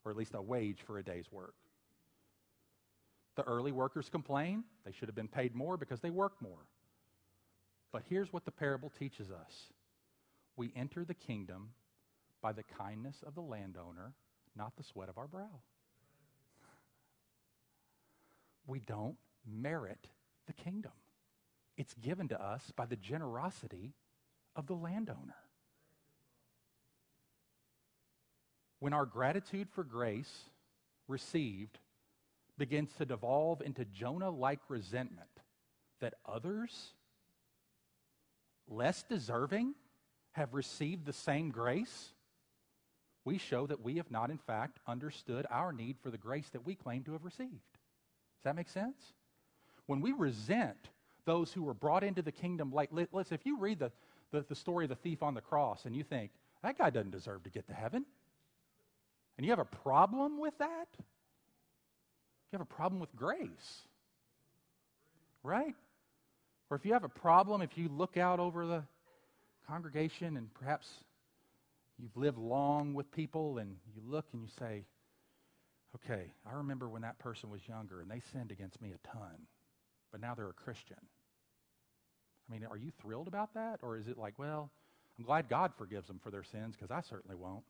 or 0.04 0.12
at 0.12 0.16
least 0.16 0.34
a 0.34 0.40
wage 0.40 0.78
for 0.86 0.98
a 0.98 1.02
day's 1.02 1.30
work. 1.32 1.54
The 3.34 3.42
early 3.42 3.72
workers 3.72 4.08
complain 4.08 4.62
they 4.86 4.92
should 4.92 5.08
have 5.08 5.16
been 5.16 5.28
paid 5.28 5.56
more 5.56 5.76
because 5.76 6.00
they 6.00 6.10
worked 6.10 6.40
more. 6.40 6.64
But 7.92 8.04
here's 8.08 8.32
what 8.32 8.44
the 8.44 8.52
parable 8.52 8.92
teaches 8.96 9.32
us 9.32 9.72
we 10.56 10.72
enter 10.76 11.04
the 11.04 11.14
kingdom 11.14 11.70
by 12.40 12.52
the 12.52 12.62
kindness 12.62 13.24
of 13.26 13.34
the 13.34 13.42
landowner, 13.42 14.14
not 14.56 14.76
the 14.76 14.84
sweat 14.84 15.08
of 15.08 15.18
our 15.18 15.26
brow. 15.26 15.60
We 18.68 18.78
don't 18.80 19.16
merit 19.50 20.06
the 20.46 20.52
kingdom, 20.52 20.92
it's 21.76 21.94
given 21.94 22.28
to 22.28 22.40
us 22.40 22.70
by 22.76 22.86
the 22.86 22.96
generosity 22.96 23.94
of 24.54 24.66
the 24.66 24.74
landowner. 24.74 25.34
When 28.78 28.92
our 28.92 29.06
gratitude 29.06 29.68
for 29.70 29.82
grace 29.82 30.32
received 31.08 31.78
begins 32.58 32.92
to 32.98 33.04
devolve 33.04 33.60
into 33.60 33.84
Jonah 33.84 34.30
like 34.30 34.60
resentment 34.68 35.28
that 36.00 36.14
others, 36.26 36.92
less 38.68 39.02
deserving, 39.02 39.74
have 40.32 40.54
received 40.54 41.06
the 41.06 41.12
same 41.12 41.50
grace, 41.50 42.10
we 43.24 43.38
show 43.38 43.66
that 43.66 43.82
we 43.82 43.96
have 43.96 44.10
not, 44.10 44.30
in 44.30 44.38
fact, 44.38 44.78
understood 44.86 45.46
our 45.50 45.72
need 45.72 45.96
for 46.02 46.10
the 46.10 46.18
grace 46.18 46.48
that 46.50 46.66
we 46.66 46.74
claim 46.74 47.02
to 47.04 47.12
have 47.12 47.24
received. 47.24 47.67
Does 48.38 48.44
that 48.44 48.56
make 48.56 48.68
sense? 48.68 48.96
When 49.86 50.00
we 50.00 50.12
resent 50.12 50.76
those 51.24 51.52
who 51.52 51.62
were 51.62 51.74
brought 51.74 52.04
into 52.04 52.22
the 52.22 52.32
kingdom 52.32 52.72
late, 52.72 52.90
listen, 52.92 53.34
if 53.34 53.44
you 53.44 53.58
read 53.58 53.78
the, 53.78 53.90
the, 54.30 54.44
the 54.48 54.54
story 54.54 54.84
of 54.84 54.90
the 54.90 54.96
thief 54.96 55.22
on 55.22 55.34
the 55.34 55.40
cross 55.40 55.84
and 55.84 55.96
you 55.96 56.04
think, 56.04 56.30
that 56.62 56.78
guy 56.78 56.90
doesn't 56.90 57.10
deserve 57.10 57.42
to 57.44 57.50
get 57.50 57.66
to 57.68 57.74
heaven, 57.74 58.04
and 59.36 59.44
you 59.44 59.52
have 59.52 59.58
a 59.58 59.64
problem 59.64 60.38
with 60.40 60.56
that, 60.58 60.88
you 60.96 62.58
have 62.58 62.60
a 62.60 62.64
problem 62.64 63.00
with 63.00 63.14
grace. 63.14 63.82
Right? 65.42 65.74
Or 66.70 66.76
if 66.76 66.84
you 66.84 66.92
have 66.92 67.04
a 67.04 67.08
problem, 67.08 67.62
if 67.62 67.78
you 67.78 67.88
look 67.88 68.16
out 68.16 68.40
over 68.40 68.66
the 68.66 68.82
congregation 69.66 70.36
and 70.36 70.52
perhaps 70.54 70.88
you've 71.98 72.16
lived 72.16 72.38
long 72.38 72.94
with 72.94 73.10
people 73.12 73.58
and 73.58 73.76
you 73.94 74.02
look 74.06 74.26
and 74.32 74.42
you 74.42 74.48
say, 74.58 74.84
okay, 75.94 76.30
I 76.46 76.54
remember 76.54 76.88
when 76.88 77.02
that 77.02 77.18
person 77.18 77.50
was 77.50 77.60
younger 77.66 78.00
and 78.00 78.10
they 78.10 78.22
sinned 78.32 78.50
against 78.50 78.80
me 78.80 78.92
a 78.92 79.08
ton, 79.08 79.46
but 80.12 80.20
now 80.20 80.34
they're 80.34 80.50
a 80.50 80.54
Christian. 80.54 80.96
I 82.48 82.52
mean, 82.52 82.64
are 82.68 82.76
you 82.76 82.90
thrilled 83.00 83.28
about 83.28 83.54
that? 83.54 83.80
Or 83.82 83.98
is 83.98 84.08
it 84.08 84.16
like, 84.16 84.38
well, 84.38 84.70
I'm 85.18 85.24
glad 85.24 85.48
God 85.48 85.72
forgives 85.76 86.06
them 86.06 86.20
for 86.22 86.30
their 86.30 86.44
sins 86.44 86.74
because 86.76 86.90
I 86.90 87.00
certainly 87.02 87.36
won't? 87.36 87.64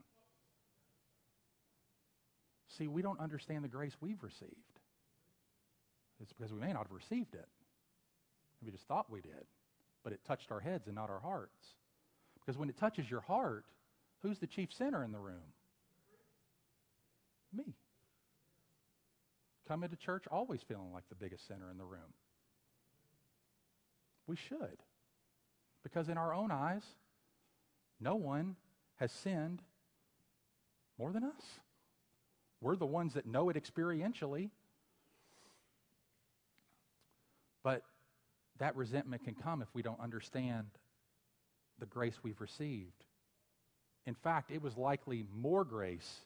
See, 2.76 2.86
we 2.86 3.02
don't 3.02 3.18
understand 3.18 3.64
the 3.64 3.68
grace 3.68 3.94
we've 4.00 4.22
received. 4.22 4.52
It's 6.20 6.32
because 6.32 6.52
we 6.52 6.60
may 6.60 6.72
not 6.72 6.84
have 6.84 6.92
received 6.92 7.34
it. 7.34 7.48
We 8.64 8.70
just 8.70 8.86
thought 8.86 9.10
we 9.10 9.20
did, 9.20 9.46
but 10.04 10.12
it 10.12 10.20
touched 10.26 10.50
our 10.50 10.60
heads 10.60 10.86
and 10.86 10.94
not 10.94 11.10
our 11.10 11.20
hearts. 11.20 11.66
Because 12.40 12.58
when 12.58 12.68
it 12.68 12.76
touches 12.76 13.10
your 13.10 13.20
heart, 13.20 13.64
who's 14.22 14.38
the 14.38 14.46
chief 14.46 14.72
sinner 14.72 15.04
in 15.04 15.12
the 15.12 15.18
room? 15.18 15.52
Me. 17.52 17.74
Come 19.68 19.84
into 19.84 19.96
church 19.96 20.24
always 20.30 20.62
feeling 20.62 20.92
like 20.94 21.06
the 21.10 21.14
biggest 21.14 21.46
sinner 21.46 21.70
in 21.70 21.76
the 21.76 21.84
room. 21.84 22.14
We 24.26 24.34
should. 24.34 24.78
Because 25.82 26.08
in 26.08 26.16
our 26.16 26.34
own 26.34 26.50
eyes, 26.50 26.82
no 28.00 28.16
one 28.16 28.56
has 28.96 29.12
sinned 29.12 29.60
more 30.98 31.12
than 31.12 31.22
us. 31.22 31.42
We're 32.62 32.76
the 32.76 32.86
ones 32.86 33.14
that 33.14 33.26
know 33.26 33.50
it 33.50 33.62
experientially. 33.62 34.50
But 37.62 37.82
that 38.58 38.74
resentment 38.74 39.24
can 39.24 39.34
come 39.34 39.60
if 39.60 39.68
we 39.74 39.82
don't 39.82 40.00
understand 40.00 40.66
the 41.78 41.86
grace 41.86 42.18
we've 42.22 42.40
received. 42.40 43.04
In 44.06 44.14
fact, 44.14 44.50
it 44.50 44.62
was 44.62 44.76
likely 44.78 45.24
more 45.36 45.64
grace 45.64 46.20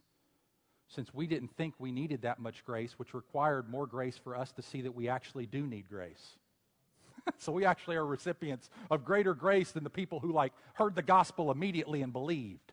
since 0.94 1.12
we 1.14 1.26
didn't 1.26 1.56
think 1.56 1.74
we 1.78 1.90
needed 1.90 2.22
that 2.22 2.38
much 2.38 2.64
grace, 2.64 2.98
which 2.98 3.14
required 3.14 3.68
more 3.68 3.86
grace 3.86 4.18
for 4.22 4.36
us 4.36 4.52
to 4.52 4.62
see 4.62 4.82
that 4.82 4.94
we 4.94 5.08
actually 5.08 5.46
do 5.46 5.66
need 5.66 5.88
grace. 5.88 6.36
so 7.38 7.52
we 7.52 7.64
actually 7.64 7.96
are 7.96 8.06
recipients 8.06 8.68
of 8.90 9.04
greater 9.04 9.34
grace 9.34 9.72
than 9.72 9.84
the 9.84 9.90
people 9.90 10.20
who 10.20 10.32
like 10.32 10.52
heard 10.74 10.94
the 10.94 11.02
gospel 11.02 11.50
immediately 11.50 12.02
and 12.02 12.12
believed. 12.12 12.72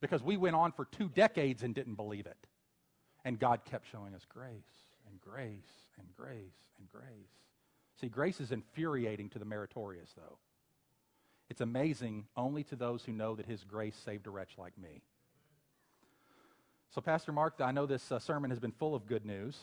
Because 0.00 0.22
we 0.22 0.36
went 0.36 0.54
on 0.54 0.72
for 0.72 0.84
two 0.84 1.08
decades 1.08 1.62
and 1.62 1.74
didn't 1.74 1.94
believe 1.94 2.26
it. 2.26 2.36
And 3.24 3.38
God 3.38 3.64
kept 3.64 3.90
showing 3.90 4.14
us 4.14 4.26
grace 4.28 4.52
and 5.08 5.20
grace 5.20 5.88
and 5.98 6.06
grace 6.14 6.60
and 6.78 6.88
grace. 6.90 7.32
See, 8.00 8.08
grace 8.08 8.40
is 8.40 8.52
infuriating 8.52 9.30
to 9.30 9.38
the 9.38 9.44
meritorious, 9.44 10.10
though. 10.16 10.38
It's 11.48 11.60
amazing 11.60 12.26
only 12.36 12.64
to 12.64 12.76
those 12.76 13.04
who 13.04 13.12
know 13.12 13.34
that 13.36 13.46
His 13.46 13.64
grace 13.64 13.96
saved 13.96 14.26
a 14.26 14.30
wretch 14.30 14.58
like 14.58 14.76
me. 14.76 15.02
So, 16.94 17.00
Pastor 17.00 17.32
Mark, 17.32 17.54
I 17.58 17.72
know 17.72 17.86
this 17.86 18.12
uh, 18.12 18.20
sermon 18.20 18.50
has 18.50 18.60
been 18.60 18.70
full 18.70 18.94
of 18.94 19.08
good 19.08 19.26
news. 19.26 19.58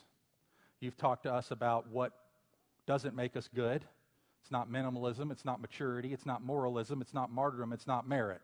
You've 0.81 0.97
talked 0.97 1.23
to 1.23 1.33
us 1.33 1.49
about 1.49 1.89
what 1.89 2.11
doesn't 2.85 3.15
make 3.15 3.37
us 3.37 3.49
good. 3.55 3.85
It's 4.41 4.51
not 4.51 4.69
minimalism, 4.69 5.31
it's 5.31 5.45
not 5.45 5.61
maturity, 5.61 6.11
it's 6.11 6.25
not 6.25 6.43
moralism, 6.43 7.01
it's 7.01 7.13
not 7.13 7.31
martyrdom, 7.31 7.71
it's 7.71 7.87
not 7.87 8.05
merit. 8.05 8.41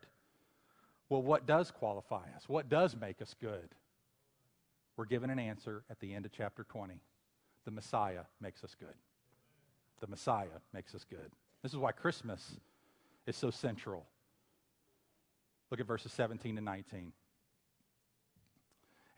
Well, 1.10 1.20
what 1.20 1.46
does 1.46 1.70
qualify 1.70 2.22
us? 2.34 2.48
What 2.48 2.70
does 2.70 2.96
make 2.98 3.20
us 3.20 3.34
good? 3.38 3.68
We're 4.96 5.04
given 5.04 5.28
an 5.28 5.38
answer 5.38 5.82
at 5.90 6.00
the 6.00 6.14
end 6.14 6.24
of 6.24 6.32
chapter 6.32 6.64
20. 6.64 6.94
The 7.66 7.70
Messiah 7.70 8.22
makes 8.40 8.64
us 8.64 8.74
good. 8.80 8.94
The 10.00 10.06
Messiah 10.06 10.62
makes 10.72 10.94
us 10.94 11.04
good. 11.04 11.30
This 11.62 11.72
is 11.72 11.78
why 11.78 11.92
Christmas 11.92 12.56
is 13.26 13.36
so 13.36 13.50
central. 13.50 14.06
Look 15.70 15.78
at 15.78 15.86
verses 15.86 16.10
17 16.12 16.56
and 16.56 16.64
19. 16.64 17.12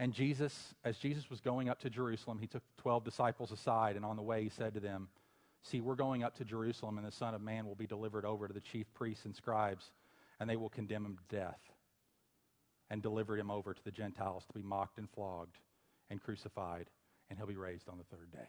And 0.01 0.15
Jesus, 0.15 0.75
as 0.83 0.97
Jesus 0.97 1.29
was 1.29 1.43
going 1.43 1.69
up 1.69 1.79
to 1.81 1.91
Jerusalem, 1.91 2.39
he 2.39 2.47
took 2.47 2.63
12 2.79 3.05
disciples 3.05 3.53
aside, 3.53 3.97
and 3.97 4.05
on 4.05 4.17
the 4.17 4.23
way 4.23 4.43
he 4.43 4.49
said 4.49 4.73
to 4.73 4.81
them, 4.81 5.09
See, 5.63 5.83
we're 5.83 5.95
going 5.95 6.25
up 6.25 6.35
to 6.39 6.45
Jerusalem, 6.45 6.97
and 6.97 7.07
the 7.07 7.13
Son 7.13 7.35
of 7.35 7.43
Man 7.43 7.67
will 7.67 7.75
be 7.75 7.87
delivered 7.87 8.25
over 8.25 8.49
to 8.49 8.55
the 8.55 8.63
chief 8.63 8.87
priests 8.95 9.27
and 9.27 9.37
scribes, 9.37 9.93
and 10.41 10.49
they 10.49 10.57
will 10.57 10.71
condemn 10.71 11.05
him 11.05 11.19
to 11.19 11.37
death 11.37 11.61
and 12.89 13.03
deliver 13.03 13.37
him 13.37 13.51
over 13.51 13.75
to 13.75 13.85
the 13.85 13.91
Gentiles 13.91 14.47
to 14.47 14.55
be 14.55 14.63
mocked 14.63 14.97
and 14.97 15.09
flogged 15.11 15.59
and 16.09 16.23
crucified, 16.23 16.87
and 17.29 17.39
he'll 17.39 17.47
be 17.47 17.57
raised 17.57 17.87
on 17.91 17.99
the 17.99 18.17
third 18.17 18.33
day. 18.33 18.49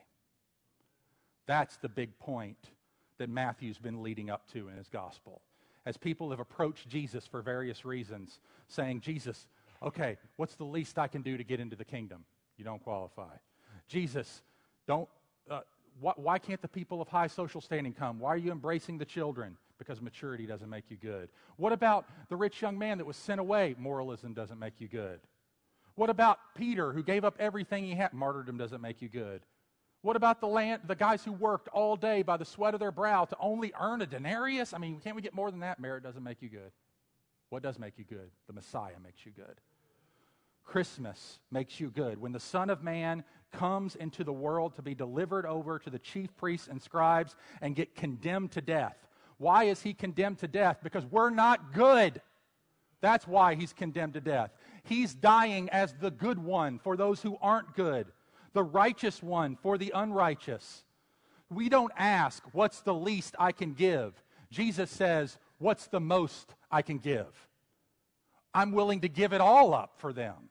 That's 1.48 1.76
the 1.78 1.90
big 1.90 2.18
point 2.18 2.70
that 3.18 3.30
Matthew's 3.30 3.78
been 3.78 4.02
leading 4.02 4.30
up 4.30 4.50
to 4.54 4.70
in 4.70 4.78
his 4.78 4.88
gospel. 4.88 5.42
As 5.86 5.98
people 5.98 6.30
have 6.30 6.40
approached 6.40 6.88
Jesus 6.88 7.28
for 7.28 7.42
various 7.42 7.84
reasons, 7.84 8.40
saying, 8.70 9.02
Jesus, 9.02 9.48
okay, 9.82 10.18
what's 10.36 10.56
the 10.56 10.64
least 10.64 10.98
I 11.00 11.08
can 11.08 11.22
do 11.22 11.38
to 11.38 11.44
get 11.44 11.60
into 11.60 11.76
the 11.76 11.86
kingdom? 11.86 12.26
You 12.58 12.66
don't 12.66 12.84
qualify. 12.84 13.36
Jesus, 13.88 14.42
don't, 14.88 15.10
uh, 15.50 15.62
wh- 16.02 16.18
why 16.18 16.40
can't 16.40 16.62
the 16.62 16.68
people 16.68 17.02
of 17.02 17.08
high 17.08 17.28
social 17.28 17.62
standing 17.62 17.94
come? 17.94 18.20
Why 18.20 18.30
are 18.30 18.38
you 18.38 18.52
embracing 18.52 18.98
the 18.98 19.06
children? 19.06 19.58
Because 19.78 20.00
maturity 20.00 20.46
doesn't 20.46 20.70
make 20.70 20.86
you 20.90 20.98
good. 20.98 21.30
What 21.58 21.74
about 21.74 22.06
the 22.30 22.36
rich 22.36 22.62
young 22.62 22.78
man 22.78 23.00
that 23.00 23.06
was 23.06 23.18
sent 23.18 23.40
away? 23.40 23.76
Moralism 23.80 24.34
doesn't 24.34 24.60
make 24.60 24.80
you 24.80 24.88
good. 24.88 25.20
What 25.96 26.10
about 26.10 26.38
Peter 26.56 26.94
who 26.94 27.04
gave 27.04 27.26
up 27.26 27.36
everything 27.40 27.84
he 27.86 27.96
had? 27.96 28.14
Martyrdom 28.14 28.58
doesn't 28.58 28.82
make 28.82 29.02
you 29.02 29.10
good. 29.10 29.42
What 30.04 30.16
about 30.16 30.40
the 30.42 30.48
land, 30.48 30.82
the 30.88 30.96
guys 30.96 31.24
who 31.24 31.32
worked 31.32 31.68
all 31.70 31.96
day 31.96 32.22
by 32.22 32.38
the 32.38 32.46
sweat 32.46 32.74
of 32.74 32.80
their 32.80 32.92
brow 32.92 33.26
to 33.26 33.38
only 33.40 33.72
earn 33.80 34.02
a 34.02 34.08
denarius? 34.08 34.74
I 34.74 34.78
mean, 34.78 35.00
can't 35.00 35.16
we 35.16 35.22
get 35.22 35.34
more 35.34 35.52
than 35.52 35.60
that? 35.60 35.80
Merit 35.80 36.04
doesn't 36.04 36.24
make 36.24 36.42
you 36.42 36.50
good. 36.50 36.72
What 37.50 37.62
does 37.62 37.78
make 37.78 37.98
you 37.98 38.06
good? 38.06 38.32
The 38.48 38.54
Messiah 38.54 39.00
makes 39.04 39.26
you 39.26 39.32
good. 39.32 39.60
Christmas 40.64 41.40
makes 41.52 41.80
you 41.80 41.90
good. 41.90 42.20
When 42.20 42.32
the 42.32 42.40
Son 42.40 42.70
of 42.70 42.84
Man 42.84 43.24
comes 43.52 43.96
into 43.96 44.24
the 44.24 44.34
world 44.34 44.76
to 44.76 44.82
be 44.82 44.96
delivered 44.96 45.46
over 45.46 45.78
to 45.80 45.90
the 45.90 46.00
chief 46.00 46.36
priests 46.38 46.68
and 46.68 46.82
scribes 46.82 47.36
and 47.62 47.76
get 47.76 47.96
condemned 47.96 48.52
to 48.52 48.62
death. 48.62 48.96
Why 49.38 49.66
is 49.66 49.82
he 49.82 49.94
condemned 49.94 50.40
to 50.40 50.48
death? 50.48 50.78
Because 50.84 51.06
we're 51.06 51.32
not 51.32 51.74
good. 51.74 52.22
That's 53.02 53.28
why 53.28 53.56
he's 53.56 53.74
condemned 53.74 54.14
to 54.14 54.22
death. 54.22 54.52
He's 54.84 55.14
dying 55.14 55.70
as 55.70 55.94
the 56.00 56.12
good 56.12 56.40
one 56.40 56.80
for 56.80 56.96
those 56.96 57.22
who 57.22 57.38
aren't 57.42 57.76
good 57.76 58.08
the 58.54 58.64
righteous 58.64 59.24
one 59.24 59.56
for 59.62 59.78
the 59.78 59.92
unrighteous. 59.96 60.84
We 61.50 61.70
don't 61.70 61.92
ask, 61.98 62.44
What's 62.52 62.82
the 62.82 62.94
least 62.94 63.36
I 63.40 63.52
can 63.52 63.74
give? 63.74 64.22
Jesus 64.50 64.90
says, 64.90 65.38
What's 65.58 65.88
the 65.88 66.00
most 66.00 66.54
I 66.72 66.82
can 66.82 66.98
give? 66.98 67.48
I'm 68.54 68.72
willing 68.72 69.02
to 69.02 69.10
give 69.10 69.34
it 69.34 69.42
all 69.42 69.74
up 69.74 69.94
for 69.98 70.12
them. 70.12 70.50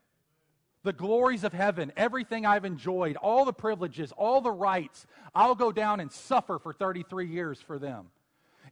The 0.82 0.92
glories 0.92 1.44
of 1.44 1.52
heaven, 1.52 1.92
everything 1.96 2.46
I've 2.46 2.64
enjoyed, 2.64 3.16
all 3.16 3.44
the 3.44 3.52
privileges, 3.52 4.12
all 4.12 4.40
the 4.40 4.50
rights, 4.50 5.06
I'll 5.34 5.54
go 5.54 5.72
down 5.72 6.00
and 6.00 6.10
suffer 6.10 6.58
for 6.58 6.72
33 6.72 7.26
years 7.26 7.60
for 7.60 7.78
them. 7.78 8.06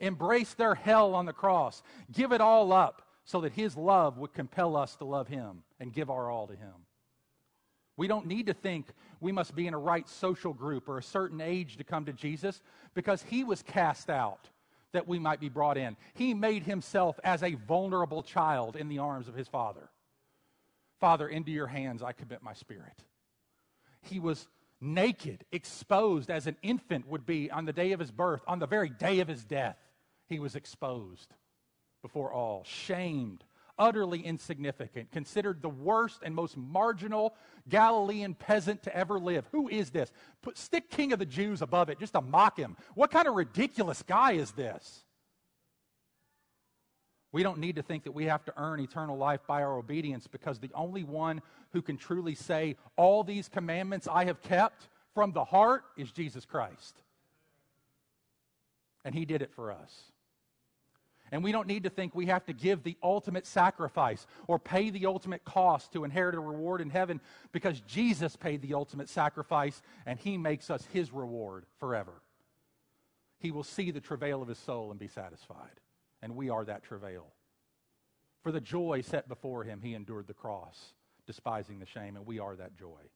Embrace 0.00 0.54
their 0.54 0.74
hell 0.74 1.14
on 1.14 1.26
the 1.26 1.32
cross. 1.32 1.82
Give 2.10 2.32
it 2.32 2.40
all 2.40 2.72
up 2.72 3.02
so 3.24 3.42
that 3.42 3.52
His 3.52 3.76
love 3.76 4.16
would 4.16 4.32
compel 4.32 4.76
us 4.76 4.96
to 4.96 5.04
love 5.04 5.28
Him 5.28 5.62
and 5.80 5.92
give 5.92 6.08
our 6.08 6.30
all 6.30 6.46
to 6.46 6.56
Him. 6.56 6.72
We 7.98 8.06
don't 8.06 8.26
need 8.26 8.46
to 8.46 8.54
think 8.54 8.86
we 9.20 9.32
must 9.32 9.56
be 9.56 9.66
in 9.66 9.74
a 9.74 9.78
right 9.78 10.08
social 10.08 10.54
group 10.54 10.88
or 10.88 10.98
a 10.98 11.02
certain 11.02 11.40
age 11.40 11.76
to 11.76 11.84
come 11.84 12.04
to 12.04 12.12
Jesus 12.12 12.62
because 12.94 13.22
he 13.22 13.42
was 13.42 13.60
cast 13.62 14.08
out 14.08 14.48
that 14.92 15.08
we 15.08 15.18
might 15.18 15.40
be 15.40 15.48
brought 15.48 15.76
in. 15.76 15.96
He 16.14 16.32
made 16.32 16.62
himself 16.62 17.18
as 17.24 17.42
a 17.42 17.54
vulnerable 17.54 18.22
child 18.22 18.76
in 18.76 18.88
the 18.88 19.00
arms 19.00 19.26
of 19.26 19.34
his 19.34 19.48
father. 19.48 19.90
Father, 21.00 21.28
into 21.28 21.50
your 21.50 21.66
hands 21.66 22.02
I 22.02 22.12
commit 22.12 22.42
my 22.42 22.54
spirit. 22.54 23.04
He 24.02 24.18
was 24.18 24.48
naked, 24.80 25.44
exposed 25.52 26.30
as 26.30 26.46
an 26.46 26.56
infant 26.62 27.06
would 27.08 27.26
be 27.26 27.50
on 27.50 27.64
the 27.64 27.72
day 27.72 27.92
of 27.92 28.00
his 28.00 28.10
birth, 28.10 28.42
on 28.46 28.58
the 28.58 28.66
very 28.66 28.88
day 28.88 29.20
of 29.20 29.28
his 29.28 29.44
death. 29.44 29.76
He 30.28 30.38
was 30.38 30.54
exposed 30.56 31.34
before 32.02 32.32
all, 32.32 32.62
shamed, 32.64 33.44
utterly 33.78 34.20
insignificant, 34.20 35.10
considered 35.10 35.62
the 35.62 35.68
worst 35.68 36.20
and 36.22 36.34
most 36.34 36.56
marginal 36.56 37.34
Galilean 37.68 38.34
peasant 38.34 38.82
to 38.84 38.96
ever 38.96 39.18
live. 39.18 39.46
Who 39.52 39.68
is 39.68 39.90
this? 39.90 40.12
Put, 40.42 40.58
stick 40.58 40.90
King 40.90 41.12
of 41.12 41.18
the 41.18 41.26
Jews 41.26 41.62
above 41.62 41.88
it 41.88 41.98
just 41.98 42.12
to 42.12 42.20
mock 42.20 42.56
him. 42.58 42.76
What 42.94 43.10
kind 43.10 43.26
of 43.26 43.34
ridiculous 43.34 44.02
guy 44.02 44.32
is 44.32 44.52
this? 44.52 45.04
We 47.38 47.44
don't 47.44 47.58
need 47.58 47.76
to 47.76 47.82
think 47.82 48.02
that 48.02 48.10
we 48.10 48.24
have 48.24 48.44
to 48.46 48.54
earn 48.56 48.80
eternal 48.80 49.16
life 49.16 49.42
by 49.46 49.62
our 49.62 49.78
obedience 49.78 50.26
because 50.26 50.58
the 50.58 50.72
only 50.74 51.04
one 51.04 51.40
who 51.72 51.80
can 51.80 51.96
truly 51.96 52.34
say, 52.34 52.74
All 52.96 53.22
these 53.22 53.48
commandments 53.48 54.08
I 54.10 54.24
have 54.24 54.42
kept 54.42 54.88
from 55.14 55.30
the 55.30 55.44
heart 55.44 55.84
is 55.96 56.10
Jesus 56.10 56.44
Christ. 56.44 57.00
And 59.04 59.14
He 59.14 59.24
did 59.24 59.40
it 59.40 59.52
for 59.52 59.70
us. 59.70 60.10
And 61.30 61.44
we 61.44 61.52
don't 61.52 61.68
need 61.68 61.84
to 61.84 61.90
think 61.90 62.12
we 62.12 62.26
have 62.26 62.44
to 62.46 62.52
give 62.52 62.82
the 62.82 62.96
ultimate 63.04 63.46
sacrifice 63.46 64.26
or 64.48 64.58
pay 64.58 64.90
the 64.90 65.06
ultimate 65.06 65.44
cost 65.44 65.92
to 65.92 66.02
inherit 66.02 66.34
a 66.34 66.40
reward 66.40 66.80
in 66.80 66.90
heaven 66.90 67.20
because 67.52 67.78
Jesus 67.82 68.34
paid 68.34 68.62
the 68.62 68.74
ultimate 68.74 69.08
sacrifice 69.08 69.80
and 70.06 70.18
He 70.18 70.36
makes 70.36 70.70
us 70.70 70.84
His 70.92 71.12
reward 71.12 71.66
forever. 71.78 72.20
He 73.38 73.52
will 73.52 73.62
see 73.62 73.92
the 73.92 74.00
travail 74.00 74.42
of 74.42 74.48
His 74.48 74.58
soul 74.58 74.90
and 74.90 74.98
be 74.98 75.06
satisfied. 75.06 75.78
And 76.22 76.36
we 76.36 76.50
are 76.50 76.64
that 76.64 76.82
travail. 76.82 77.26
For 78.42 78.52
the 78.52 78.60
joy 78.60 79.02
set 79.02 79.28
before 79.28 79.64
Him, 79.64 79.80
He 79.80 79.94
endured 79.94 80.26
the 80.26 80.34
cross, 80.34 80.94
despising 81.26 81.78
the 81.78 81.86
shame, 81.86 82.16
and 82.16 82.26
we 82.26 82.38
are 82.38 82.56
that 82.56 82.76
joy. 82.76 83.10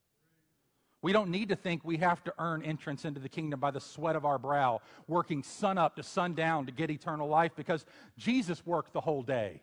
We 1.03 1.13
don't 1.13 1.31
need 1.31 1.49
to 1.49 1.57
think 1.57 1.85
we 1.85 1.97
have 1.97 2.23
to 2.25 2.35
earn 2.39 2.63
entrance 2.63 3.05
into 3.05 3.19
the 3.19 3.29
kingdom 3.29 3.59
by 3.59 3.73
the 3.73 3.81
sweat 3.81 4.15
of 4.15 4.25
our 4.25 4.39
brow, 4.39 4.81
working 5.09 5.43
sun 5.43 5.77
up 5.77 5.97
to 5.97 6.03
sundown 6.05 6.67
to 6.67 6.73
get 6.73 6.91
eternal 6.91 7.29
life 7.29 7.53
because 7.57 7.85
Jesus 8.17 8.65
worked 8.65 8.93
the 8.93 9.01
whole 9.01 9.25
day, 9.25 9.63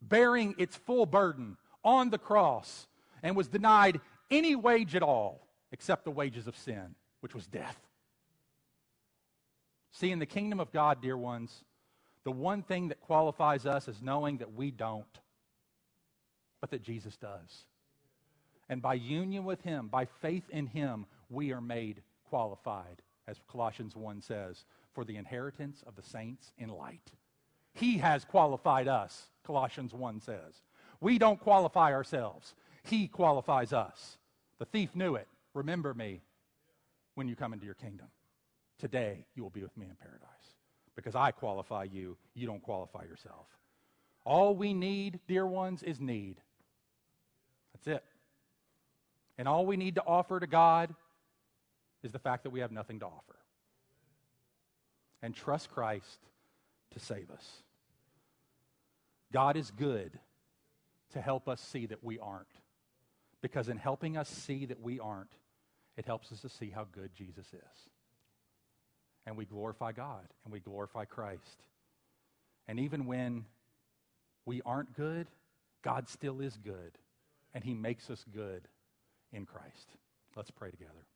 bearing 0.00 0.54
its 0.58 0.76
full 0.76 1.04
burden 1.04 1.56
on 1.84 2.10
the 2.10 2.18
cross, 2.18 2.86
and 3.24 3.34
was 3.34 3.48
denied 3.48 4.00
any 4.30 4.54
wage 4.54 4.94
at 4.94 5.02
all 5.02 5.48
except 5.72 6.04
the 6.04 6.10
wages 6.12 6.46
of 6.46 6.56
sin, 6.56 6.94
which 7.20 7.34
was 7.34 7.48
death. 7.48 7.78
See, 9.90 10.12
in 10.12 10.20
the 10.20 10.26
kingdom 10.26 10.60
of 10.60 10.72
God, 10.72 11.02
dear 11.02 11.16
ones, 11.16 11.64
the 12.24 12.32
one 12.32 12.62
thing 12.62 12.88
that 12.88 13.00
qualifies 13.00 13.66
us 13.66 13.88
is 13.88 14.02
knowing 14.02 14.38
that 14.38 14.54
we 14.54 14.70
don't, 14.70 15.18
but 16.60 16.70
that 16.70 16.82
Jesus 16.82 17.16
does. 17.16 17.64
And 18.68 18.80
by 18.80 18.94
union 18.94 19.44
with 19.44 19.60
Him, 19.62 19.88
by 19.88 20.04
faith 20.04 20.44
in 20.50 20.66
Him, 20.66 21.06
we 21.28 21.52
are 21.52 21.60
made 21.60 22.02
qualified, 22.28 23.02
as 23.26 23.40
Colossians 23.50 23.96
1 23.96 24.22
says, 24.22 24.64
for 24.94 25.04
the 25.04 25.16
inheritance 25.16 25.82
of 25.86 25.96
the 25.96 26.02
saints 26.02 26.52
in 26.58 26.68
light. 26.68 27.10
He 27.74 27.98
has 27.98 28.24
qualified 28.24 28.88
us, 28.88 29.28
Colossians 29.44 29.92
1 29.92 30.20
says. 30.20 30.62
We 31.00 31.18
don't 31.18 31.40
qualify 31.40 31.92
ourselves, 31.92 32.54
He 32.84 33.08
qualifies 33.08 33.72
us. 33.72 34.18
The 34.58 34.66
thief 34.66 34.94
knew 34.94 35.16
it. 35.16 35.26
Remember 35.54 35.92
me 35.92 36.22
when 37.14 37.26
you 37.26 37.34
come 37.34 37.52
into 37.52 37.66
your 37.66 37.74
kingdom. 37.74 38.06
Today, 38.78 39.26
you 39.34 39.42
will 39.42 39.50
be 39.50 39.62
with 39.62 39.76
me 39.76 39.86
in 39.86 39.96
paradise. 39.96 40.28
Because 40.96 41.14
I 41.14 41.30
qualify 41.30 41.84
you, 41.84 42.16
you 42.34 42.46
don't 42.46 42.62
qualify 42.62 43.04
yourself. 43.04 43.46
All 44.24 44.54
we 44.54 44.74
need, 44.74 45.20
dear 45.26 45.46
ones, 45.46 45.82
is 45.82 46.00
need. 46.00 46.36
That's 47.74 47.98
it. 47.98 48.04
And 49.38 49.48
all 49.48 49.66
we 49.66 49.76
need 49.76 49.96
to 49.96 50.04
offer 50.06 50.38
to 50.38 50.46
God 50.46 50.94
is 52.02 52.12
the 52.12 52.18
fact 52.18 52.44
that 52.44 52.50
we 52.50 52.60
have 52.60 52.72
nothing 52.72 53.00
to 53.00 53.06
offer. 53.06 53.36
And 55.22 55.34
trust 55.34 55.70
Christ 55.70 56.18
to 56.92 57.00
save 57.00 57.30
us. 57.30 57.62
God 59.32 59.56
is 59.56 59.70
good 59.70 60.18
to 61.12 61.20
help 61.20 61.48
us 61.48 61.60
see 61.60 61.86
that 61.86 62.04
we 62.04 62.18
aren't. 62.18 62.46
Because 63.40 63.68
in 63.68 63.76
helping 63.76 64.16
us 64.16 64.28
see 64.28 64.66
that 64.66 64.80
we 64.80 65.00
aren't, 65.00 65.32
it 65.96 66.06
helps 66.06 66.32
us 66.32 66.40
to 66.40 66.48
see 66.48 66.70
how 66.70 66.86
good 66.92 67.10
Jesus 67.14 67.46
is. 67.46 67.88
And 69.26 69.36
we 69.36 69.44
glorify 69.44 69.92
God 69.92 70.26
and 70.44 70.52
we 70.52 70.60
glorify 70.60 71.04
Christ. 71.04 71.62
And 72.66 72.80
even 72.80 73.06
when 73.06 73.44
we 74.44 74.62
aren't 74.64 74.96
good, 74.96 75.28
God 75.82 76.08
still 76.08 76.40
is 76.40 76.56
good. 76.64 76.98
And 77.54 77.62
He 77.62 77.74
makes 77.74 78.10
us 78.10 78.24
good 78.34 78.66
in 79.32 79.46
Christ. 79.46 79.96
Let's 80.36 80.50
pray 80.50 80.70
together. 80.70 81.06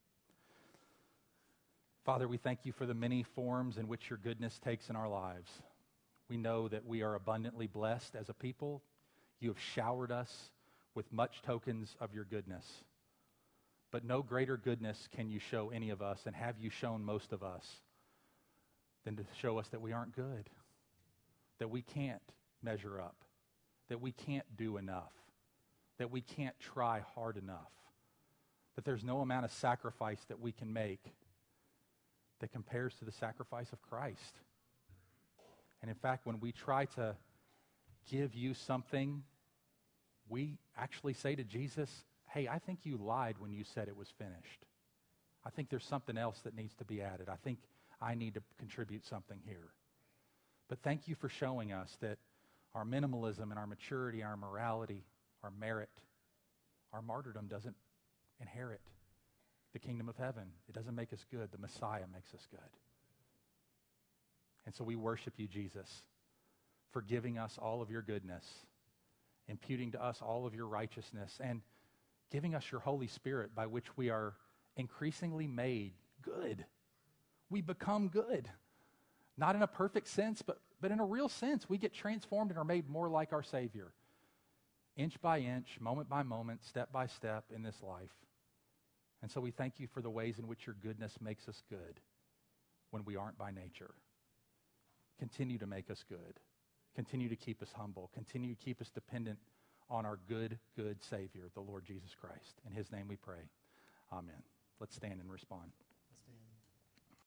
Father, 2.05 2.29
we 2.29 2.37
thank 2.37 2.61
you 2.65 2.73
for 2.73 2.87
the 2.87 2.95
many 2.95 3.25
forms 3.25 3.79
in 3.79 3.89
which 3.89 4.09
your 4.09 4.19
goodness 4.19 4.61
takes 4.65 4.91
in 4.91 4.97
our 4.97 5.09
lives. 5.09 5.51
We 6.29 6.37
know 6.37 6.69
that 6.69 6.87
we 6.87 7.03
are 7.03 7.15
abundantly 7.15 7.67
blessed 7.67 8.15
as 8.15 8.29
a 8.29 8.35
people. 8.35 8.83
You 9.41 9.49
have 9.49 9.61
showered 9.61 10.13
us 10.13 10.51
with 10.95 11.13
much 11.13 11.43
tokens 11.43 11.97
of 12.01 12.15
your 12.15 12.25
goodness. 12.25 12.65
But 13.91 14.05
no 14.05 14.23
greater 14.23 14.57
goodness 14.57 15.09
can 15.15 15.31
you 15.31 15.39
show 15.39 15.71
any 15.71 15.91
of 15.91 16.03
us, 16.03 16.21
and 16.27 16.35
have 16.35 16.59
you 16.59 16.71
shown 16.71 17.05
most 17.05 17.33
of 17.33 17.43
us, 17.43 17.65
than 19.07 19.17
to 19.17 19.25
show 19.41 19.59
us 19.59 19.69
that 19.69 19.81
we 19.81 19.95
aren't 19.95 20.15
good, 20.15 20.51
that 21.59 21.71
we 21.71 21.81
can't 21.81 22.21
measure 22.63 23.01
up, 23.01 23.17
that 23.89 24.03
we 24.03 24.13
can't 24.13 24.45
do 24.55 24.77
enough, 24.77 25.15
that 25.97 26.11
we 26.11 26.21
can't 26.21 26.59
try 26.61 27.01
hard 27.15 27.39
enough 27.39 27.73
that 28.77 28.85
there's 28.85 29.03
no 29.03 29.21
amount 29.21 29.45
of 29.45 29.51
sacrifice 29.51 30.21
that 30.29 30.39
we 30.39 30.53
can 30.53 30.73
make 30.73 31.03
that 32.41 32.53
compares 32.53 32.95
to 32.97 33.05
the 33.05 33.13
sacrifice 33.13 33.73
of 33.73 33.81
Christ. 33.83 34.41
And 35.81 35.91
in 35.91 35.97
fact, 35.97 36.27
when 36.27 36.39
we 36.41 36.53
try 36.53 36.85
to 36.97 37.17
give 38.11 38.35
you 38.35 38.53
something, 38.53 39.23
we 40.29 40.59
actually 40.77 41.15
say 41.15 41.35
to 41.35 41.45
Jesus, 41.45 41.91
Hey, 42.29 42.49
I 42.49 42.59
think 42.59 42.81
you 42.83 42.99
lied 42.99 43.37
when 43.39 43.53
you 43.53 43.65
said 43.65 43.89
it 43.89 43.97
was 43.97 44.09
finished. 44.19 44.65
I 45.45 45.51
think 45.51 45.71
there's 45.71 45.87
something 45.87 46.19
else 46.19 46.41
that 46.41 46.55
needs 46.55 46.75
to 46.75 46.85
be 46.85 47.01
added. 47.01 47.29
I 47.31 47.37
think 47.37 47.59
I 48.01 48.15
need 48.15 48.35
to 48.35 48.43
contribute 48.59 49.05
something 49.05 49.41
here. 49.45 49.73
But 50.69 50.81
thank 50.83 51.09
you 51.09 51.15
for 51.15 51.29
showing 51.29 51.73
us 51.73 51.97
that 52.01 52.19
our 52.75 52.85
minimalism 52.85 53.51
and 53.51 53.59
our 53.59 53.67
maturity, 53.67 54.23
our 54.23 54.37
morality, 54.37 55.05
our 55.43 55.53
merit, 55.59 55.89
our 56.93 57.03
martyrdom 57.03 57.47
doesn't 57.47 57.77
inherit 58.41 58.81
the 59.73 59.79
kingdom 59.79 60.09
of 60.09 60.17
heaven. 60.17 60.45
It 60.69 60.75
doesn't 60.75 60.95
make 60.95 61.13
us 61.13 61.25
good, 61.31 61.51
the 61.53 61.59
Messiah 61.59 62.05
makes 62.13 62.35
us 62.35 62.47
good. 62.51 62.61
And 64.65 64.75
so 64.75 64.85
we 64.85 64.97
worship 64.97 65.35
you, 65.37 65.47
Jesus, 65.47 66.03
for 66.93 67.01
giving 67.01 67.39
us 67.39 67.59
all 67.61 67.81
of 67.81 67.91
your 67.91 68.03
goodness, 68.03 68.45
imputing 69.49 69.93
to 69.93 70.03
us 70.03 70.21
all 70.21 70.47
of 70.47 70.55
your 70.55 70.67
righteousness, 70.67 71.39
and 71.41 71.63
giving 72.33 72.55
us 72.55 72.65
your 72.73 72.81
Holy 72.81 73.07
Spirit 73.07 73.55
by 73.55 73.67
which 73.67 73.97
we 73.97 74.11
are 74.11 74.35
increasingly 74.77 75.47
made 75.47 75.93
good. 76.23 76.65
We 77.51 77.61
become 77.61 78.09
good. 78.09 78.49
Not 79.39 79.55
in 79.55 79.63
a 79.63 79.67
perfect 79.67 80.09
sense, 80.09 80.43
but, 80.43 80.59
but 80.81 80.91
in 80.91 81.01
a 81.01 81.05
real 81.05 81.29
sense. 81.29 81.69
We 81.69 81.79
get 81.79 81.93
transformed 81.93 82.51
and 82.51 82.59
are 82.59 82.65
made 82.65 82.89
more 82.89 83.09
like 83.09 83.33
our 83.33 83.43
Savior, 83.43 83.93
inch 84.97 85.21
by 85.21 85.41
inch, 85.41 85.79
moment 85.81 86.09
by 86.09 86.23
moment, 86.23 86.65
step 86.65 86.91
by 86.93 87.07
step 87.07 87.45
in 87.55 87.63
this 87.63 87.83
life. 87.83 88.15
And 89.23 89.31
so 89.31 89.41
we 89.41 89.51
thank 89.51 89.79
you 89.79 89.87
for 89.87 90.03
the 90.03 90.11
ways 90.11 90.39
in 90.39 90.47
which 90.47 90.67
your 90.67 90.77
goodness 90.83 91.19
makes 91.21 91.49
us 91.49 91.63
good 91.69 92.01
when 92.91 93.05
we 93.05 93.17
aren't 93.17 93.39
by 93.39 93.51
nature. 93.51 93.95
Continue 95.19 95.59
to 95.59 95.67
make 95.67 95.91
us 95.91 96.05
good. 96.09 96.41
Continue 96.95 97.29
to 97.29 97.37
keep 97.37 97.63
us 97.63 97.73
humble. 97.75 98.11
Continue 98.15 98.55
to 98.55 98.65
keep 98.65 98.81
us 98.81 98.91
dependent 98.91 99.39
on 99.89 100.05
our 100.05 100.19
good, 100.29 100.59
good 100.77 101.03
Savior, 101.03 101.51
the 101.55 101.61
Lord 101.61 101.85
Jesus 101.85 102.15
Christ. 102.19 102.61
In 102.67 102.73
his 102.73 102.91
name 102.91 103.07
we 103.09 103.17
pray. 103.17 103.51
Amen. 104.13 104.43
Let's 104.81 104.97
stand 104.97 105.21
and 105.21 105.31
respond. 105.31 105.73